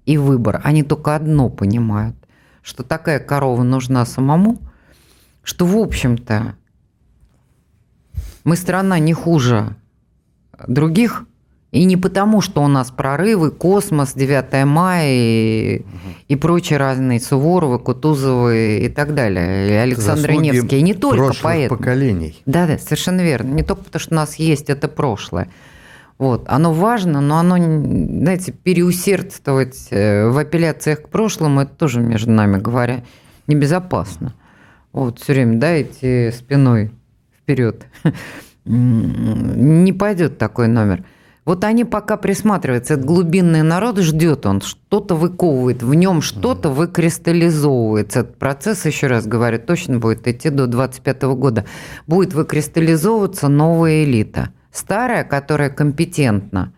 и 0.06 0.16
выбор. 0.16 0.60
Они 0.62 0.84
только 0.84 1.16
одно 1.16 1.50
понимают, 1.50 2.14
что 2.62 2.84
такая 2.84 3.18
корова 3.18 3.64
нужна 3.64 4.06
самому, 4.06 4.60
что, 5.42 5.66
в 5.66 5.76
общем-то, 5.76 6.54
мы 8.44 8.56
страна 8.56 9.00
не 9.00 9.12
хуже 9.12 9.74
других 10.68 11.26
и 11.74 11.84
не 11.86 11.96
потому, 11.96 12.40
что 12.40 12.62
у 12.62 12.68
нас 12.68 12.92
прорывы, 12.92 13.50
космос, 13.50 14.12
9 14.14 14.64
мая 14.64 15.08
и, 15.08 15.80
угу. 15.80 16.14
и 16.28 16.36
прочие 16.36 16.78
разные 16.78 17.18
Суворовы, 17.18 17.80
Кутузовы 17.80 18.78
и 18.78 18.88
так 18.88 19.12
далее, 19.12 19.70
и 19.70 19.72
Александр 19.72 20.30
Невский. 20.30 20.78
И 20.78 20.82
не 20.82 20.94
только 20.94 21.34
поэтому. 21.42 21.76
поколений. 21.76 22.40
Да, 22.46 22.68
да, 22.68 22.78
совершенно 22.78 23.22
верно. 23.22 23.52
Не 23.54 23.64
только 23.64 23.82
потому, 23.82 24.00
что 24.00 24.14
у 24.14 24.16
нас 24.16 24.36
есть 24.36 24.70
это 24.70 24.86
прошлое. 24.86 25.50
Вот. 26.16 26.44
Оно 26.46 26.72
важно, 26.72 27.20
но 27.20 27.38
оно, 27.38 27.56
знаете, 27.56 28.52
переусердствовать 28.52 29.88
э, 29.90 30.28
в 30.28 30.38
апелляциях 30.38 31.02
к 31.02 31.08
прошлому, 31.08 31.62
это 31.62 31.74
тоже, 31.74 31.98
между 31.98 32.30
нами 32.30 32.56
говоря, 32.56 33.02
небезопасно. 33.48 34.32
Вот 34.92 35.18
все 35.18 35.32
время, 35.32 35.58
да, 35.58 35.82
идти 35.82 36.30
спиной 36.30 36.92
вперед. 37.36 37.84
Не 38.64 39.92
пойдет 39.92 40.38
такой 40.38 40.68
номер. 40.68 41.02
Вот 41.44 41.62
они 41.64 41.84
пока 41.84 42.16
присматриваются, 42.16 42.94
этот 42.94 43.04
глубинный 43.04 43.62
народ 43.62 43.98
ждет, 43.98 44.46
он 44.46 44.62
что-то 44.62 45.14
выковывает, 45.14 45.82
в 45.82 45.92
нем 45.92 46.22
что-то 46.22 46.70
выкристаллизовывается. 46.70 48.20
Этот 48.20 48.38
процесс, 48.38 48.86
еще 48.86 49.08
раз 49.08 49.26
говорю, 49.26 49.58
точно 49.58 49.98
будет 49.98 50.26
идти 50.26 50.48
до 50.48 50.66
2025 50.66 51.22
года. 51.36 51.66
Будет 52.06 52.32
выкристаллизовываться 52.32 53.48
новая 53.48 54.04
элита. 54.04 54.50
Старая, 54.72 55.22
которая 55.22 55.68
компетентна, 55.68 56.72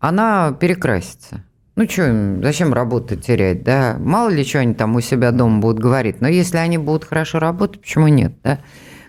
она 0.00 0.52
перекрасится. 0.52 1.42
Ну 1.74 1.88
что, 1.88 2.40
зачем 2.42 2.74
работу 2.74 3.16
терять, 3.16 3.62
да? 3.62 3.96
Мало 3.98 4.28
ли 4.28 4.44
что 4.44 4.58
они 4.58 4.74
там 4.74 4.96
у 4.96 5.00
себя 5.00 5.30
дома 5.30 5.60
будут 5.60 5.78
говорить. 5.78 6.20
Но 6.20 6.28
если 6.28 6.58
они 6.58 6.76
будут 6.76 7.04
хорошо 7.04 7.38
работать, 7.38 7.80
почему 7.80 8.08
нет, 8.08 8.34
да? 8.42 8.58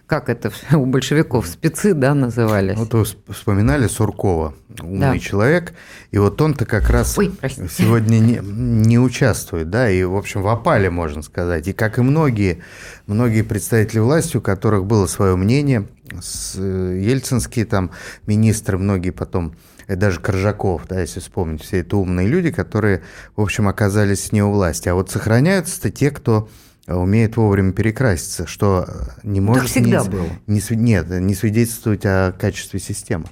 Как 0.10 0.28
это 0.28 0.52
у 0.76 0.86
большевиков, 0.86 1.48
спецы, 1.48 1.94
да, 1.94 2.14
назывались. 2.14 2.78
Вот 2.78 2.94
вы 2.94 3.06
вспоминали 3.32 3.88
Суркова, 3.88 4.56
умный 4.82 5.14
да. 5.14 5.20
человек, 5.20 5.74
и 6.12 6.18
вот 6.18 6.42
он-то 6.42 6.66
как 6.66 6.90
раз 6.90 7.18
Ой, 7.18 7.32
сегодня 7.48 8.18
не, 8.18 8.40
не 8.42 9.00
участвует, 9.00 9.70
да, 9.70 9.90
и, 9.90 10.04
в 10.04 10.18
общем, 10.18 10.42
в 10.42 10.48
опале, 10.48 10.90
можно 10.90 11.22
сказать. 11.22 11.68
И 11.68 11.74
как 11.74 12.00
и 12.00 12.02
многие, 12.02 12.64
многие 13.06 13.44
представители 13.44 14.00
власти, 14.00 14.38
у 14.38 14.42
которых 14.42 14.86
было 14.86 15.06
свое 15.06 15.36
мнение, 15.36 15.88
с, 16.20 16.56
э, 16.58 17.00
ельцинские 17.02 17.66
там 17.66 17.92
министры, 18.26 18.80
многие 18.80 19.12
потом 19.12 19.54
и 19.88 19.96
даже 19.96 20.20
Коржаков, 20.20 20.88
да, 20.88 21.02
если 21.02 21.20
вспомнить, 21.20 21.64
все 21.64 21.80
это 21.80 21.98
умные 21.98 22.28
люди, 22.28 22.52
которые, 22.52 23.02
в 23.36 23.42
общем, 23.42 23.68
оказались 23.68 24.32
не 24.32 24.44
у 24.44 24.52
власти. 24.52 24.88
А 24.88 24.94
вот 24.94 25.10
сохраняются-то 25.10 25.90
те, 25.90 26.12
кто 26.12 26.48
умеет 26.96 27.38
вовремя 27.38 27.72
перекраситься, 27.72 28.48
что 28.48 28.88
не 29.24 29.42
может 29.42 29.64
так 29.64 29.72
всегда 29.72 30.04
не, 30.04 30.10
было. 30.10 30.26
Не, 30.48 30.62
нет, 30.76 31.10
не 31.10 31.36
свидетельствовать 31.36 32.06
о 32.06 32.32
качестве 32.32 32.80
системы. 32.80 33.26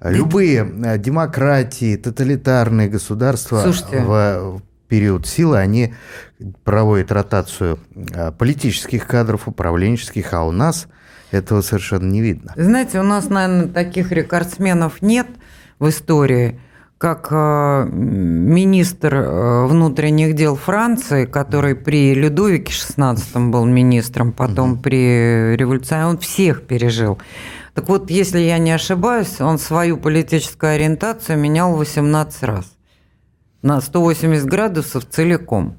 Любые 0.00 0.60
э, 0.84 0.98
демократии, 0.98 1.96
тоталитарные 1.96 2.88
государства 2.88 3.62
Слушайте. 3.62 4.00
в 4.00 4.62
период 4.88 5.26
силы, 5.26 5.58
они 5.58 5.94
проводят 6.64 7.10
ротацию 7.12 7.78
э, 7.94 8.30
политических 8.32 9.06
кадров, 9.06 9.48
управленческих, 9.48 10.32
а 10.34 10.44
у 10.44 10.52
нас 10.52 10.86
этого 11.30 11.62
совершенно 11.62 12.10
не 12.10 12.20
видно. 12.20 12.52
Знаете, 12.56 13.00
у 13.00 13.02
нас, 13.02 13.28
наверное, 13.28 13.68
таких 13.68 14.12
рекордсменов 14.12 15.02
нет 15.02 15.26
в 15.78 15.88
истории 15.88 16.60
как 16.98 17.28
э, 17.30 17.88
министр 17.90 19.14
э, 19.14 19.66
внутренних 19.66 20.34
дел 20.34 20.56
Франции, 20.56 21.26
который 21.26 21.74
при 21.74 22.14
Людовике 22.14 22.72
XVI 22.72 23.50
был 23.50 23.66
министром, 23.66 24.32
потом 24.32 24.72
угу. 24.72 24.82
при 24.82 25.56
революции, 25.56 26.02
он 26.02 26.18
всех 26.18 26.66
пережил. 26.66 27.18
Так 27.74 27.88
вот, 27.88 28.10
если 28.10 28.38
я 28.38 28.56
не 28.58 28.70
ошибаюсь, 28.70 29.40
он 29.40 29.58
свою 29.58 29.98
политическую 29.98 30.72
ориентацию 30.74 31.38
менял 31.38 31.76
18 31.76 32.42
раз. 32.44 32.72
На 33.60 33.80
180 33.80 34.46
градусов 34.46 35.04
целиком. 35.04 35.76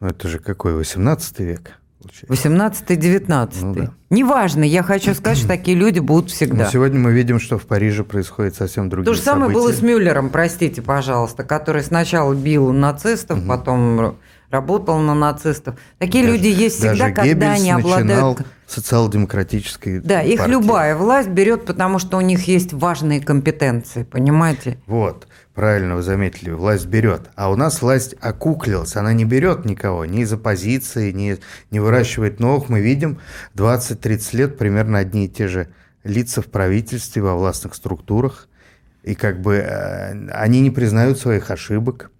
Это 0.00 0.28
же 0.28 0.38
какой, 0.38 0.74
18 0.74 1.40
век? 1.40 1.78
Получается. 2.00 2.48
18-19. 2.48 3.54
Ну, 3.62 3.74
да. 3.74 3.92
Неважно, 4.10 4.64
я 4.64 4.82
хочу 4.82 5.14
сказать, 5.14 5.38
что 5.38 5.48
такие 5.48 5.76
люди 5.76 5.98
будут 5.98 6.30
всегда. 6.30 6.64
Но 6.64 6.70
сегодня 6.70 6.98
мы 6.98 7.12
видим, 7.12 7.38
что 7.38 7.58
в 7.58 7.66
Париже 7.66 8.04
происходит 8.04 8.54
совсем 8.54 8.88
другие 8.88 9.06
То 9.06 9.14
же 9.14 9.20
самое 9.20 9.52
события. 9.52 9.60
было 9.60 9.72
с 9.72 9.82
Мюллером, 9.82 10.30
простите, 10.30 10.82
пожалуйста, 10.82 11.44
который 11.44 11.82
сначала 11.82 12.34
бил 12.34 12.72
нацистов, 12.72 13.38
угу. 13.38 13.48
потом 13.48 14.16
работал 14.50 14.98
на 14.98 15.14
нацистов. 15.14 15.76
Такие 15.98 16.24
даже, 16.24 16.36
люди 16.36 16.48
есть 16.48 16.78
всегда, 16.78 17.10
когда 17.10 17.24
Геббельс 17.24 17.60
они 17.60 17.70
обладают... 17.70 18.46
социал-демократической 18.66 20.00
Да, 20.00 20.16
партии. 20.16 20.32
их 20.32 20.48
любая 20.48 20.96
власть 20.96 21.28
берет, 21.28 21.66
потому 21.66 21.98
что 21.98 22.16
у 22.16 22.20
них 22.20 22.48
есть 22.48 22.72
важные 22.72 23.20
компетенции, 23.20 24.04
понимаете? 24.04 24.78
Вот. 24.86 25.27
Правильно 25.58 25.96
вы 25.96 26.02
заметили, 26.02 26.50
власть 26.50 26.86
берет. 26.86 27.30
А 27.34 27.50
у 27.50 27.56
нас 27.56 27.82
власть 27.82 28.14
окуклилась, 28.20 28.94
она 28.94 29.12
не 29.12 29.24
берет 29.24 29.64
никого, 29.64 30.04
ни 30.04 30.20
из 30.20 30.32
оппозиции, 30.32 31.10
ни, 31.10 31.36
не 31.72 31.80
выращивает 31.80 32.38
новых. 32.38 32.68
Мы 32.68 32.80
видим 32.80 33.18
20-30 33.56 34.36
лет 34.36 34.56
примерно 34.56 34.98
одни 34.98 35.24
и 35.24 35.28
те 35.28 35.48
же 35.48 35.66
лица 36.04 36.42
в 36.42 36.46
правительстве, 36.46 37.22
во 37.22 37.34
властных 37.34 37.74
структурах. 37.74 38.46
И 39.02 39.16
как 39.16 39.42
бы 39.42 39.56
э, 39.56 40.30
они 40.30 40.60
не 40.60 40.70
признают 40.70 41.18
своих 41.18 41.50
ошибок. 41.50 42.12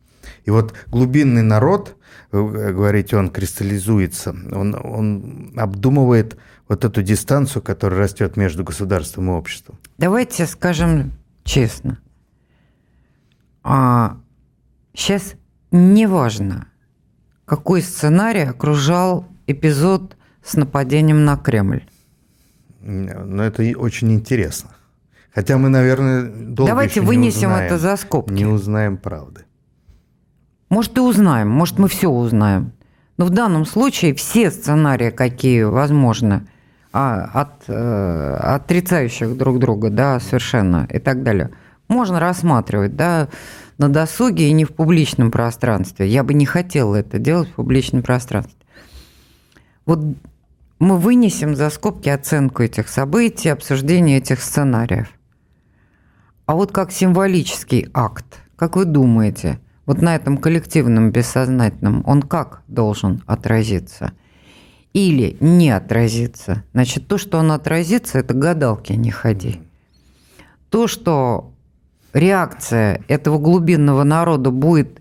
И 0.44 0.50
вот 0.50 0.74
глубинный 0.88 1.42
народ, 1.42 1.94
вы 2.32 2.72
говорите, 2.72 3.16
он 3.16 3.30
кристаллизуется, 3.30 4.30
он, 4.30 4.74
он 4.74 5.52
обдумывает 5.56 6.36
вот 6.66 6.84
эту 6.84 7.04
дистанцию, 7.04 7.62
которая 7.62 8.00
растет 8.00 8.36
между 8.36 8.64
государством 8.64 9.30
и 9.30 9.34
обществом. 9.34 9.78
Давайте 9.96 10.44
скажем 10.44 11.12
честно– 11.44 12.00
а 13.70 14.16
сейчас 14.94 15.34
неважно, 15.70 16.68
какой 17.44 17.82
сценарий 17.82 18.40
окружал 18.48 19.26
эпизод 19.46 20.16
с 20.42 20.54
нападением 20.54 21.26
на 21.26 21.36
Кремль. 21.36 21.82
Но 22.80 23.42
это 23.42 23.62
очень 23.78 24.10
интересно. 24.12 24.70
Хотя 25.34 25.58
мы, 25.58 25.68
наверное, 25.68 26.30
долго 26.30 26.70
Давайте 26.70 27.02
вынесем 27.02 27.50
узнаем, 27.50 27.66
это 27.66 27.78
за 27.78 27.96
скобки. 27.96 28.32
Не 28.32 28.46
узнаем 28.46 28.96
правды. 28.96 29.44
Может, 30.70 30.96
и 30.96 31.00
узнаем, 31.02 31.50
может, 31.50 31.78
мы 31.78 31.88
все 31.88 32.08
узнаем. 32.08 32.72
Но 33.18 33.26
в 33.26 33.30
данном 33.30 33.66
случае 33.66 34.14
все 34.14 34.50
сценарии, 34.50 35.10
какие 35.10 35.64
возможны, 35.64 36.48
а, 36.90 37.24
от, 37.34 37.64
э, 37.68 38.34
отрицающих 38.40 39.36
друг 39.36 39.58
друга, 39.58 39.90
да, 39.90 40.20
совершенно, 40.20 40.88
и 40.90 40.98
так 40.98 41.22
далее– 41.22 41.50
можно 41.88 42.20
рассматривать, 42.20 42.96
да, 42.96 43.28
на 43.78 43.88
досуге 43.88 44.48
и 44.48 44.52
не 44.52 44.64
в 44.64 44.74
публичном 44.74 45.30
пространстве. 45.30 46.08
Я 46.08 46.22
бы 46.22 46.34
не 46.34 46.46
хотела 46.46 46.96
это 46.96 47.18
делать 47.18 47.48
в 47.48 47.54
публичном 47.54 48.02
пространстве. 48.02 48.54
Вот 49.86 50.00
мы 50.78 50.98
вынесем 50.98 51.56
за 51.56 51.70
скобки 51.70 52.08
оценку 52.08 52.62
этих 52.62 52.88
событий, 52.88 53.48
обсуждение 53.48 54.18
этих 54.18 54.42
сценариев. 54.42 55.08
А 56.46 56.54
вот 56.54 56.72
как 56.72 56.92
символический 56.92 57.88
акт, 57.92 58.40
как 58.56 58.76
вы 58.76 58.84
думаете, 58.84 59.60
вот 59.86 60.02
на 60.02 60.14
этом 60.14 60.36
коллективном 60.36 61.10
бессознательном, 61.10 62.02
он 62.06 62.22
как 62.22 62.62
должен 62.68 63.22
отразиться? 63.26 64.12
Или 64.92 65.36
не 65.40 65.70
отразиться? 65.70 66.64
Значит, 66.72 67.08
то, 67.08 67.18
что 67.18 67.38
он 67.38 67.52
отразится, 67.52 68.18
это 68.18 68.34
гадалки, 68.34 68.92
не 68.92 69.10
ходи. 69.10 69.60
То, 70.70 70.86
что 70.86 71.52
реакция 72.12 73.02
этого 73.08 73.38
глубинного 73.38 74.04
народа 74.04 74.50
будет 74.50 75.00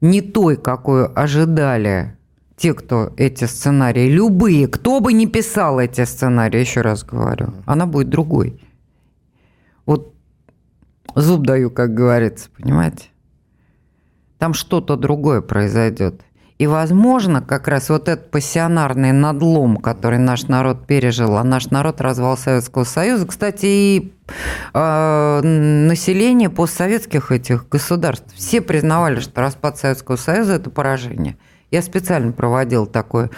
не 0.00 0.20
той, 0.20 0.56
какую 0.56 1.18
ожидали 1.18 2.16
те, 2.56 2.74
кто 2.74 3.12
эти 3.16 3.44
сценарии, 3.44 4.08
любые, 4.08 4.68
кто 4.68 5.00
бы 5.00 5.12
ни 5.12 5.26
писал 5.26 5.80
эти 5.80 6.04
сценарии, 6.04 6.60
еще 6.60 6.82
раз 6.82 7.04
говорю, 7.04 7.54
она 7.66 7.86
будет 7.86 8.10
другой. 8.10 8.60
Вот 9.86 10.14
зуб 11.14 11.46
даю, 11.46 11.70
как 11.70 11.94
говорится, 11.94 12.48
понимаете? 12.56 13.08
Там 14.38 14.54
что-то 14.54 14.96
другое 14.96 15.40
произойдет. 15.40 16.20
И, 16.64 16.66
возможно, 16.66 17.42
как 17.42 17.68
раз 17.68 17.90
вот 17.90 18.08
этот 18.08 18.30
пассионарный 18.30 19.12
надлом, 19.12 19.76
который 19.76 20.18
наш 20.18 20.44
народ 20.44 20.86
пережил, 20.86 21.36
а 21.36 21.44
наш 21.44 21.66
народ 21.66 22.00
развал 22.00 22.38
Советского 22.38 22.84
Союза, 22.84 23.26
кстати, 23.26 23.66
и 23.66 24.14
э, 24.72 25.40
население 25.42 26.48
постсоветских 26.48 27.32
этих 27.32 27.68
государств, 27.68 28.34
все 28.34 28.62
признавали, 28.62 29.20
что 29.20 29.42
распад 29.42 29.76
Советского 29.76 30.16
Союза– 30.16 30.54
это 30.54 30.70
поражение. 30.70 31.36
Я 31.70 31.82
специально 31.82 32.32
проводил 32.32 32.86
такое 32.86 33.28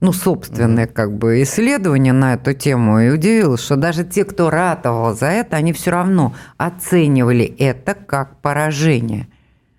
ну, 0.00 0.14
собственное 0.14 0.86
как 0.86 1.12
бы 1.12 1.42
исследование 1.42 2.14
на 2.14 2.32
эту 2.32 2.54
тему 2.54 2.98
и 2.98 3.10
удивилась, 3.10 3.60
что 3.60 3.76
даже 3.76 4.04
те, 4.04 4.24
кто 4.24 4.48
ратовал 4.48 5.14
за 5.14 5.26
это, 5.26 5.56
они 5.56 5.74
все 5.74 5.90
равно 5.90 6.34
оценивали 6.56 7.44
это 7.44 7.92
как 7.92 8.40
поражение 8.40 9.28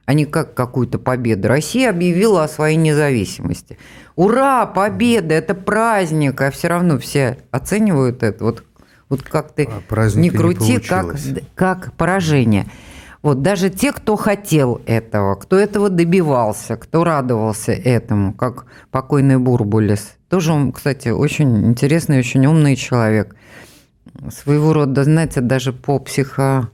а 0.06 0.13
не 0.13 0.26
как 0.26 0.54
какую-то 0.54 1.00
победу. 1.00 1.48
Россия 1.48 1.89
объявила 1.89 2.44
о 2.44 2.48
своей 2.48 2.78
независимости. 2.78 3.78
Ура, 4.15 4.65
победа, 4.65 5.34
это 5.34 5.56
праздник, 5.56 6.39
а 6.41 6.52
все 6.52 6.68
равно 6.68 6.98
все 6.98 7.39
оценивают 7.52 8.24
это 8.24 8.44
вот, 8.44 8.63
вот 9.10 9.24
как 9.24 9.52
ты 9.54 9.68
а 9.68 10.10
не 10.15 10.30
крути, 10.30 10.74
не 10.74 10.80
как, 10.80 11.15
как 11.56 11.94
поражение. 11.94 12.68
Вот 13.22 13.41
даже 13.41 13.72
те, 13.72 13.91
кто 13.91 14.15
хотел 14.15 14.82
этого, 14.86 15.34
кто 15.36 15.58
этого 15.58 15.89
добивался, 15.89 16.78
кто 16.78 17.04
радовался 17.04 17.72
этому, 17.72 18.34
как 18.34 18.68
покойный 18.91 19.38
Бурбулис, 19.38 20.15
тоже 20.30 20.54
он, 20.54 20.72
кстати, 20.72 21.10
очень 21.10 21.65
интересный, 21.65 22.20
очень 22.20 22.46
умный 22.46 22.76
человек. 22.76 23.36
Своего 24.30 24.74
рода, 24.74 25.04
знаете, 25.04 25.41
даже 25.41 25.74
по 25.74 25.98
психотипу 25.98 26.70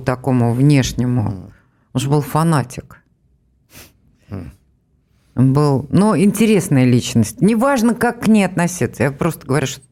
такому 0.00 0.52
внешнему 0.52 1.52
он 1.96 2.00
же 2.00 2.10
был 2.10 2.20
фанатик. 2.20 3.02
Он 4.28 5.54
был, 5.54 5.86
ну, 5.88 6.14
интересная 6.14 6.84
личность. 6.84 7.40
Неважно, 7.40 7.94
как 7.94 8.24
к 8.24 8.28
ней 8.28 8.44
относиться. 8.44 9.04
Я 9.04 9.12
просто 9.12 9.46
говорю, 9.46 9.66
что 9.66 9.82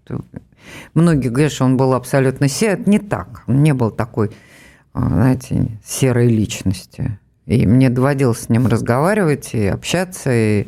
многие 0.92 1.28
говорят, 1.28 1.50
что 1.50 1.64
он 1.64 1.78
был 1.78 1.94
абсолютно 1.94 2.46
серый. 2.48 2.74
Это 2.74 2.90
не 2.90 2.98
так. 2.98 3.44
Он 3.46 3.62
не 3.62 3.72
был 3.72 3.90
такой, 3.90 4.32
а, 4.92 5.08
знаете, 5.08 5.78
серой 5.82 6.28
личностью. 6.28 7.18
И 7.46 7.66
мне 7.66 7.88
доводилось 7.88 8.40
с 8.40 8.48
ним 8.50 8.66
разговаривать 8.66 9.54
и 9.54 9.66
общаться, 9.66 10.30
и 10.30 10.66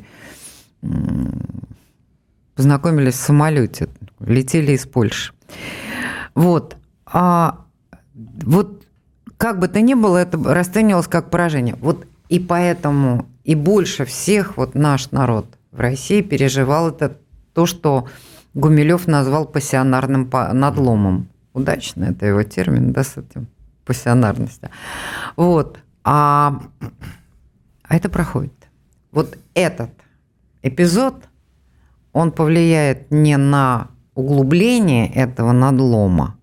познакомились 2.55 3.13
в 3.13 3.21
самолете, 3.21 3.91
летели 4.21 4.73
из 4.73 4.87
Польши. 4.87 5.35
Вот. 6.35 6.79
А 7.05 7.67
вот 8.15 8.76
как 9.37 9.59
бы 9.59 9.69
то 9.69 9.81
ни 9.81 9.95
было, 9.95 10.19
это 10.19 10.39
расценивалось 10.43 11.09
как 11.09 11.31
поражение. 11.31 11.77
Вот 11.81 12.07
и 12.29 12.39
поэтому 12.39 13.27
и 13.45 13.55
больше 13.55 14.05
всех 14.05 14.57
вот 14.57 14.75
наш 14.75 15.11
народ 15.11 15.47
в 15.71 15.81
России 15.81 16.23
переживал 16.23 16.89
это 16.89 17.19
то, 17.53 17.67
что 17.67 18.09
Гумилев 18.55 19.07
назвал 19.07 19.47
пассионарным 19.47 20.31
надломом. 20.53 21.29
Удачно 21.53 22.05
это 22.05 22.27
его 22.27 22.43
термин, 22.43 22.93
да, 22.93 23.05
с 23.05 23.17
этим 23.17 23.47
пассионарностью. 23.85 24.71
Вот. 25.37 25.79
А, 26.05 26.61
а 27.83 27.97
это 27.97 28.09
проходит. 28.09 28.53
Вот 29.13 29.39
этот 29.55 29.91
эпизод, 30.63 31.15
он 32.13 32.33
повлияет 32.33 33.11
не 33.11 33.37
на 33.37 33.89
углубление 34.15 35.09
этого 35.13 35.53
надлома, 35.53 36.37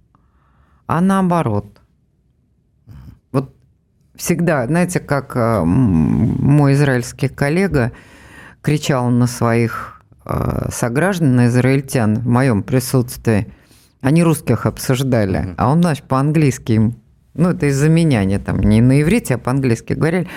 а 0.88 1.01
наоборот. 1.01 1.72
Всегда, 4.15 4.67
знаете, 4.67 4.99
как 4.99 5.36
э, 5.36 5.63
мой 5.63 6.73
израильский 6.73 7.30
коллега 7.30 7.91
кричал 8.62 9.10
на 9.10 9.26
своих 9.26 10.02
э, 10.26 10.69
сограждан, 10.71 11.36
на 11.36 11.47
израильтян 11.47 12.19
в 12.19 12.28
моем 12.28 12.62
присутствии, 12.62 13.52
они 14.02 14.23
русских 14.23 14.67
обсуждали, 14.67 15.56
а 15.58 15.71
он, 15.71 15.82
значит, 15.82 16.06
по-английски 16.06 16.73
им, 16.73 16.95
ну, 17.34 17.49
это 17.49 17.65
из-за 17.67 17.89
меня, 17.89 18.19
они 18.19 18.38
там 18.38 18.60
не 18.60 18.82
на 18.82 19.02
иврите, 19.02 19.36
а 19.36 19.38
по-английски 19.39 19.93
говорили. 19.93 20.28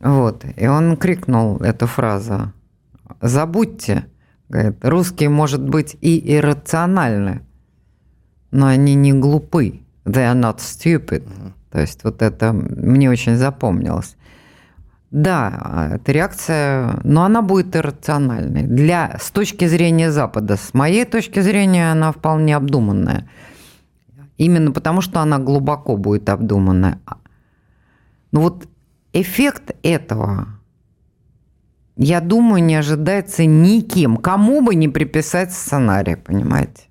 Вот, 0.00 0.44
и 0.56 0.66
он 0.66 0.96
крикнул 0.96 1.56
эту 1.58 1.86
фразу 1.86 2.52
«Забудьте, 3.22 4.06
говорит, 4.50 4.84
русские, 4.84 5.30
может 5.30 5.66
быть, 5.66 5.96
и 6.02 6.36
иррациональны, 6.36 7.40
но 8.50 8.66
они 8.66 8.94
не 8.94 9.12
глупы. 9.14 9.80
They 10.04 10.30
are 10.30 10.38
not 10.38 10.58
stupid. 10.58 11.24
То 11.70 11.80
есть 11.80 12.04
вот 12.04 12.22
это 12.22 12.52
мне 12.52 13.10
очень 13.10 13.36
запомнилось. 13.36 14.16
Да, 15.10 15.92
эта 15.94 16.12
реакция, 16.12 17.00
но 17.02 17.24
она 17.24 17.40
будет 17.40 17.74
иррациональной. 17.74 18.62
Для, 18.62 19.16
с 19.18 19.30
точки 19.30 19.66
зрения 19.66 20.12
Запада, 20.12 20.56
с 20.56 20.74
моей 20.74 21.06
точки 21.06 21.40
зрения, 21.40 21.90
она 21.90 22.12
вполне 22.12 22.54
обдуманная. 22.54 23.28
Именно 24.36 24.72
потому, 24.72 25.00
что 25.00 25.20
она 25.20 25.38
глубоко 25.38 25.96
будет 25.96 26.28
обдуманная. 26.28 27.00
Но 28.32 28.42
вот 28.42 28.68
эффект 29.14 29.74
этого, 29.82 30.48
я 31.96 32.20
думаю, 32.20 32.62
не 32.62 32.76
ожидается 32.76 33.46
никем, 33.46 34.18
кому 34.18 34.60
бы 34.60 34.74
не 34.74 34.88
приписать 34.88 35.52
сценарий, 35.52 36.16
понимаете? 36.16 36.87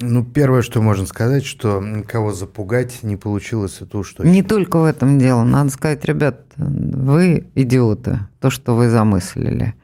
Ну, 0.00 0.24
первое, 0.24 0.62
что 0.62 0.80
можно 0.80 1.06
сказать, 1.06 1.44
что 1.44 1.82
кого 2.08 2.32
запугать 2.32 3.02
не 3.02 3.16
получилось, 3.16 3.78
это 3.80 3.98
уж 3.98 4.12
точно. 4.14 4.30
Не 4.30 4.42
только 4.42 4.78
в 4.78 4.84
этом 4.84 5.18
дело. 5.18 5.44
Надо 5.44 5.70
сказать, 5.70 6.04
ребят, 6.04 6.40
вы 6.56 7.46
идиоты, 7.54 8.20
то, 8.40 8.50
что 8.50 8.74
вы 8.74 8.88
замыслили. 8.88 9.74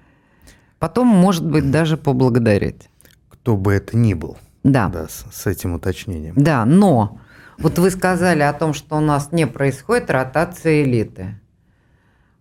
Потом, 0.79 1.07
может 1.07 1.47
быть, 1.47 1.71
даже 1.71 1.97
поблагодарить. 1.97 2.89
Кто 3.29 3.57
бы 3.57 3.73
это 3.73 3.97
ни 3.97 4.15
был. 4.15 4.39
Да. 4.65 4.89
да 4.89 5.07
с, 5.09 5.27
с 5.31 5.47
этим 5.47 5.75
уточнением. 5.75 6.35
Да, 6.37 6.65
но 6.65 7.21
вот 7.59 7.79
вы 7.79 7.91
сказали 7.91 8.43
о 8.43 8.53
том, 8.53 8.75
что 8.75 8.97
у 8.97 9.01
нас 9.01 9.33
не 9.33 9.47
происходит 9.47 10.11
ротация 10.11 10.83
элиты. 10.83 11.41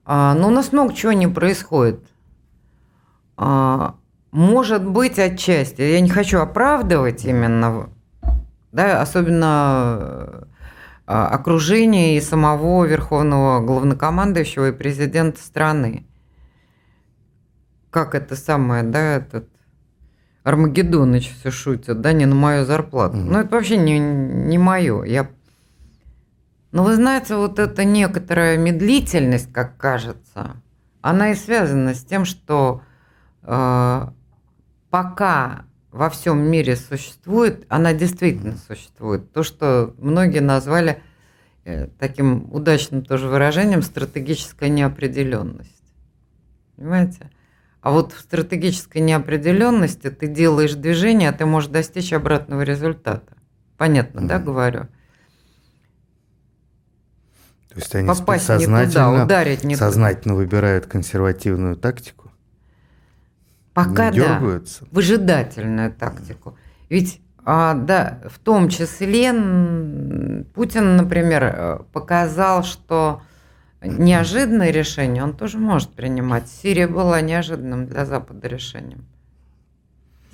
А, 0.05 0.33
но 0.35 0.47
у 0.47 0.51
нас 0.51 0.71
много 0.71 0.93
чего 0.93 1.11
не 1.11 1.27
происходит. 1.27 1.99
А, 3.35 3.95
может 4.31 4.85
быть, 4.85 5.19
отчасти. 5.19 5.81
Я 5.81 6.01
не 6.01 6.09
хочу 6.09 6.39
оправдывать 6.39 7.25
именно, 7.25 7.89
да, 8.71 9.01
особенно 9.01 10.47
а, 11.05 11.27
окружение 11.29 12.17
и 12.17 12.21
самого 12.21 12.85
верховного 12.85 13.65
главнокомандующего 13.65 14.69
и 14.69 14.73
президента 14.73 15.39
страны. 15.41 16.05
Как 17.89 18.13
это 18.13 18.35
самое, 18.35 18.83
да, 18.83 19.15
этот 19.15 19.49
Армагеддоныч 20.43 21.33
все 21.39 21.51
шутит, 21.51 21.99
да, 21.99 22.13
не 22.13 22.25
на 22.25 22.35
мою 22.35 22.65
зарплату. 22.65 23.17
Mm. 23.17 23.23
Ну, 23.23 23.39
это 23.39 23.55
вообще 23.55 23.75
не, 23.75 23.99
не 23.99 24.57
мое. 24.57 25.03
Я... 25.03 25.29
Но 26.71 26.83
вы 26.83 26.95
знаете, 26.95 27.35
вот 27.35 27.59
эта 27.59 27.83
некоторая 27.83 28.57
медлительность, 28.57 29.51
как 29.51 29.75
кажется, 29.77 30.55
она 31.01 31.31
и 31.31 31.35
связана 31.35 31.93
с 31.93 32.03
тем, 32.03 32.23
что 32.23 32.81
э, 33.43 34.07
пока 34.89 35.65
во 35.91 36.09
всем 36.09 36.39
мире 36.39 36.75
существует, 36.75 37.65
она 37.69 37.93
действительно 37.93 38.57
существует. 38.57 39.31
То, 39.31 39.43
что 39.43 39.95
многие 39.97 40.39
назвали 40.39 41.01
э, 41.65 41.87
таким 41.99 42.53
удачным 42.53 43.03
тоже 43.03 43.27
выражением 43.27 43.81
стратегическая 43.81 44.69
неопределенность. 44.69 45.83
Понимаете? 46.75 47.31
А 47.81 47.91
вот 47.91 48.11
в 48.11 48.19
стратегической 48.19 49.01
неопределенности 49.01 50.09
ты 50.09 50.27
делаешь 50.27 50.73
движение, 50.73 51.29
а 51.29 51.33
ты 51.33 51.45
можешь 51.45 51.69
достичь 51.69 52.11
обратного 52.11 52.61
результата. 52.61 53.37
Понятно, 53.77 54.19
mm-hmm. 54.19 54.27
да, 54.27 54.39
говорю? 54.39 54.87
То 57.69 57.75
есть 57.75 57.95
они 57.95 58.07
Попасть 58.07 58.45
сознательно, 58.45 58.81
не 58.81 58.87
туда, 58.87 59.23
ударить 59.23 59.63
не 59.63 59.75
сознательно 59.75 60.33
туда. 60.33 60.35
выбирают 60.35 60.87
консервативную 60.87 61.75
тактику? 61.75 62.26
Пока 63.77 64.09
да, 64.09 64.41
выжидательную 64.89 65.93
тактику. 65.93 66.57
Ведь, 66.89 67.21
а, 67.45 67.75
да, 67.75 68.21
в 68.27 68.39
том 68.39 68.69
числе 68.69 69.31
Путин, 70.55 70.95
например, 70.95 71.43
э, 71.43 71.79
показал, 71.93 72.63
что 72.63 73.21
неожиданное 73.83 74.71
решение 74.71 75.23
он 75.23 75.37
тоже 75.37 75.59
может 75.59 75.91
принимать. 75.91 76.47
Сирия 76.49 76.87
была 76.87 77.21
неожиданным 77.21 77.85
для 77.85 78.07
Запада 78.07 78.47
решением. 78.47 79.05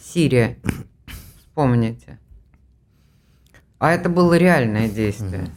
Сирия, 0.02 0.58
вспомните. 1.38 2.20
А 3.78 3.92
это 3.92 4.08
было 4.08 4.38
реальное 4.38 4.88
действие. 4.88 5.50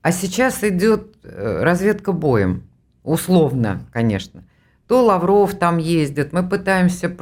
А 0.00 0.12
сейчас 0.12 0.62
идет 0.62 1.16
э, 1.24 1.60
разведка 1.64 2.12
боем. 2.12 2.62
Условно, 3.02 3.80
конечно 3.92 4.44
то 4.86 5.04
Лавров 5.04 5.54
там 5.54 5.78
ездит, 5.78 6.32
мы 6.32 6.48
пытаемся 6.48 7.14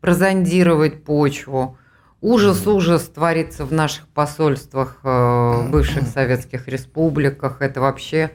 прозондировать 0.00 1.04
почву. 1.04 1.78
Ужас, 2.20 2.66
ужас 2.66 3.04
творится 3.04 3.64
в 3.64 3.72
наших 3.72 4.08
посольствах 4.08 5.00
э, 5.04 5.08
в 5.08 5.68
бывших 5.70 6.04
советских 6.04 6.66
республиках. 6.66 7.60
Это 7.60 7.80
вообще 7.80 8.30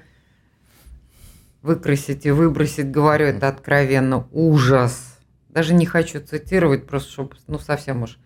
выкрасить 1.61 2.25
и 2.25 2.31
выбросить, 2.31 2.91
говорю 2.91 3.27
это 3.27 3.47
откровенно, 3.47 4.27
ужас. 4.31 5.17
Даже 5.49 5.73
не 5.73 5.85
хочу 5.85 6.21
цитировать, 6.21 6.87
просто 6.87 7.11
чтобы, 7.11 7.35
ну, 7.47 7.59
совсем 7.59 8.03
уж, 8.03 8.17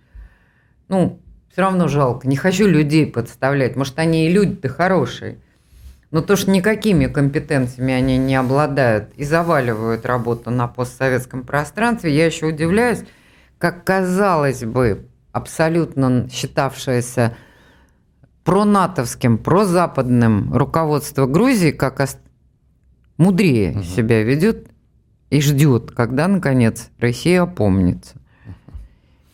ну, 0.88 1.22
все 1.52 1.62
равно 1.62 1.88
жалко. 1.88 2.28
Не 2.28 2.36
хочу 2.36 2.68
людей 2.68 3.08
подставлять. 3.08 3.76
Может, 3.76 3.98
они 3.98 4.28
и 4.28 4.32
люди-то 4.32 4.68
хорошие. 4.68 5.40
Но 6.16 6.22
то, 6.22 6.38
что 6.38 6.50
никакими 6.50 7.08
компетенциями 7.08 7.94
они 7.94 8.18
не 8.18 8.36
обладают 8.38 9.10
и 9.18 9.26
заваливают 9.26 10.06
работу 10.06 10.50
на 10.50 10.66
постсоветском 10.66 11.44
пространстве, 11.44 12.16
я 12.16 12.26
еще 12.26 12.46
удивляюсь, 12.46 13.00
как 13.58 13.84
казалось 13.84 14.64
бы, 14.64 15.10
абсолютно 15.34 16.30
считавшееся 16.32 17.36
пронатовским, 18.46 19.38
прозападным 19.38 20.54
руководство 20.54 21.26
Грузии, 21.26 21.72
как 21.72 22.08
мудрее 23.18 23.72
угу. 23.72 23.84
себя 23.84 24.24
ведет 24.24 24.70
и 25.32 25.42
ждет, 25.42 25.92
когда, 25.92 26.30
наконец, 26.30 26.92
Россия 26.98 27.42
опомнится. 27.42 28.16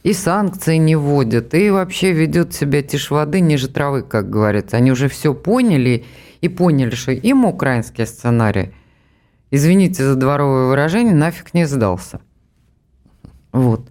И 0.02 0.14
санкции 0.14 0.78
не 0.78 0.96
вводят, 0.96 1.54
и 1.54 1.70
вообще 1.70 2.12
ведет 2.12 2.56
себя 2.56 2.82
тишь 2.82 3.12
воды 3.12 3.40
ниже 3.40 3.68
травы, 3.68 4.02
как 4.02 4.32
говорится. 4.32 4.78
Они 4.78 4.92
уже 4.92 5.10
все 5.10 5.36
поняли 5.36 5.92
и 6.00 6.06
поняли, 6.50 6.96
что 6.96 7.12
им 7.12 7.46
украинский 7.46 8.06
сценарий, 8.06 8.74
извините 9.52 10.04
за 10.04 10.16
дворовое 10.16 10.68
выражение, 10.68 11.14
нафиг 11.14 11.54
не 11.54 11.66
сдался. 11.66 12.22
Вот. 13.52 13.90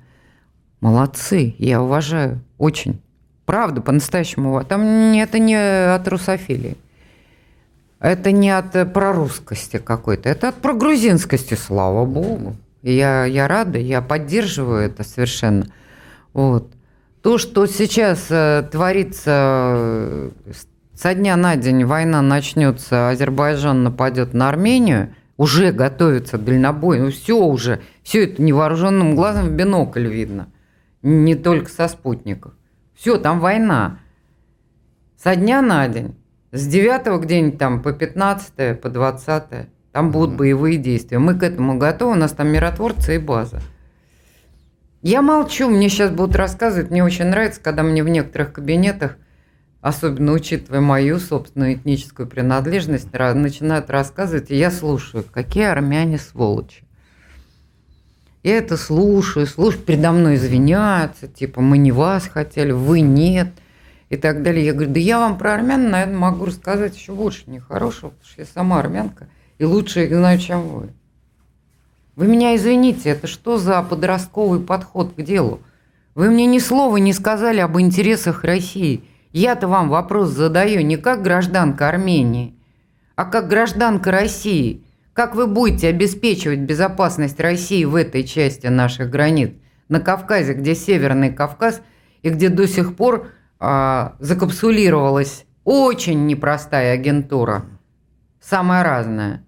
Молодцы, 0.81 1.55
я 1.59 1.83
уважаю, 1.83 2.41
очень. 2.59 3.01
Правда, 3.45 3.81
по-настоящему. 3.81 4.63
Там 4.65 4.83
это 5.15 5.39
не 5.39 5.55
от 5.55 6.09
русофилии. 6.09 6.77
Это 7.99 8.33
не 8.33 8.51
от 8.51 8.93
прорусскости 8.95 9.77
какой-то, 9.77 10.31
это 10.31 10.49
от 10.49 10.55
прогрузинскости, 10.57 11.55
слава 11.55 12.07
богу. 12.07 12.57
Я, 12.83 13.27
я 13.27 13.47
рада, 13.47 13.79
я 13.79 14.01
поддерживаю 14.01 14.87
это 14.87 15.05
совершенно. 15.05 15.67
Вот. 16.33 16.73
То, 17.23 17.37
что 17.37 17.67
сейчас 17.67 18.27
э, 18.31 18.67
творится 18.73 20.31
со 21.01 21.15
дня 21.15 21.35
на 21.37 21.57
день 21.57 21.87
война 21.87 22.21
начнется, 22.21 23.09
Азербайджан 23.09 23.85
нападет 23.85 24.35
на 24.35 24.51
Армению, 24.51 25.15
уже 25.39 25.73
готовится 25.73 26.37
дальнобой, 26.37 27.01
ну 27.01 27.11
все 27.11 27.39
уже, 27.39 27.81
все 28.03 28.25
это 28.25 28.43
невооруженным 28.43 29.17
глазом 29.17 29.47
в 29.47 29.53
бинокль 29.53 30.07
видно, 30.07 30.49
не 31.01 31.37
только 31.37 31.71
со 31.71 31.89
спутников. 31.89 32.53
Все, 32.95 33.17
там 33.17 33.41
война. 33.41 34.01
Со 35.17 35.37
дня 35.37 35.63
на 35.63 35.89
день. 35.89 36.17
С 36.53 36.67
9 36.67 37.19
где-нибудь 37.23 37.59
там 37.59 37.83
по 37.83 37.95
15 37.95 38.79
по 38.79 38.91
20 38.91 39.45
там 39.93 40.11
будут 40.11 40.37
боевые 40.37 40.77
действия. 40.77 41.19
Мы 41.19 41.35
к 41.35 41.43
этому 41.43 41.79
готовы, 41.79 42.13
у 42.13 42.17
нас 42.17 42.33
там 42.33 42.49
миротворцы 42.49 43.15
и 43.15 43.19
база. 43.19 43.63
Я 45.01 45.23
молчу, 45.23 45.71
мне 45.71 45.89
сейчас 45.89 46.11
будут 46.11 46.37
рассказывать, 46.37 46.91
мне 46.91 47.03
очень 47.03 47.25
нравится, 47.25 47.63
когда 47.63 47.83
мне 47.83 48.05
в 48.05 48.09
некоторых 48.11 48.53
кабинетах, 48.53 49.17
особенно 49.81 50.33
учитывая 50.33 50.81
мою 50.81 51.19
собственную 51.19 51.75
этническую 51.75 52.29
принадлежность, 52.29 53.13
начинают 53.13 53.91
рассказывать, 53.91 54.51
и 54.51 54.57
я 54.57 54.71
слушаю, 54.71 55.25
какие 55.25 55.65
армяне 55.65 56.19
сволочи. 56.19 56.85
Я 58.43 58.57
это 58.57 58.77
слушаю, 58.77 59.47
слушаю, 59.47 59.83
передо 59.83 60.13
мной 60.13 60.37
извиняются, 60.37 61.29
типа, 61.29 61.61
мы 61.61 61.77
не 61.79 61.93
вас 61.93 62.27
хотели, 62.27 62.73
вы 62.73 63.01
нет, 63.01 63.49
и 64.11 64.17
так 64.17 64.43
далее. 64.43 64.67
Я 64.67 64.73
говорю, 64.73 64.93
да 64.93 65.01
я 65.01 65.19
вам 65.19 65.39
про 65.39 65.55
армян, 65.55 65.91
наверное, 65.91 66.19
могу 66.19 66.45
рассказать 66.45 66.97
еще 66.97 67.13
больше 67.13 67.45
нехорошего, 67.47 68.11
потому 68.11 68.29
что 68.29 68.43
я 68.43 68.47
сама 68.47 68.81
армянка, 68.81 69.29
и 69.59 69.65
лучше 69.65 70.09
знаю, 70.09 70.39
чем 70.39 70.69
вы. 70.69 70.89
Вы 72.17 72.27
меня 72.27 72.55
извините, 72.57 73.11
это 73.11 73.27
что 73.27 73.57
за 73.57 73.83
подростковый 73.83 74.61
подход 74.61 75.15
к 75.15 75.23
делу? 75.23 75.61
Вы 76.15 76.29
мне 76.29 76.45
ни 76.45 76.59
слова 76.59 76.97
не 76.99 77.13
сказали 77.13 77.61
об 77.61 77.79
интересах 77.79 78.45
России. 78.45 79.05
Я-то 79.33 79.69
вам 79.69 79.89
вопрос 79.89 80.31
задаю 80.31 80.83
не 80.83 80.97
как 80.97 81.23
гражданка 81.23 81.89
Армении, 81.89 82.55
а 83.17 83.25
как 83.25 83.49
гражданка 83.49 84.11
России– 84.11 84.85
как 85.13 85.35
вы 85.35 85.47
будете 85.47 85.89
обеспечивать 85.89 86.61
безопасность 86.61 87.41
России 87.41 87.85
в 87.85 87.95
этой 87.95 88.25
части 88.25 88.69
наших 88.69 89.11
границ? 89.11 89.53
На 89.89 90.01
Кавказе, 90.01 90.55
где 90.55 90.75
Северный 90.75 91.31
Кавказ, 91.31 91.83
и 92.23 92.31
где 92.31 92.49
до 92.49 92.69
сих 92.69 92.97
пор 92.97 93.29
а, 93.59 94.15
закапсулировалась 94.21 95.45
очень 95.65 96.27
непростая 96.27 96.95
агентура, 96.95 97.67
самая 98.41 98.85
разная. 98.85 99.45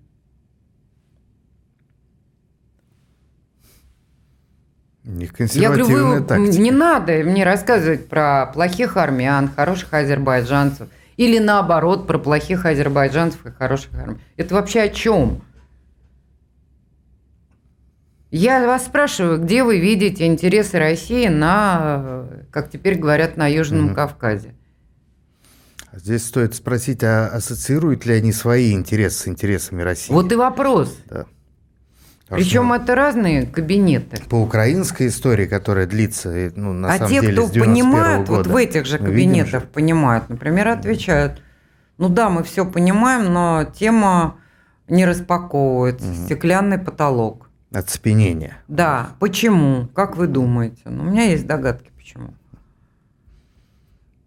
Я 5.04 5.68
говорю, 5.68 5.86
вы, 5.86 6.20
тактика. 6.20 6.62
не 6.62 6.70
надо 6.70 7.12
мне 7.24 7.44
рассказывать 7.44 8.08
про 8.08 8.46
плохих 8.46 8.96
армян, 8.96 9.48
хороших 9.48 9.92
азербайджанцев, 9.92 10.88
или 11.16 11.38
наоборот, 11.38 12.06
про 12.06 12.18
плохих 12.18 12.66
азербайджанцев 12.66 13.44
и 13.44 13.50
хороших 13.50 13.92
армян. 13.94 14.20
Это 14.36 14.54
вообще 14.54 14.82
о 14.82 14.88
чем? 14.88 15.42
Я 18.30 18.66
вас 18.66 18.86
спрашиваю, 18.86 19.42
где 19.42 19.62
вы 19.62 19.78
видите 19.78 20.24
интересы 20.26 20.78
России 20.78 21.26
на, 21.26 22.26
как 22.50 22.70
теперь 22.70 22.96
говорят, 22.96 23.36
на 23.36 23.46
Южном 23.46 23.86
угу. 23.88 23.94
Кавказе? 23.94 24.54
Здесь 25.92 26.24
стоит 26.24 26.54
спросить, 26.54 27.04
а 27.04 27.26
ассоциируют 27.26 28.06
ли 28.06 28.14
они 28.14 28.32
свои 28.32 28.72
интересы 28.72 29.24
с 29.24 29.28
интересами 29.28 29.82
России? 29.82 30.12
Вот 30.12 30.32
и 30.32 30.36
вопрос. 30.36 30.96
Да. 31.10 31.26
Причем 32.36 32.72
это 32.72 32.94
разные 32.94 33.46
кабинеты. 33.46 34.22
По 34.28 34.36
украинской 34.36 35.08
истории, 35.08 35.46
которая 35.46 35.86
длится, 35.86 36.52
ну, 36.56 36.72
на 36.72 36.94
а 36.94 36.98
самом 36.98 37.10
те, 37.10 37.20
деле, 37.20 37.42
кто 37.46 37.60
понимают, 37.60 38.28
года, 38.28 38.38
вот 38.38 38.46
в 38.46 38.56
этих 38.56 38.86
же 38.86 38.98
кабинетах 38.98 39.68
понимают, 39.68 40.28
например, 40.28 40.68
отвечают, 40.68 41.42
ну 41.98 42.08
да, 42.08 42.30
мы 42.30 42.42
все 42.42 42.64
понимаем, 42.64 43.32
но 43.32 43.64
тема 43.78 44.36
не 44.88 45.04
распаковывается, 45.04 46.06
угу. 46.06 46.14
стеклянный 46.14 46.78
потолок. 46.78 47.48
Оцепенение. 47.72 48.58
Да. 48.68 49.10
Почему? 49.18 49.88
Как 49.94 50.16
вы 50.16 50.26
думаете? 50.26 50.82
Ну, 50.84 51.04
у 51.04 51.06
меня 51.06 51.24
есть 51.24 51.46
догадки, 51.46 51.90
почему. 51.96 52.34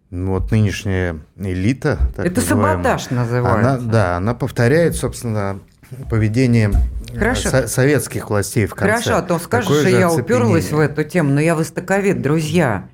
Ну, 0.10 0.32
вот 0.32 0.52
нынешняя 0.52 1.20
элита. 1.38 2.00
Так 2.16 2.26
Это 2.26 2.42
саботаж 2.42 3.10
называется. 3.10 3.74
Она, 3.74 3.78
да, 3.78 4.18
она 4.18 4.34
повторяет, 4.34 4.96
собственно, 4.96 5.60
поведение 6.10 6.72
Хорошо. 7.18 7.50
Со- 7.50 7.68
советских 7.68 8.30
властей 8.30 8.66
в 8.66 8.76
конце. 8.76 8.92
Хорошо, 8.92 9.18
а 9.18 9.22
то 9.22 9.40
скажешь, 9.40 9.72
что 9.72 9.90
я 9.90 10.12
уперлась 10.12 10.72
в 10.72 10.80
эту 10.80 11.04
тему, 11.04 11.32
но 11.32 11.42
я 11.42 11.56
востоковед, 11.56 12.22
друзья. 12.22 12.88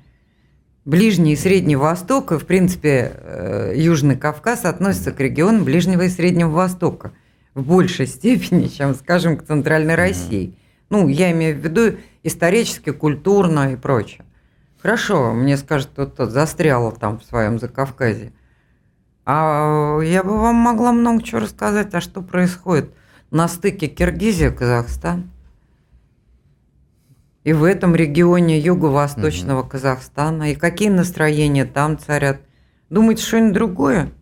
Ближний 0.84 1.34
и 1.34 1.36
Средний 1.36 1.76
Восток, 1.76 2.32
и, 2.32 2.38
в 2.38 2.44
принципе, 2.44 3.12
э, 3.14 3.72
Южный 3.76 4.16
Кавказ 4.16 4.64
относятся 4.64 5.12
к 5.12 5.20
региону 5.20 5.62
Ближнего 5.62 6.02
и 6.02 6.08
Среднего 6.08 6.50
Востока 6.50 7.12
в 7.54 7.62
большей 7.62 8.06
степени, 8.08 8.66
чем, 8.66 8.94
скажем, 8.94 9.36
к 9.36 9.46
Центральной 9.46 9.94
России. 9.94 10.56
Ну, 10.90 11.06
я 11.06 11.30
имею 11.30 11.56
в 11.56 11.60
виду 11.60 11.98
исторически, 12.24 12.90
культурно 12.90 13.72
и 13.72 13.76
прочее. 13.76 14.24
Хорошо, 14.82 15.32
мне 15.32 15.56
скажут, 15.56 15.94
тот 15.94 16.30
застрял 16.32 16.90
там 16.90 17.20
в 17.20 17.24
своем 17.24 17.60
Закавказье. 17.60 18.32
А 19.24 20.00
я 20.00 20.24
бы 20.24 20.36
вам 20.36 20.56
могла 20.56 20.92
много 20.92 21.22
чего 21.22 21.40
рассказать, 21.40 21.94
а 21.94 22.00
что 22.00 22.22
происходит 22.22 22.92
на 23.32 23.48
стыке 23.48 23.88
Киргизия-Казахстан. 23.88 25.30
И 27.42 27.52
в 27.52 27.64
этом 27.64 27.96
регионе 27.96 28.60
юго-восточного 28.60 29.62
угу. 29.62 29.70
Казахстана. 29.70 30.52
И 30.52 30.54
какие 30.54 30.90
настроения 30.90 31.64
там 31.64 31.98
царят. 31.98 32.40
Думаете, 32.88 33.24
что-нибудь 33.24 33.54
другое? 33.54 34.12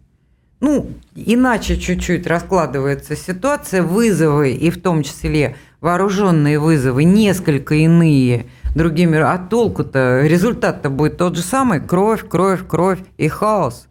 ну, 0.61 0.92
иначе 1.14 1.78
чуть-чуть 1.78 2.26
раскладывается 2.26 3.16
ситуация, 3.16 3.82
вызовы, 3.82 4.52
и 4.52 4.70
в 4.70 4.80
том 4.80 5.02
числе 5.02 5.56
вооруженные 5.80 6.58
вызовы, 6.58 7.04
несколько 7.04 7.74
иные 7.74 8.46
другими, 8.74 9.18
а 9.18 9.38
толку-то, 9.38 10.20
результат-то 10.26 10.90
будет 10.90 11.16
тот 11.16 11.36
же 11.36 11.42
самый, 11.42 11.80
кровь, 11.80 12.28
кровь, 12.28 12.66
кровь 12.66 13.00
и 13.16 13.28
хаос. 13.28 13.88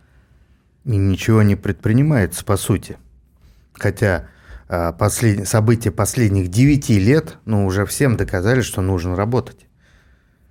И 0.86 0.96
ничего 0.96 1.42
не 1.42 1.56
предпринимается, 1.56 2.46
по 2.46 2.56
сути. 2.56 2.98
Хотя 3.74 4.28
послед... 4.70 5.48
события 5.48 5.92
последних 5.92 6.50
девяти 6.50 7.00
лет, 7.00 7.38
ну, 7.46 7.66
уже 7.66 7.86
всем 7.86 8.16
доказали, 8.16 8.62
что 8.62 8.82
нужно 8.82 9.16
работать 9.16 9.70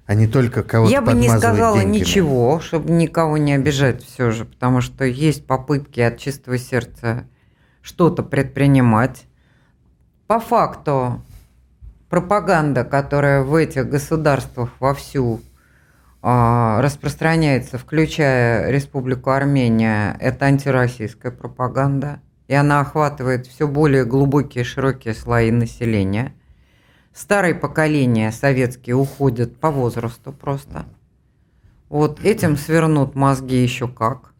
а 0.08 0.14
не 0.14 0.26
только 0.26 0.62
кого-то 0.62 0.90
Я 0.90 1.02
бы 1.02 1.12
не 1.12 1.28
сказала 1.28 1.76
деньгами. 1.80 1.98
ничего, 1.98 2.60
чтобы 2.60 2.90
никого 2.90 3.36
не 3.36 3.52
обижать 3.52 4.02
все 4.02 4.30
же, 4.30 4.46
потому 4.46 4.80
что 4.80 5.04
есть 5.04 5.46
попытки 5.46 6.00
от 6.00 6.16
чистого 6.16 6.56
сердца 6.56 7.28
что-то 7.82 8.22
предпринимать. 8.22 9.26
По 10.26 10.40
факту 10.40 11.22
пропаганда, 12.08 12.84
которая 12.84 13.42
в 13.42 13.54
этих 13.54 13.90
государствах 13.90 14.70
вовсю 14.80 15.42
э, 16.22 16.80
распространяется, 16.80 17.76
включая 17.76 18.70
Республику 18.70 19.28
Армения, 19.28 20.16
это 20.20 20.46
антироссийская 20.46 21.32
пропаганда, 21.32 22.22
и 22.48 22.54
она 22.54 22.80
охватывает 22.80 23.46
все 23.46 23.68
более 23.68 24.04
глубокие 24.04 24.64
широкие 24.64 25.14
слои 25.14 25.52
населения– 25.52 26.34
старые 27.18 27.54
поколения 27.54 28.30
советские 28.30 28.94
уходят 28.94 29.56
по 29.56 29.70
возрасту 29.70 30.32
просто. 30.32 30.86
Вот 31.88 32.24
этим 32.24 32.56
свернут 32.56 33.14
мозги 33.16 33.56
еще 33.56 33.88
как. 33.88 34.32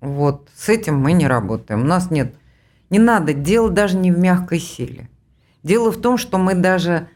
Вот 0.00 0.48
с 0.54 0.68
этим 0.68 0.98
мы 0.98 1.12
не 1.12 1.28
работаем. 1.28 1.82
У 1.82 1.84
нас 1.84 2.10
нет, 2.10 2.34
не 2.88 2.98
надо, 2.98 3.32
дело 3.32 3.70
даже 3.70 3.96
не 3.96 4.10
в 4.10 4.18
мягкой 4.18 4.58
силе. 4.58 5.08
Дело 5.62 5.92
в 5.92 6.00
том, 6.00 6.16
что 6.16 6.38
мы 6.38 6.54
даже 6.54 7.08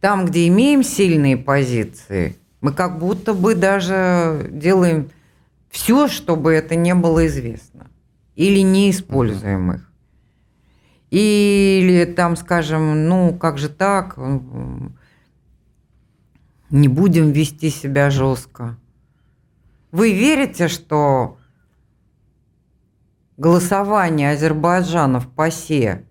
там, 0.00 0.26
где 0.26 0.46
имеем 0.48 0.84
сильные 0.84 1.36
позиции, 1.36 2.36
мы 2.60 2.72
как 2.72 2.98
будто 2.98 3.34
бы 3.34 3.54
даже 3.54 4.48
делаем 4.52 5.10
все, 5.70 6.08
чтобы 6.08 6.52
это 6.52 6.74
не 6.74 6.94
было 6.94 7.26
известно. 7.26 7.90
Или 8.34 8.60
не 8.60 8.90
используем 8.90 9.72
их. 9.72 9.90
Или 11.10 12.04
там, 12.04 12.36
скажем, 12.36 13.08
ну 13.08 13.34
как 13.34 13.58
же 13.58 13.68
так, 13.68 14.16
не 16.70 16.88
будем 16.88 17.32
вести 17.32 17.70
себя 17.70 18.10
жестко. 18.10 18.76
Вы 19.90 20.12
верите, 20.12 20.68
что 20.68 21.38
голосование 23.36 24.30
Азербайджана 24.32 25.18
в 25.18 25.28
ПАСЕ 25.28 26.04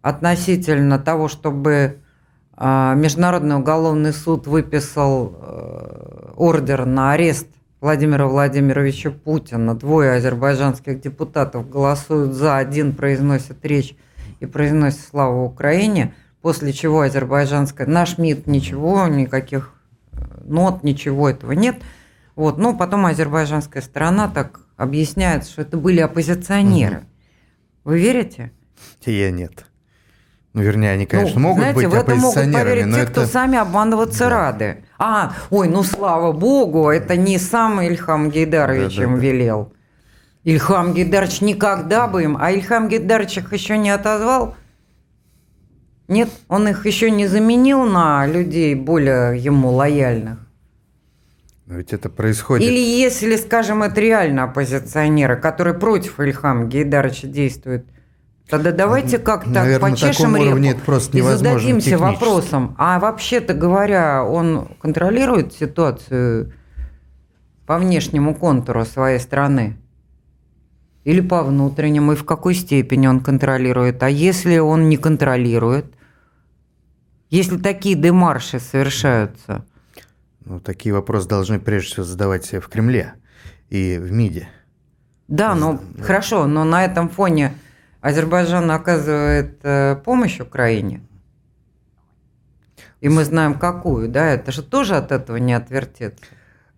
относительно 0.00 0.98
того, 0.98 1.28
чтобы 1.28 2.00
а, 2.52 2.94
Международный 2.94 3.56
уголовный 3.56 4.12
суд 4.12 4.46
выписал 4.46 5.34
э, 5.36 6.32
ордер 6.36 6.86
на 6.86 7.12
арест 7.12 7.48
Владимира 7.84 8.26
Владимировича 8.26 9.10
Путина. 9.10 9.74
Двое 9.74 10.12
азербайджанских 10.12 11.02
депутатов 11.02 11.68
голосуют 11.68 12.32
за, 12.32 12.56
один 12.56 12.94
произносит 12.94 13.62
речь 13.62 13.94
и 14.40 14.46
произносит 14.46 15.00
славу 15.00 15.44
Украине, 15.44 16.14
после 16.40 16.72
чего 16.72 17.02
азербайджанская, 17.02 17.86
наш 17.86 18.16
МИД 18.16 18.46
ничего, 18.46 19.06
никаких 19.06 19.74
э, 20.12 20.16
нот, 20.44 20.82
ничего 20.82 21.28
этого 21.28 21.52
нет. 21.52 21.76
Вот, 22.36 22.56
но 22.56 22.74
потом 22.74 23.04
азербайджанская 23.04 23.82
сторона 23.82 24.28
так 24.28 24.60
объясняет, 24.78 25.44
что 25.44 25.60
это 25.60 25.76
были 25.76 26.00
оппозиционеры. 26.00 26.96
Угу. 26.96 27.06
Вы 27.84 28.00
верите? 28.00 28.52
Я 29.04 29.30
нет. 29.30 29.66
Ну, 30.54 30.62
вернее, 30.62 30.92
они, 30.92 31.04
конечно, 31.04 31.40
ну, 31.40 31.48
могут 31.48 31.64
знаете, 31.64 31.80
быть 31.80 31.88
в 31.88 31.94
это 31.94 32.14
могут 32.14 32.52
поверить 32.52 32.86
но 32.86 32.96
те, 32.96 33.02
это... 33.02 33.10
кто 33.10 33.26
сами 33.26 33.58
обманываться 33.58 34.20
да. 34.20 34.30
рады. 34.30 34.84
А, 34.98 35.32
ой, 35.50 35.68
ну 35.68 35.82
слава 35.82 36.30
богу, 36.30 36.90
это 36.90 37.16
не 37.16 37.38
сам 37.38 37.80
Ильхам 37.82 38.30
Гейдарович 38.30 38.96
да, 38.96 39.02
им 39.02 39.16
да, 39.16 39.20
велел. 39.20 39.72
Ильхам 40.44 40.94
Гейдарович 40.94 41.40
никогда 41.40 42.06
бы 42.06 42.22
им, 42.22 42.38
а 42.40 42.52
Ильхам 42.52 42.88
Гейдарович 42.88 43.38
их 43.38 43.52
еще 43.52 43.76
не 43.76 43.90
отозвал. 43.90 44.54
Нет, 46.06 46.30
он 46.46 46.68
их 46.68 46.86
еще 46.86 47.10
не 47.10 47.26
заменил 47.26 47.82
на 47.82 48.24
людей 48.24 48.76
более 48.76 49.36
ему 49.36 49.70
лояльных. 49.70 50.38
Но 51.66 51.78
ведь 51.78 51.92
это 51.92 52.08
происходит... 52.08 52.68
Или 52.68 52.78
если, 52.78 53.34
скажем, 53.36 53.82
это 53.82 54.00
реально 54.00 54.44
оппозиционеры, 54.44 55.36
которые 55.36 55.74
против 55.74 56.20
Ильхама 56.20 56.66
Гейдаровича 56.66 57.26
действуют, 57.26 57.86
тогда 58.48 58.72
давайте 58.72 59.18
как-то 59.18 59.78
почешем 59.80 60.36
репу 60.36 60.58
это 60.58 60.80
просто 60.80 61.18
и 61.18 61.20
зададимся 61.20 61.90
технически. 61.90 61.94
вопросом, 61.94 62.74
а 62.78 62.98
вообще-то 62.98 63.54
говоря, 63.54 64.24
он 64.24 64.68
контролирует 64.80 65.52
ситуацию 65.54 66.52
по 67.66 67.78
внешнему 67.78 68.34
контуру 68.34 68.84
своей 68.84 69.18
страны? 69.18 69.76
Или 71.04 71.20
по 71.20 71.42
внутреннему, 71.42 72.12
и 72.12 72.16
в 72.16 72.24
какой 72.24 72.54
степени 72.54 73.06
он 73.06 73.20
контролирует? 73.20 74.02
А 74.02 74.08
если 74.08 74.56
он 74.58 74.88
не 74.88 74.96
контролирует? 74.96 75.86
Если 77.28 77.58
такие 77.58 77.94
демарши 77.94 78.58
совершаются– 78.58 79.64
ну, 80.44 80.60
такие 80.60 80.94
вопросы 80.94 81.26
должны 81.26 81.58
прежде 81.58 81.92
всего 81.92 82.04
задавать 82.04 82.44
себе 82.44 82.60
в 82.60 82.68
Кремле 82.68 83.14
и 83.70 83.98
в 83.98 84.12
МИДе. 84.12 84.48
Да, 85.26 85.54
ну 85.54 85.80
да. 85.94 86.04
хорошо, 86.04 86.46
но 86.46 86.64
на 86.64 86.84
этом 86.84 87.08
фоне 87.08 87.54
Азербайджан 88.04 88.70
оказывает 88.70 89.60
э, 89.62 89.96
помощь 90.04 90.38
Украине. 90.38 91.00
И 93.00 93.08
мы 93.08 93.24
знаем, 93.24 93.54
какую, 93.54 94.10
да, 94.10 94.26
это 94.26 94.52
же 94.52 94.62
тоже 94.62 94.96
от 94.96 95.10
этого 95.10 95.38
не 95.38 95.54
отвертеться. 95.54 96.22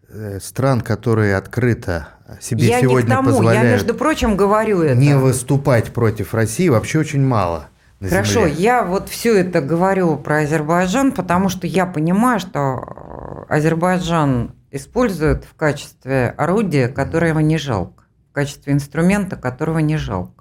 Э, 0.09 0.39
стран, 0.41 0.83
которые 0.83 1.35
открыто 1.35 2.07
себе 2.41 2.68
я 2.68 2.81
сегодня 2.81 3.07
не 3.07 3.07
к 3.07 3.16
тому, 3.16 3.31
позволяют 3.31 3.64
я, 3.64 3.72
между 3.72 3.95
прочим, 3.95 4.37
говорю 4.37 4.83
это. 4.83 4.95
не 4.95 5.16
выступать 5.16 5.93
против 5.93 6.33
России, 6.33 6.68
вообще 6.68 7.01
очень 7.01 7.27
мало 7.27 7.70
Хорошо, 8.01 8.47
земле. 8.47 8.62
я 8.62 8.85
вот 8.85 9.09
все 9.09 9.37
это 9.37 9.61
говорю 9.61 10.16
про 10.18 10.43
Азербайджан, 10.43 11.11
потому 11.11 11.49
что 11.49 11.66
я 11.66 11.87
понимаю, 11.87 12.39
что 12.39 13.47
Азербайджан 13.49 14.55
использует 14.70 15.45
в 15.45 15.57
качестве 15.57 16.33
орудия, 16.37 16.87
которого 16.87 17.41
не 17.41 17.59
жалко, 17.59 18.05
в 18.31 18.33
качестве 18.33 18.74
инструмента, 18.74 19.35
которого 19.35 19.79
не 19.79 19.97
жалко. 19.97 20.36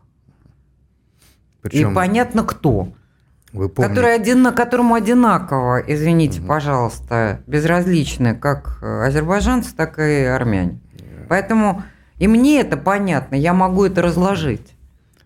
Причем... 1.66 1.92
И 1.92 1.96
понятно 1.96 2.44
кто. 2.44 2.90
Вы 3.52 3.70
помните... 3.70 3.90
который 3.90 4.14
один, 4.14 4.46
которому 4.54 4.94
одинаково, 4.94 5.80
извините, 5.80 6.40
угу. 6.40 6.50
пожалуйста, 6.50 7.42
безразличны 7.48 8.36
как 8.36 8.84
азербайджанцы, 8.84 9.76
так 9.76 9.98
и 9.98 10.26
армяне. 10.26 10.80
Поэтому 11.28 11.84
и 12.20 12.28
мне 12.28 12.62
это 12.62 12.78
понятно, 12.78 13.36
я 13.36 13.54
могу 13.54 13.84
это 13.86 14.04
разложить. 14.04 14.75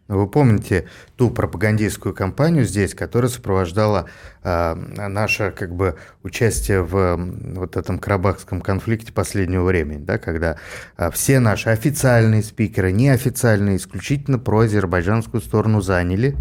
Вы 0.10 0.28
помните 0.28 0.88
ту 1.18 1.30
пропагандистскую 1.30 2.16
кампанию 2.16 2.66
здесь, 2.66 2.96
которая 2.96 3.30
сопровождала 3.30 4.10
э, 4.44 4.74
наше 4.74 5.52
как 5.52 5.76
бы 5.76 5.98
участие 6.24 6.82
в 6.82 7.16
вот 7.16 7.78
этом 7.78 8.00
карабахском 8.00 8.60
конфликте 8.60 9.14
последнего 9.14 9.64
времени, 9.64 10.04
да, 10.04 10.18
когда 10.18 10.58
э, 10.98 11.12
все 11.12 11.40
наши 11.40 11.70
официальные 11.70 12.42
спикеры, 12.42 12.92
неофициальные, 12.92 13.78
исключительно 13.78 14.40
про 14.40 14.62
азербайджанскую 14.62 15.42
сторону 15.42 15.80
заняли, 15.80 16.36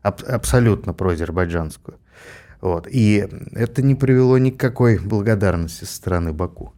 аб- 0.00 0.24
абсолютно 0.26 0.94
про 0.94 1.10
азербайджанскую. 1.10 1.98
Вот. 2.62 2.88
И 2.90 3.28
это 3.52 3.82
не 3.82 3.96
привело 3.96 4.38
никакой 4.38 4.98
благодарности 4.98 5.84
со 5.84 5.94
стороны 5.94 6.32
Баку. 6.32 6.72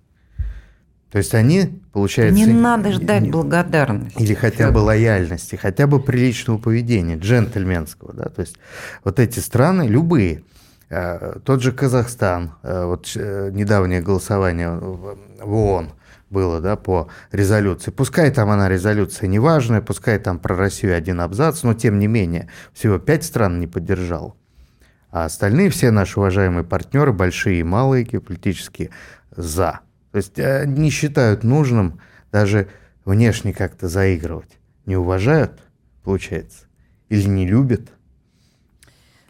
То 1.12 1.18
есть 1.18 1.34
они, 1.34 1.82
получается... 1.92 2.34
Не 2.34 2.46
надо 2.46 2.90
ждать 2.90 3.30
благодарности. 3.30 4.20
Или 4.20 4.32
хотя 4.32 4.70
бы 4.70 4.78
лояльности, 4.78 5.56
хотя 5.56 5.86
бы 5.86 6.00
приличного 6.00 6.56
поведения, 6.56 7.16
джентльменского. 7.18 8.14
Да? 8.14 8.24
То 8.30 8.40
есть 8.40 8.56
вот 9.04 9.20
эти 9.20 9.38
страны, 9.38 9.82
любые, 9.82 10.42
э, 10.88 11.34
тот 11.44 11.60
же 11.60 11.72
Казахстан, 11.72 12.54
э, 12.62 12.86
вот 12.86 13.12
э, 13.14 13.50
недавнее 13.52 14.00
голосование 14.00 14.70
в 14.70 15.54
ООН 15.54 15.92
было 16.30 16.62
да, 16.62 16.76
по 16.76 17.08
резолюции. 17.30 17.90
Пускай 17.90 18.30
там 18.30 18.48
она 18.48 18.70
резолюция 18.70 19.26
неважная, 19.26 19.82
пускай 19.82 20.18
там 20.18 20.38
про 20.38 20.56
Россию 20.56 20.96
один 20.96 21.20
абзац, 21.20 21.62
но 21.62 21.74
тем 21.74 21.98
не 21.98 22.06
менее 22.06 22.48
всего 22.72 22.98
пять 22.98 23.24
стран 23.24 23.60
не 23.60 23.66
поддержал. 23.66 24.34
А 25.10 25.26
остальные 25.26 25.68
все 25.68 25.90
наши 25.90 26.18
уважаемые 26.18 26.64
партнеры, 26.64 27.12
большие 27.12 27.60
и 27.60 27.62
малые 27.62 28.02
геополитические, 28.02 28.88
за. 29.36 29.80
То 30.12 30.18
есть 30.18 30.38
э, 30.38 30.64
не 30.66 30.90
считают 30.90 31.42
нужным 31.42 31.98
даже 32.30 32.68
внешне 33.04 33.52
как-то 33.52 33.88
заигрывать. 33.88 34.58
Не 34.86 34.96
уважают, 34.96 35.60
получается, 36.04 36.66
или 37.08 37.26
не 37.28 37.46
любят. 37.46 37.90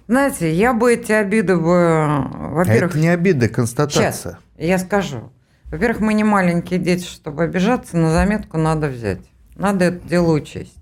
Знаете, 0.08 0.52
я 0.52 0.74
бы 0.74 0.92
эти 0.92 1.12
обиды 1.12 1.56
бы, 1.56 2.06
во-первых... 2.32 2.90
Это 2.90 2.98
не 2.98 3.08
обида, 3.08 3.48
констатация. 3.48 4.12
Сейчас, 4.12 4.36
я 4.58 4.78
скажу. 4.78 5.32
Во-первых, 5.66 6.00
мы 6.00 6.14
не 6.14 6.24
маленькие 6.24 6.80
дети, 6.80 7.04
чтобы 7.04 7.44
обижаться, 7.44 7.96
на 7.96 8.10
заметку 8.12 8.58
надо 8.58 8.88
взять. 8.88 9.22
Надо 9.54 9.86
это 9.86 10.06
дело 10.06 10.32
учесть. 10.32 10.76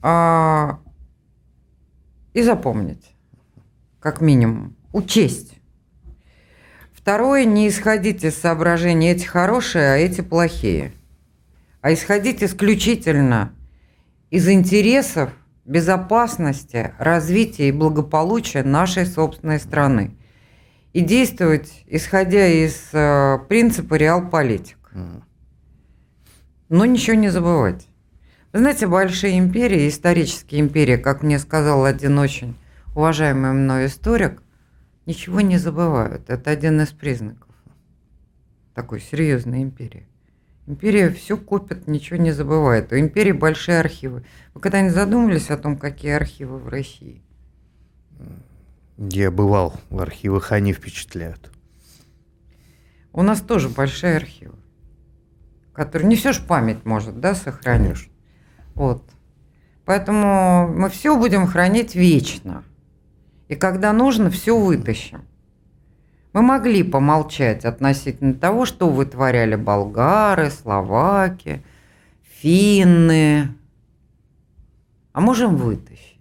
А... 0.00 0.78
И 2.32 2.42
запомнить, 2.42 3.14
как 4.00 4.20
минимум. 4.20 4.76
Учесть. 4.92 5.58
Второе, 7.02 7.44
не 7.44 7.66
исходить 7.66 8.22
из 8.22 8.38
соображений 8.38 9.10
эти 9.10 9.24
хорошие, 9.24 9.92
а 9.92 9.96
эти 9.96 10.20
плохие. 10.20 10.92
А 11.80 11.92
исходить 11.92 12.44
исключительно 12.44 13.52
из 14.30 14.48
интересов 14.48 15.30
безопасности, 15.64 16.92
развития 16.98 17.70
и 17.70 17.72
благополучия 17.72 18.62
нашей 18.62 19.04
собственной 19.04 19.58
страны. 19.58 20.16
И 20.92 21.00
действовать, 21.00 21.82
исходя 21.88 22.46
из 22.46 22.90
э, 22.92 23.38
принципа 23.48 23.96
реал-политик. 23.96 24.78
Но 26.68 26.84
ничего 26.86 27.16
не 27.16 27.30
забывать. 27.30 27.88
Вы 28.52 28.60
знаете, 28.60 28.86
большие 28.86 29.40
империи, 29.40 29.88
исторические 29.88 30.60
империи, 30.60 30.98
как 30.98 31.24
мне 31.24 31.40
сказал 31.40 31.84
один 31.84 32.18
очень 32.18 32.54
уважаемый 32.94 33.52
мной 33.52 33.86
историк, 33.86 34.41
ничего 35.06 35.40
не 35.40 35.58
забывают. 35.58 36.28
Это 36.28 36.50
один 36.50 36.80
из 36.80 36.90
признаков 36.90 37.52
такой 38.74 39.00
серьезной 39.00 39.62
империи. 39.62 40.06
Империя 40.66 41.10
все 41.10 41.36
копит, 41.36 41.88
ничего 41.88 42.18
не 42.18 42.30
забывает. 42.30 42.92
У 42.92 42.96
империи 42.96 43.32
большие 43.32 43.80
архивы. 43.80 44.24
Вы 44.54 44.60
когда-нибудь 44.60 44.94
задумывались 44.94 45.50
о 45.50 45.58
том, 45.58 45.76
какие 45.76 46.12
архивы 46.12 46.58
в 46.58 46.68
России? 46.68 47.22
Я 48.96 49.30
бывал 49.30 49.74
в 49.90 50.00
архивах, 50.00 50.52
они 50.52 50.72
впечатляют. 50.72 51.50
У 53.12 53.22
нас 53.22 53.40
тоже 53.40 53.68
большие 53.68 54.16
архивы, 54.16 54.54
которые 55.72 56.08
не 56.08 56.16
все 56.16 56.32
же 56.32 56.42
память 56.42 56.84
может, 56.84 57.18
да, 57.20 57.34
сохранить. 57.34 57.88
Конечно. 57.88 58.12
Вот. 58.74 59.04
Поэтому 59.84 60.68
мы 60.68 60.88
все 60.88 61.18
будем 61.18 61.46
хранить 61.46 61.94
вечно. 61.94 62.64
И 63.52 63.54
когда 63.54 63.92
нужно, 63.92 64.30
все 64.30 64.58
вытащим. 64.58 65.26
Мы 66.32 66.40
могли 66.40 66.82
помолчать 66.82 67.66
относительно 67.66 68.32
того, 68.32 68.64
что 68.64 68.88
вытворяли 68.88 69.56
болгары, 69.56 70.48
словаки, 70.48 71.62
финны. 72.22 73.54
А 75.12 75.20
можем 75.20 75.56
вытащить. 75.56 76.18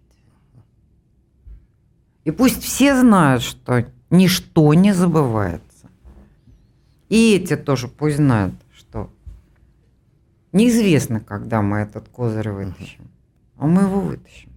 И 2.25 2.31
пусть 2.31 2.61
все 2.63 2.99
знают, 2.99 3.43
что 3.43 3.85
ничто 4.09 4.73
не 4.73 4.91
забывается. 4.91 5.87
И 7.07 7.37
эти 7.37 7.55
тоже 7.55 7.87
пусть 7.87 8.17
знают, 8.17 8.55
что 8.75 9.09
неизвестно, 10.51 11.21
когда 11.21 11.61
мы 11.61 11.77
этот 11.77 12.09
козырь 12.09 12.49
вытащим. 12.49 13.09
А 13.55 13.67
мы 13.67 13.83
его 13.83 14.01
вытащим. 14.01 14.50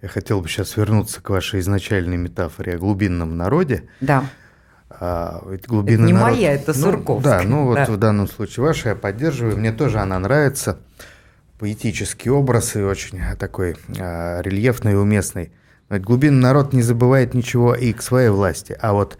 Я 0.00 0.08
хотел 0.08 0.40
бы 0.40 0.48
сейчас 0.48 0.76
вернуться 0.76 1.20
к 1.20 1.30
вашей 1.30 1.58
изначальной 1.58 2.16
метафоре 2.16 2.74
о 2.74 2.78
глубинном 2.78 3.36
народе. 3.36 3.88
Да. 4.00 4.24
А, 4.90 5.42
ведь 5.48 5.66
глубинный 5.66 6.04
это 6.04 6.06
не 6.06 6.12
народ... 6.12 6.30
моя, 6.30 6.52
это 6.52 6.72
Сурковская. 6.72 7.42
Ну, 7.42 7.44
да, 7.44 7.48
ну 7.48 7.64
вот 7.64 7.74
да. 7.74 7.86
в 7.86 7.96
данном 7.96 8.28
случае 8.28 8.64
ваша 8.64 8.90
я 8.90 8.94
поддерживаю. 8.94 9.56
Мне 9.56 9.72
тоже 9.72 9.98
она 9.98 10.18
нравится. 10.20 10.78
Поэтический 11.58 12.30
образ 12.30 12.76
и 12.76 12.82
очень 12.82 13.20
такой 13.38 13.76
а, 13.98 14.40
рельефный 14.40 14.92
и 14.92 14.94
уместный. 14.94 15.52
Но 15.88 15.96
ведь 15.96 16.04
глубинный 16.04 16.42
народ 16.42 16.72
не 16.72 16.82
забывает 16.82 17.34
ничего 17.34 17.74
и 17.74 17.92
к 17.92 18.00
своей 18.00 18.28
власти. 18.28 18.78
А 18.80 18.92
вот 18.92 19.18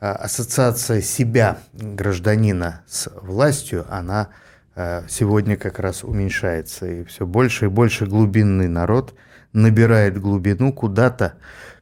а, 0.00 0.10
ассоциация 0.12 1.02
себя, 1.02 1.58
гражданина, 1.72 2.82
с 2.88 3.08
властью, 3.22 3.86
она 3.88 4.30
а, 4.74 5.04
сегодня 5.08 5.56
как 5.56 5.78
раз 5.78 6.02
уменьшается. 6.02 6.86
И 6.86 7.04
все 7.04 7.26
больше 7.26 7.66
и 7.66 7.68
больше 7.68 8.06
глубинный 8.06 8.66
народ– 8.66 9.14
набирает 9.56 10.20
глубину 10.20 10.72
куда-то, 10.72 11.34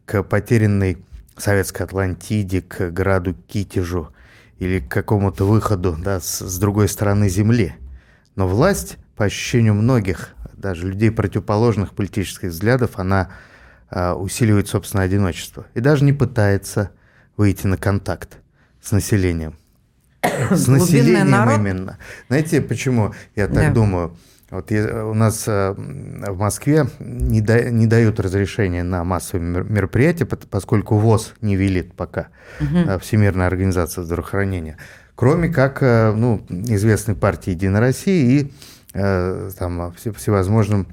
к 0.07 0.23
потерянной 0.23 1.05
советской 1.37 1.83
Атлантиде, 1.83 2.63
к 2.63 2.91
граду 2.91 3.35
Китежу 3.49 4.11
или 4.59 4.79
к 4.79 4.89
какому-то 4.89 5.45
выходу 5.45 5.97
да, 5.99 6.21
с, 6.21 6.39
с 6.39 6.59
другой 6.59 6.89
стороны 6.89 7.29
Земли. 7.29 7.75
Но 8.37 8.47
власть, 8.47 8.99
по 9.17 9.25
ощущению 9.25 9.75
многих, 9.75 10.35
даже 10.53 10.89
людей 10.89 11.11
противоположных 11.11 11.95
политических 11.95 12.51
взглядов, 12.51 12.99
она 12.99 13.31
э, 13.91 14.13
усиливает 14.13 14.69
собственное 14.69 15.07
одиночество 15.07 15.67
и 15.75 15.81
даже 15.81 16.05
не 16.05 16.13
пытается 16.13 16.91
выйти 17.37 17.67
на 17.67 17.77
контакт 17.77 18.39
с 18.81 18.93
населением. 18.93 19.55
С 20.51 20.69
населением 20.69 21.31
народ... 21.31 21.59
именно. 21.59 21.99
Знаете, 22.29 22.61
почему 22.63 23.15
я 23.35 23.47
так 23.47 23.57
да. 23.57 23.73
думаю? 23.73 24.17
Вот 24.55 24.71
у 24.71 25.15
нас 25.15 25.45
э, 25.49 25.75
в 25.77 26.39
Москве 26.39 26.87
не, 27.01 27.41
да, 27.41 27.71
не 27.71 27.89
дают 27.89 28.21
разрешения 28.21 28.85
на 28.85 29.03
массовые 29.03 29.65
мероприятия, 29.65 30.27
поскольку 30.27 30.97
ВОЗ 30.97 31.35
не 31.41 31.57
велит 31.57 31.95
пока, 31.95 32.29
угу. 32.61 32.99
Всемирная 33.01 33.49
организация 33.49 34.05
здравоохранения, 34.05 34.79
кроме 35.17 35.49
как 35.49 35.83
э, 35.83 36.13
ну, 36.13 36.47
известной 36.49 37.17
партии 37.17 37.51
«Единая 37.51 37.81
Россия» 37.81 38.41
и 38.41 38.53
там, 38.93 39.93
всевозможным 39.93 40.87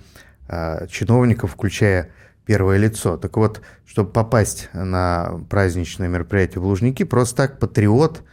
чиновникам, 0.89 1.47
включая 1.47 2.09
первое 2.47 2.77
лицо. 2.77 3.15
Так 3.15 3.37
вот, 3.37 3.61
чтобы 3.85 4.09
попасть 4.09 4.69
на 4.73 5.39
праздничное 5.51 6.07
мероприятие 6.07 6.61
в 6.61 6.65
Лужники, 6.65 7.03
просто 7.03 7.35
так 7.35 7.59
патриот– 7.59 8.23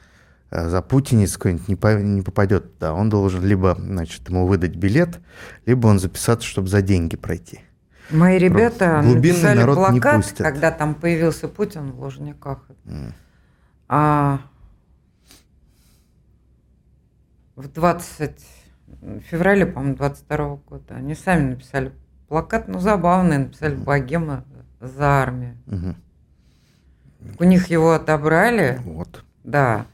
Э, 0.51 0.68
за 0.68 0.80
путинец 0.82 1.36
какой-нибудь 1.36 1.68
не, 1.68 1.76
по, 1.76 2.01
не 2.01 2.22
попадет 2.22 2.74
туда. 2.74 2.94
Он 2.94 3.09
должен 3.11 3.44
либо, 3.44 3.76
значит, 3.78 4.28
ему 4.28 4.46
выдать 4.46 4.76
билет, 4.76 5.20
либо 5.66 5.86
он 5.88 5.99
записаться, 5.99 6.46
чтобы 6.46 6.68
за 6.68 6.82
деньги 6.82 7.16
пройти. 7.16 7.61
Мои 8.11 8.38
ребята 8.38 9.03
написали 9.03 9.62
плакат, 9.64 10.34
когда 10.38 10.70
там 10.70 10.94
появился 10.94 11.49
Путин 11.49 11.92
в 11.92 12.01
Лужниках. 12.01 12.61
Mm. 12.86 13.12
А 13.88 14.40
в 17.55 17.68
20 17.68 18.32
феврале, 19.28 19.66
по-моему, 19.66 19.96
22 19.96 20.57
года 20.57 20.94
они 20.94 21.14
сами 21.14 21.51
написали 21.51 21.92
плакат, 22.28 22.68
ну, 22.68 22.80
забавный, 22.80 23.38
написали 23.38 23.74
«Богема 23.74 24.44
за 24.80 25.05
армию». 25.05 25.57
Угу. 25.66 25.94
У 27.40 27.44
них 27.44 27.66
его 27.68 27.92
отобрали. 27.92 28.80
Вот. 28.84 29.24
Да. 29.44 29.86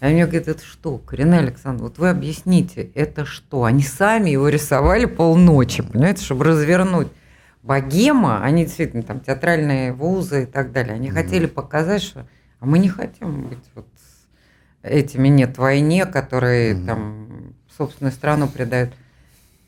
А 0.00 0.08
мне 0.08 0.26
говорят, 0.26 0.48
это 0.48 0.64
что? 0.64 0.98
Карина 0.98 1.38
Александровна, 1.38 1.88
вот 1.88 1.98
вы 1.98 2.08
объясните, 2.10 2.90
это 2.94 3.24
что? 3.24 3.64
Они 3.64 3.82
сами 3.82 4.30
его 4.30 4.48
рисовали 4.48 5.06
полночи, 5.06 5.82
понимаете, 5.82 6.24
чтобы 6.24 6.44
развернуть. 6.44 7.08
Богема, 7.62 8.42
они 8.42 8.64
действительно 8.64 9.02
там 9.02 9.20
театральные 9.20 9.92
вузы 9.92 10.44
и 10.44 10.46
так 10.46 10.72
далее, 10.72 10.94
они 10.94 11.08
mm-hmm. 11.08 11.12
хотели 11.12 11.46
показать, 11.46 12.02
что 12.02 12.26
а 12.60 12.66
мы 12.66 12.78
не 12.78 12.88
хотим 12.88 13.48
быть 13.48 13.64
вот 13.74 13.86
этими 14.82 15.28
нет 15.28 15.58
войне, 15.58 16.06
которые 16.06 16.74
mm-hmm. 16.74 16.86
там 16.86 17.54
собственную 17.76 18.12
страну 18.12 18.48
предают. 18.48 18.92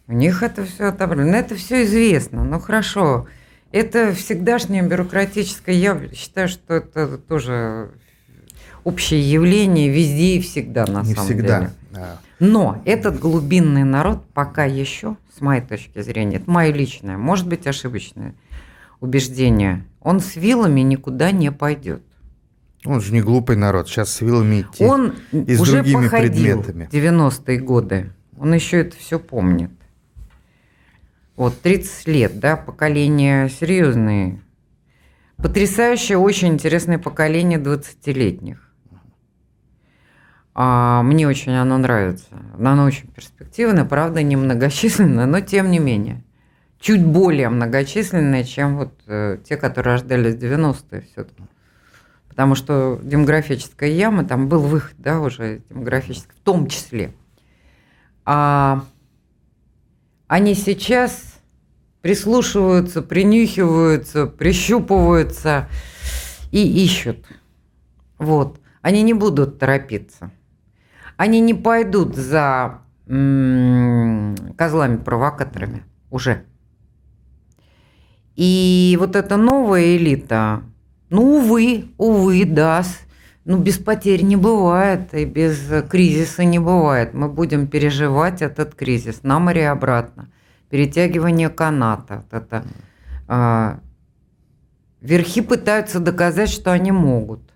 У 0.09 0.13
них 0.13 0.43
это 0.43 0.65
все 0.65 0.87
отобрали. 0.87 1.29
Но 1.29 1.37
это 1.37 1.55
все 1.55 1.85
известно. 1.85 2.43
Ну 2.43 2.59
хорошо. 2.59 3.29
Это 3.71 4.13
всегдашнее 4.13 4.83
бюрократическое. 4.83 5.77
Я 5.77 6.01
считаю, 6.13 6.49
что 6.49 6.75
это 6.75 7.17
тоже 7.19 7.93
общее 8.85 9.21
явление 9.21 9.89
везде 9.89 10.37
и 10.37 10.41
всегда, 10.41 10.87
на 10.87 11.03
Не 11.03 11.15
самом 11.15 11.27
всегда. 11.27 11.59
деле. 11.59 11.73
Но 12.39 12.81
этот 12.85 13.19
глубинный 13.19 13.85
народ 13.85 14.25
пока 14.33 14.65
еще, 14.65 15.17
с 15.37 15.41
моей 15.41 15.61
точки 15.61 16.01
зрения, 16.01 16.37
это 16.37 16.51
мое 16.51 16.73
личное, 16.73 17.17
может 17.17 17.47
быть 17.47 17.67
ошибочное 17.67 18.35
убеждение, 19.01 19.85
он 20.01 20.21
с 20.21 20.37
вилами 20.37 20.81
никуда 20.81 21.33
не 21.33 21.53
пойдет. 21.53 22.03
Он 22.85 23.01
же 23.01 23.13
не 23.13 23.21
глупый 23.21 23.57
народ, 23.57 23.89
сейчас 23.89 24.11
с 24.13 24.21
вилами 24.23 24.63
идти 24.63 24.85
он 24.85 25.15
и 25.33 25.55
с 25.55 25.61
уже 25.61 25.83
другими 25.83 26.05
походил 26.05 26.63
предметами. 26.63 26.89
90-е 26.91 27.59
годы, 27.59 28.13
он 28.39 28.55
еще 28.55 28.81
это 28.81 28.97
все 28.97 29.19
помнит. 29.19 29.71
Вот, 31.37 31.61
30 31.61 32.07
лет, 32.09 32.39
да, 32.41 32.57
поколение 32.57 33.49
серьезные. 33.49 34.41
Потрясающее, 35.37 36.19
очень 36.19 36.49
интересное 36.49 36.99
поколение 36.99 37.59
20-летних. 37.59 38.70
А, 40.63 41.03
мне 41.03 41.27
очень 41.27 41.55
оно 41.57 41.79
нравится. 41.79 42.27
Оно 42.59 42.85
очень 42.85 43.07
перспективное, 43.09 43.87
правда, 43.87 44.23
немногочисленное, 44.23 45.25
но 45.25 45.41
тем 45.41 45.71
не 45.71 45.79
менее. 45.79 46.23
Чуть 46.79 47.03
более 47.03 47.49
многочисленное, 47.49 48.45
чем 48.45 48.77
вот 48.77 48.93
э, 49.07 49.39
те, 49.43 49.57
которые 49.57 49.95
рождались 49.95 50.35
в 50.35 50.39
90-е 50.39 51.01
все-таки. 51.01 51.45
Потому 52.29 52.57
что 52.57 53.01
демографическая 53.03 53.89
яма, 53.89 54.27
там 54.27 54.49
был 54.51 54.61
выход, 54.61 54.93
да, 54.99 55.21
уже 55.21 55.63
демографический, 55.71 56.35
в 56.37 56.45
том 56.45 56.67
числе. 56.67 57.15
А 58.27 58.85
они 60.27 60.55
сейчас 60.55 61.41
прислушиваются, 62.03 63.01
принюхиваются, 63.01 64.27
прищупываются 64.27 65.71
и 66.51 66.85
ищут. 66.85 67.25
Вот. 68.19 68.61
Они 68.83 69.01
не 69.01 69.15
будут 69.15 69.59
торопиться 69.59 70.31
они 71.21 71.41
не 71.41 71.53
пойдут 71.53 72.17
за 72.17 72.79
козлами-провокаторами 74.57 75.83
уже. 76.11 76.45
И 78.37 78.97
вот 78.99 79.15
эта 79.17 79.37
новая 79.37 79.99
элита, 79.99 80.63
ну, 81.11 81.37
увы, 81.37 81.91
увы, 81.99 82.47
да, 82.47 82.83
ну, 83.45 83.59
без 83.59 83.77
потерь 83.77 84.23
не 84.23 84.37
бывает, 84.37 85.13
и 85.13 85.27
без 85.27 85.71
кризиса 85.91 86.45
не 86.45 86.59
бывает. 86.59 87.13
Мы 87.13 87.29
будем 87.29 87.67
переживать 87.67 88.41
этот 88.41 88.75
кризис 88.75 89.23
на 89.23 89.39
море 89.41 89.69
обратно. 89.69 90.31
Перетягивание 90.71 91.51
каната. 91.51 92.25
Вот 92.31 92.43
это, 92.43 92.65
а, 93.29 93.81
верхи 95.03 95.43
пытаются 95.43 96.01
доказать, 96.01 96.49
что 96.49 96.73
они 96.73 96.93
могут. 96.93 97.50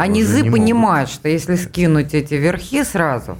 А 0.00 0.06
низы 0.06 0.42
не 0.42 0.50
понимают, 0.50 1.08
могут. 1.08 1.20
что 1.20 1.28
если 1.28 1.56
скинуть 1.56 2.14
эти 2.14 2.34
верхи 2.34 2.82
сразу, 2.84 3.36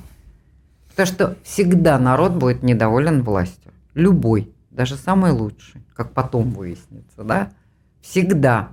то 0.94 1.06
что 1.06 1.36
всегда 1.42 1.98
народ 1.98 2.32
будет 2.32 2.62
недоволен 2.62 3.22
властью. 3.22 3.72
Любой, 3.94 4.52
даже 4.70 4.96
самый 4.96 5.32
лучший, 5.32 5.82
как 5.94 6.12
потом 6.12 6.50
выяснится, 6.50 7.24
да? 7.24 7.50
Всегда. 8.02 8.72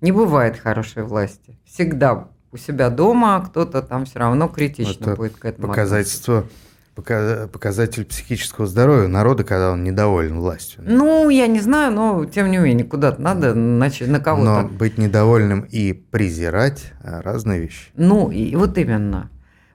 Не 0.00 0.12
бывает 0.12 0.58
хорошей 0.58 1.02
власти. 1.02 1.58
Всегда 1.64 2.28
у 2.52 2.56
себя 2.56 2.90
дома 2.90 3.42
кто-то 3.46 3.82
там 3.82 4.04
все 4.04 4.18
равно 4.18 4.48
критично 4.48 5.04
Это 5.04 5.16
будет 5.16 5.36
к 5.36 5.44
этому 5.44 5.68
показательство 5.68 6.38
относиться 6.38 6.67
показатель 7.02 8.04
психического 8.04 8.66
здоровья 8.66 9.08
народа, 9.08 9.44
когда 9.44 9.72
он 9.72 9.84
недоволен 9.84 10.40
властью. 10.40 10.82
Ну, 10.84 11.30
я 11.30 11.46
не 11.46 11.60
знаю, 11.60 11.92
но 11.92 12.24
тем 12.24 12.50
не 12.50 12.58
менее, 12.58 12.84
куда-то 12.84 13.20
надо 13.22 13.54
начать 13.54 14.08
на 14.08 14.20
кого-то. 14.20 14.62
Но 14.62 14.68
быть 14.68 14.98
недовольным 14.98 15.60
и 15.62 15.92
презирать– 15.92 16.92
разные 17.02 17.60
вещи. 17.60 17.90
Ну, 17.94 18.30
и 18.30 18.54
вот 18.56 18.76
именно. 18.78 19.30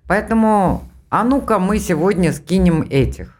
Поэтому, 0.07 0.83
а 1.09 1.23
ну-ка 1.23 1.59
мы 1.59 1.79
сегодня 1.79 2.33
скинем 2.33 2.81
этих. 2.89 3.39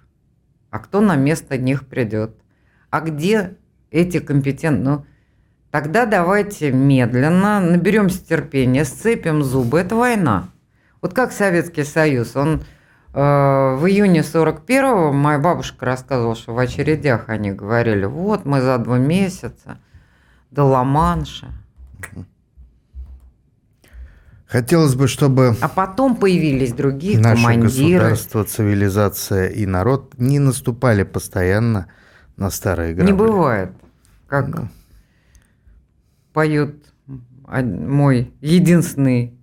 А 0.70 0.80
кто 0.80 1.02
на 1.02 1.16
место 1.16 1.58
них 1.58 1.88
придет? 1.88 2.36
А 2.90 3.02
где 3.02 3.58
эти 3.92 4.20
компетентные? 4.20 4.98
Ну, 4.98 5.06
тогда 5.72 6.06
давайте 6.06 6.72
медленно 6.72 7.60
наберемся 7.60 8.26
терпения, 8.26 8.86
сцепим 8.86 9.44
зубы. 9.44 9.80
Это 9.80 9.96
война. 9.96 10.50
Вот 11.02 11.14
как 11.14 11.34
Советский 11.34 11.84
Союз, 11.84 12.36
он 12.36 12.64
в 13.14 13.86
июне 13.88 14.22
41-го 14.22 15.12
моя 15.12 15.38
бабушка 15.38 15.86
рассказывала, 15.86 16.36
что 16.36 16.54
в 16.54 16.58
очередях 16.58 17.30
они 17.30 17.52
говорили, 17.52 18.06
вот 18.06 18.46
мы 18.46 18.62
за 18.62 18.78
два 18.80 18.98
месяца 18.98 19.78
до 20.50 20.64
Ла-Манша. 20.64 21.50
Хотелось 24.48 24.94
бы, 24.94 25.08
чтобы... 25.08 25.56
А 25.62 25.68
потом 25.68 26.16
появились 26.16 26.74
другие 26.74 27.20
наше 27.20 27.42
командиры. 27.42 28.10
государство, 28.10 28.44
цивилизация 28.44 29.48
и 29.48 29.66
народ 29.66 30.14
не 30.18 30.38
наступали 30.38 31.02
постоянно 31.02 31.88
на 32.38 32.52
старые 32.52 32.94
грабли. 32.94 33.12
Не 33.12 33.18
бывает. 33.18 33.72
Как 34.28 34.48
ну. 34.48 34.68
поет 36.34 36.76
мой 37.48 38.32
единственный 38.42 39.34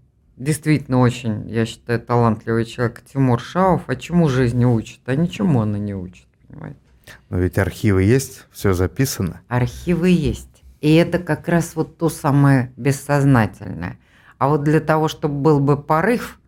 действительно 0.41 1.01
очень, 1.01 1.49
я 1.49 1.66
считаю, 1.66 2.01
талантливый 2.01 2.64
человек 2.64 3.03
Тимур 3.03 3.41
Шаов. 3.41 3.82
А 3.86 3.95
чему 3.95 4.28
жизнь 4.28 4.64
учит? 4.64 5.01
А 5.07 5.14
ничему 5.14 5.61
она 5.61 5.78
не 5.78 5.95
учит, 5.95 6.26
понимаете? 6.49 6.78
Но 7.28 7.38
ведь 7.38 7.59
архивы 7.59 8.03
есть, 8.03 8.47
все 8.51 8.72
записано. 8.72 9.43
Архивы 9.49 10.09
есть. 10.09 10.49
И 10.80 10.95
это 10.95 11.18
как 11.18 11.47
раз 11.49 11.76
вот 11.76 11.99
то 11.99 12.09
самое 12.09 12.72
бессознательное. 12.76 13.99
А 14.38 14.49
вот 14.49 14.64
для 14.64 14.80
того, 14.80 15.09
чтобы 15.09 15.34
был 15.34 15.61
бы 15.61 15.80
порыв, 15.80 16.41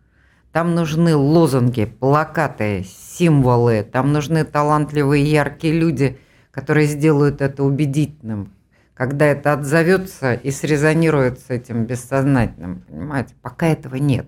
там 0.51 0.73
нужны 0.73 1.15
лозунги, 1.15 1.85
плакаты, 1.85 2.85
символы, 2.87 3.83
там 3.83 4.11
нужны 4.11 4.43
талантливые, 4.43 5.23
яркие 5.23 5.73
люди, 5.79 6.19
которые 6.51 6.87
сделают 6.87 7.41
это 7.41 7.63
убедительным. 7.63 8.51
Когда 8.93 9.25
это 9.25 9.53
отзовется 9.53 10.33
и 10.33 10.51
срезонирует 10.51 11.39
с 11.39 11.49
этим 11.49 11.85
бессознательным, 11.85 12.81
понимаете? 12.87 13.35
Пока 13.41 13.67
этого 13.67 13.95
нет. 13.95 14.27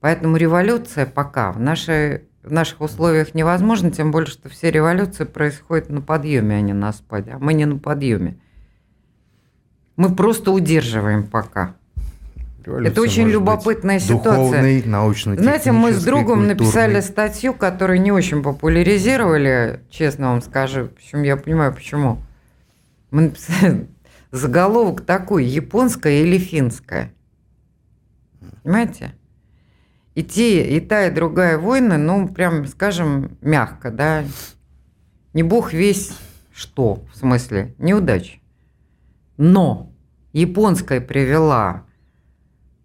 Поэтому 0.00 0.36
революция 0.36 1.04
пока 1.04 1.52
в, 1.52 1.60
нашей, 1.60 2.22
в 2.42 2.50
наших 2.50 2.80
условиях 2.80 3.34
невозможна, 3.34 3.90
тем 3.90 4.10
более, 4.10 4.30
что 4.30 4.48
все 4.48 4.70
революции 4.70 5.24
происходят 5.24 5.90
на 5.90 6.00
подъеме, 6.00 6.56
а 6.56 6.60
не 6.62 6.72
на 6.72 6.92
спаде. 6.92 7.32
А 7.32 7.38
мы 7.38 7.52
не 7.52 7.66
на 7.66 7.78
подъеме. 7.78 8.38
Мы 9.96 10.14
просто 10.14 10.52
удерживаем 10.52 11.24
пока. 11.24 11.74
Революция 12.64 12.92
это 12.92 13.00
очень 13.02 13.28
любопытная 13.28 13.96
быть 13.96 14.04
ситуация. 14.04 14.34
Духовный, 14.34 14.82
Знаете, 15.42 15.72
мы 15.72 15.92
с 15.92 16.02
другом 16.02 16.40
культурный. 16.40 16.54
написали 16.54 17.00
статью, 17.00 17.52
которую 17.52 18.00
не 18.00 18.12
очень 18.12 18.42
популяризировали, 18.42 19.80
честно 19.90 20.28
вам 20.28 20.40
скажу. 20.40 20.88
Причем 20.96 21.22
я 21.22 21.36
понимаю, 21.36 21.74
почему. 21.74 22.18
Мы 23.10 23.22
написали 23.22 23.88
заголовок 24.30 25.02
такой, 25.02 25.44
японская 25.44 26.22
или 26.22 26.38
финская. 26.38 27.12
Понимаете? 28.62 29.14
И, 30.14 30.22
те, 30.22 30.76
и 30.76 30.80
та, 30.80 31.06
и 31.06 31.10
другая 31.10 31.56
войны, 31.58 31.96
ну, 31.96 32.28
прям, 32.28 32.66
скажем, 32.66 33.38
мягко, 33.40 33.90
да, 33.90 34.24
не 35.32 35.42
бог 35.42 35.72
весь 35.72 36.12
что, 36.60 37.02
в 37.10 37.16
смысле, 37.16 37.74
неудачи. 37.78 38.42
Но 39.38 39.90
японская 40.32 41.00
привела 41.00 41.86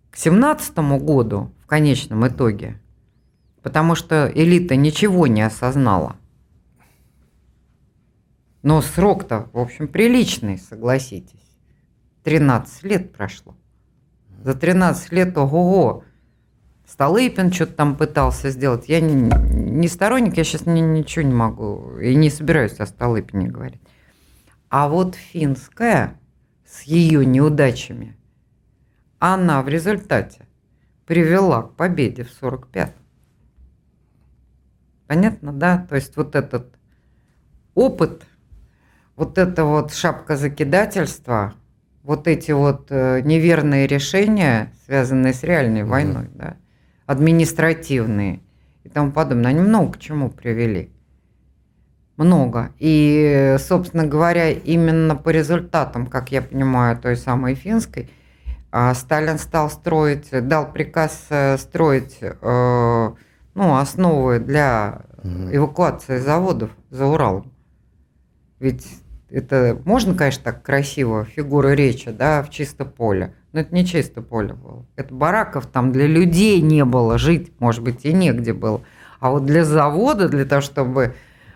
к 0.10 0.16
семнадцатому 0.16 0.98
году 0.98 1.52
в 1.62 1.66
конечном 1.66 2.26
итоге, 2.26 2.80
потому 3.62 3.96
что 3.96 4.32
элита 4.34 4.78
ничего 4.78 5.28
не 5.28 5.42
осознала. 5.42 6.16
Но 8.66 8.82
срок-то, 8.82 9.48
в 9.54 9.60
общем, 9.60 9.88
приличный, 9.88 10.58
согласитесь. 10.58 11.52
13 12.24 12.84
лет 12.84 13.14
прошло. 13.14 13.56
За 14.44 14.56
13 14.56 15.12
лет, 15.12 15.38
ого-го, 15.38 16.04
Столыпин 16.88 17.54
что-то 17.54 17.74
там 17.74 17.96
пытался 17.96 18.50
сделать. 18.50 18.90
Я 18.90 19.02
не, 19.02 19.14
не 19.14 19.88
сторонник, 19.88 20.36
я 20.38 20.44
сейчас 20.44 20.66
ни, 20.66 20.80
ничего 20.80 21.24
не 21.24 21.34
могу 21.36 22.00
и 22.00 22.16
не 22.16 22.32
собираюсь 22.32 22.80
о 22.80 22.88
Столыпине 22.88 23.50
говорить. 23.50 23.82
А 24.70 24.90
вот 24.90 25.14
финская 25.14 26.20
с 26.66 26.82
ее 26.82 27.24
неудачами, 27.24 28.18
она 29.20 29.62
в 29.62 29.68
результате 29.68 30.48
привела 31.06 31.62
к 31.62 31.76
победе 31.76 32.24
в 32.24 32.32
45-м. 32.42 32.94
Понятно, 35.06 35.54
да? 35.54 35.86
То 35.88 35.94
есть 35.98 36.18
вот 36.18 36.36
этот 36.36 36.74
опыт, 37.76 38.26
вот 39.16 39.38
это 39.38 39.66
вот 39.66 39.94
шапка 39.94 40.36
закидательства, 40.36 41.54
вот 42.04 42.28
эти 42.28 42.52
вот 42.52 42.88
э, 42.90 43.22
неверные 43.22 43.88
решения, 43.88 44.72
связанные 44.86 45.34
с 45.34 45.44
реальной 45.44 45.82
mm-hmm. 45.82 45.86
войной, 45.86 46.30
да, 46.34 46.58
административные 47.06 48.42
и 48.84 48.90
тому 48.90 49.12
подобное, 49.12 49.52
они 49.52 49.62
много 49.62 49.94
к 49.94 50.00
чему 50.00 50.30
привели. 50.30 50.92
Много. 52.18 52.72
И, 52.80 53.58
собственно 53.60 54.06
говоря, 54.06 54.52
именно 54.52 55.16
по 55.16 55.30
результатам, 55.30 56.08
как 56.08 56.32
я 56.32 56.42
понимаю, 56.42 56.98
той 56.98 57.18
самой 57.18 57.56
финской, 57.56 58.10
а, 58.72 58.94
Сталин 58.94 59.38
стал 59.38 59.70
строить, 59.70 60.30
дал 60.48 60.72
приказ 60.72 61.26
э, 61.30 61.58
строить 61.58 62.18
э, 62.22 63.12
ну, 63.54 63.78
основы 63.78 64.40
для 64.40 65.02
эвакуации 65.24 66.20
заводов 66.20 66.70
за 66.92 67.08
Уралом. 67.08 67.52
Ведь 68.60 68.86
это 69.36 69.78
можно, 69.84 70.16
конечно, 70.16 70.44
так 70.46 70.64
красиво, 70.64 71.26
фигура 71.26 71.74
речи, 71.74 72.10
да, 72.10 72.42
в 72.42 72.50
чисто 72.50 72.86
поле. 72.86 73.34
Но 73.52 73.60
это 73.60 73.76
не 73.76 73.86
чисто 73.86 74.22
поле 74.22 74.54
было. 74.54 74.86
Это 74.96 75.14
бараков 75.14 75.66
там 75.66 75.92
для 75.92 76.08
людей 76.08 76.62
не 76.62 76.86
было, 76.86 77.18
жить, 77.18 77.52
может 77.60 77.84
быть, 77.84 78.06
и 78.06 78.14
негде 78.14 78.54
было. 78.54 78.82
А 79.20 79.32
вот 79.32 79.46
для 79.46 79.66
завода, 79.66 80.30
для 80.30 80.46
того, 80.46 80.62
чтобы 80.62 81.16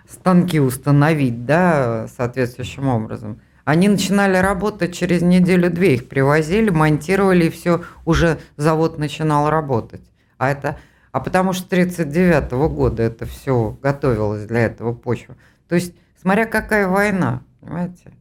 станки 0.10 0.60
установить, 0.60 1.46
да, 1.46 2.08
соответствующим 2.10 2.90
образом, 2.90 3.40
они 3.64 3.88
начинали 3.88 4.36
работать 4.36 4.94
через 4.94 5.22
неделю-две, 5.22 5.96
их 5.96 6.10
привозили, 6.10 6.72
монтировали, 6.72 7.46
и 7.46 7.50
все, 7.50 7.84
уже 8.04 8.40
завод 8.58 8.98
начинал 8.98 9.50
работать. 9.50 10.02
А 10.38 10.50
это, 10.50 10.78
а 11.14 11.22
потому 11.22 11.54
что 11.54 11.70
39 11.70 12.52
-го 12.52 12.68
года 12.68 13.04
это 13.04 13.26
все 13.26 13.78
готовилось 13.82 14.46
для 14.46 14.66
этого 14.66 14.92
почвы. 14.94 15.36
То 15.70 15.76
есть, 15.76 15.94
смотря 16.22 16.46
какая 16.46 16.88
война, 16.88 17.42
понимаете? 17.70 18.12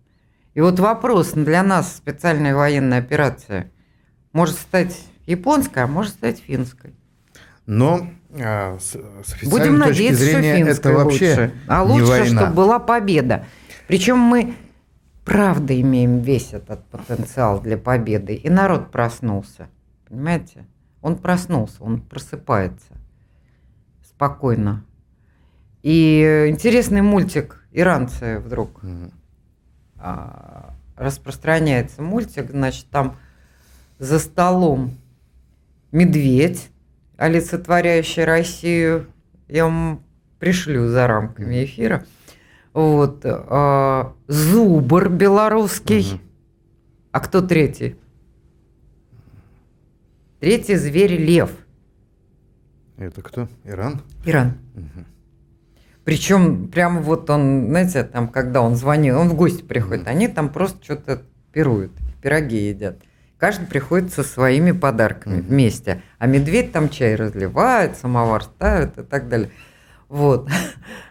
И 0.55 0.61
вот 0.61 0.79
вопрос 0.79 1.33
для 1.33 1.63
нас 1.63 1.97
специальная 1.97 2.55
военная 2.55 2.99
операция 2.99 3.71
может 4.33 4.57
стать 4.57 5.07
японской, 5.27 5.85
а 5.85 5.87
может 5.87 6.13
стать 6.13 6.41
финской. 6.41 6.95
Но 7.67 8.09
а, 8.39 8.79
с, 8.79 8.93
с 8.93 9.49
Будем 9.49 9.79
надеяться, 9.79 10.25
зрения, 10.25 10.55
что 10.55 10.65
финская 10.65 10.93
это 10.93 11.05
вообще 11.05 11.29
лучше. 11.29 11.55
А 11.67 11.83
лучше, 11.83 12.07
война. 12.07 12.27
чтобы 12.43 12.55
была 12.55 12.79
победа. 12.79 13.47
Причем 13.87 14.19
мы 14.19 14.55
правда 15.25 15.79
имеем 15.81 16.21
весь 16.21 16.53
этот 16.53 16.85
потенциал 16.87 17.61
для 17.61 17.77
победы. 17.79 18.35
И 18.35 18.51
народ 18.51 18.91
проснулся. 18.91 19.69
Понимаете? 20.09 20.67
Он 21.01 21.17
проснулся, 21.17 21.83
он 21.83 22.01
просыпается 22.01 22.93
спокойно. 24.03 24.85
И 25.83 26.47
интересный 26.49 27.03
мультик 27.03 27.65
«Иранцы» 27.71 28.41
вдруг 28.41 28.83
mm 28.83 29.13
а, 29.13 29.18
распространяется 30.97 32.03
мультик, 32.03 32.51
значит, 32.51 32.87
там 32.91 33.17
за 33.99 34.19
столом 34.19 34.97
медведь, 35.93 36.71
олицетворяющий 37.17 38.25
Россию. 38.25 39.07
Я 39.49 39.65
вам 39.65 40.03
пришлю 40.39 40.89
за 40.89 41.07
рамками 41.07 41.65
эфира. 41.65 42.05
Вот. 42.73 43.23
А, 43.25 44.15
зубр 44.29 45.09
белорусский. 45.09 46.15
Угу. 46.15 46.21
А 47.13 47.21
кто 47.21 47.41
третий? 47.41 47.97
Третий 50.41 50.77
зверь 50.77 51.17
лев. 51.17 51.51
Это 52.97 53.23
кто? 53.23 53.49
Иран? 53.65 54.03
Иран. 54.25 54.59
Угу. 54.75 55.05
Причем 56.09 56.69
прямо 56.69 57.03
вот 57.03 57.29
он, 57.29 57.67
знаете, 57.69 58.03
там, 58.03 58.29
когда 58.29 58.63
он 58.63 58.77
звонил, 58.77 59.19
он 59.19 59.29
в 59.29 59.35
гости 59.35 59.63
приходит, 59.63 60.07
mm-hmm. 60.07 60.11
они 60.11 60.29
там 60.29 60.49
просто 60.49 60.83
что-то 60.83 61.21
пируют, 61.53 61.93
пироги 62.23 62.57
едят. 62.57 62.97
Каждый 63.37 63.67
приходит 63.67 64.11
со 64.15 64.23
своими 64.23 64.73
подарками 64.73 65.41
mm-hmm. 65.41 65.49
вместе. 65.49 66.03
А 66.19 66.27
медведь 66.27 66.73
там 66.73 66.89
чай 66.89 67.15
разливает, 67.15 67.99
самовар 67.99 68.43
ставит 68.43 68.97
и 68.97 69.03
так 69.03 69.29
далее. 69.29 69.51
Вот. 70.09 70.49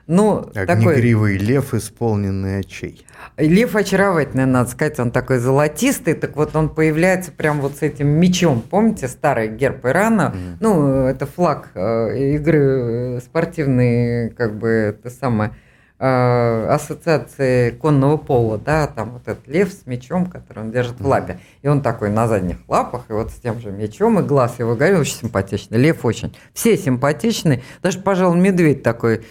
Ну, 0.09 0.49
Огнегривый 0.55 1.37
такой... 1.37 1.47
лев, 1.47 1.73
исполненный 1.73 2.61
очей. 2.61 3.05
Лев 3.35 3.75
очаровательный, 3.75 4.45
надо 4.45 4.69
сказать, 4.69 4.97
он 5.01 5.11
такой 5.11 5.39
золотистый, 5.39 6.13
так 6.13 6.37
вот 6.37 6.55
он 6.55 6.69
появляется 6.69 7.33
прям 7.33 7.59
вот 7.59 7.75
с 7.75 7.81
этим 7.81 8.07
мечом. 8.07 8.61
Помните 8.61 9.09
старый 9.09 9.49
герб 9.49 9.85
Ирана? 9.85 10.33
Mm. 10.33 10.57
Ну, 10.61 11.05
это 11.07 11.25
флаг 11.25 11.71
э, 11.75 12.35
игры 12.35 12.59
э, 12.59 13.19
спортивной, 13.19 14.29
как 14.29 14.57
бы, 14.57 14.69
это 14.69 15.09
самое, 15.09 15.51
ассоциации 15.99 17.71
конного 17.71 18.17
пола, 18.17 18.57
да, 18.57 18.85
там 18.87 19.11
вот 19.13 19.27
этот 19.27 19.47
лев 19.47 19.71
с 19.71 19.87
мечом, 19.87 20.27
который 20.27 20.59
он 20.63 20.71
держит 20.71 20.99
в 20.99 21.07
лапе. 21.07 21.39
И 21.63 21.67
он 21.67 21.81
такой 21.81 22.09
на 22.09 22.27
задних 22.27 22.57
лапах, 22.67 23.05
и 23.09 23.13
вот 23.13 23.31
с 23.31 23.35
тем 23.35 23.59
же 23.59 23.71
мечом, 23.71 24.19
и 24.19 24.23
глаз 24.23 24.59
его 24.59 24.75
горел, 24.75 24.99
очень 24.99 25.15
симпатичный. 25.15 25.79
Лев 25.79 26.05
очень. 26.05 26.35
Все 26.53 26.77
симпатичные. 26.77 27.63
Даже, 27.81 27.99
пожалуй, 27.99 28.39
медведь 28.39 28.83
такой 28.83 29.25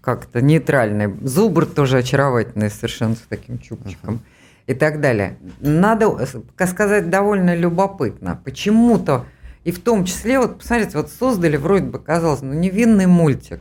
как-то 0.00 0.40
нейтральный. 0.40 1.14
Зубр 1.22 1.66
тоже 1.66 1.98
очаровательный, 1.98 2.70
совершенно 2.70 3.14
с 3.14 3.24
таким 3.28 3.58
чубчиком. 3.58 4.14
Uh-huh. 4.14 4.20
И 4.66 4.74
так 4.74 5.00
далее. 5.00 5.38
Надо 5.60 6.26
сказать 6.66 7.08
довольно 7.08 7.54
любопытно. 7.54 8.40
Почему-то, 8.44 9.24
и 9.64 9.70
в 9.70 9.80
том 9.80 10.04
числе, 10.04 10.40
вот 10.40 10.58
посмотрите, 10.58 10.98
вот 10.98 11.10
создали 11.10 11.56
вроде 11.56 11.84
бы, 11.84 11.98
казалось, 12.00 12.42
ну 12.42 12.52
невинный 12.52 13.06
мультик, 13.06 13.60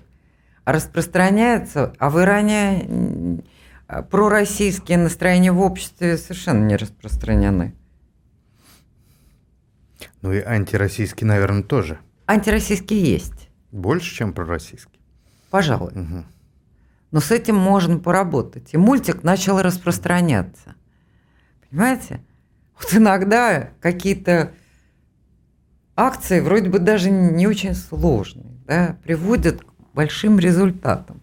распространяется, 0.66 1.94
а 2.00 2.10
в 2.10 2.20
Иране 2.20 3.44
пророссийские 4.10 4.98
настроения 4.98 5.52
в 5.52 5.62
обществе 5.62 6.18
совершенно 6.18 6.66
не 6.66 6.76
распространены. 6.76 7.76
Ну 10.22 10.34
и 10.34 10.42
антироссийские, 10.42 11.28
наверное, 11.28 11.64
тоже. 11.64 12.00
Антироссийские 12.26 13.02
есть. 13.04 13.50
Больше, 13.72 14.14
чем 14.14 14.34
пророссийские 14.34 14.96
пожалуй. 15.56 15.94
Угу. 15.94 16.26
Но 17.12 17.22
с 17.22 17.32
этим 17.32 17.56
можно 17.56 17.98
поработать. 17.98 18.74
И 18.74 18.78
мультик 18.78 19.24
начал 19.24 19.62
распространяться. 19.62 20.76
Понимаете? 21.70 22.20
Вот 22.78 22.94
иногда 22.94 23.70
какие-то 23.80 24.52
акции, 25.96 26.42
вроде 26.42 26.70
бы 26.70 26.80
даже 26.80 27.10
не 27.10 27.48
очень 27.48 27.74
сложные, 27.74 28.58
да, 28.68 28.98
приводят 29.02 29.62
к 29.62 29.75
большим 29.96 30.38
результатам. 30.38 31.22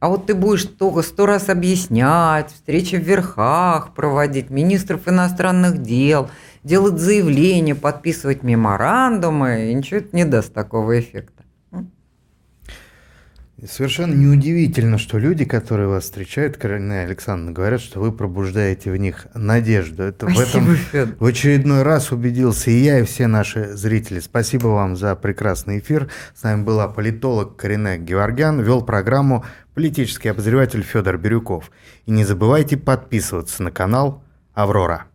А 0.00 0.08
вот 0.10 0.26
ты 0.26 0.34
будешь 0.34 0.64
только 0.64 1.00
сто 1.00 1.24
раз 1.24 1.48
объяснять, 1.48 2.52
встречи 2.52 2.96
в 2.96 3.02
верхах 3.02 3.94
проводить, 3.94 4.50
министров 4.50 5.08
иностранных 5.08 5.80
дел, 5.80 6.28
делать 6.62 6.98
заявления, 6.98 7.74
подписывать 7.74 8.42
меморандумы, 8.42 9.70
и 9.70 9.74
ничего 9.74 10.00
это 10.00 10.14
не 10.14 10.26
даст 10.26 10.52
такого 10.52 11.00
эффекта. 11.00 11.33
Совершенно 13.66 14.12
неудивительно, 14.12 14.98
что 14.98 15.18
люди, 15.18 15.44
которые 15.44 15.88
вас 15.88 16.04
встречают, 16.04 16.56
Каролина 16.56 17.02
Александровна, 17.02 17.52
говорят, 17.52 17.80
что 17.80 18.00
вы 18.00 18.12
пробуждаете 18.12 18.90
в 18.90 18.96
них 18.96 19.26
надежду. 19.34 20.02
Это 20.02 20.28
Спасибо, 20.30 20.60
в 20.60 20.94
этом 20.94 21.16
в 21.18 21.24
очередной 21.24 21.82
раз 21.82 22.12
убедился 22.12 22.70
и 22.70 22.78
я, 22.78 23.00
и 23.00 23.04
все 23.04 23.26
наши 23.26 23.74
зрители. 23.74 24.20
Спасибо 24.20 24.68
вам 24.68 24.96
за 24.96 25.16
прекрасный 25.16 25.78
эфир. 25.78 26.10
С 26.34 26.42
нами 26.42 26.62
была 26.62 26.88
политолог 26.88 27.56
Карина 27.56 27.96
Геворгян, 27.96 28.60
вел 28.60 28.82
программу 28.82 29.44
политический 29.74 30.28
обозреватель 30.28 30.82
Федор 30.82 31.16
Бирюков. 31.16 31.70
И 32.04 32.10
не 32.10 32.24
забывайте 32.24 32.76
подписываться 32.76 33.62
на 33.62 33.70
канал 33.70 34.22
«Аврора». 34.52 35.06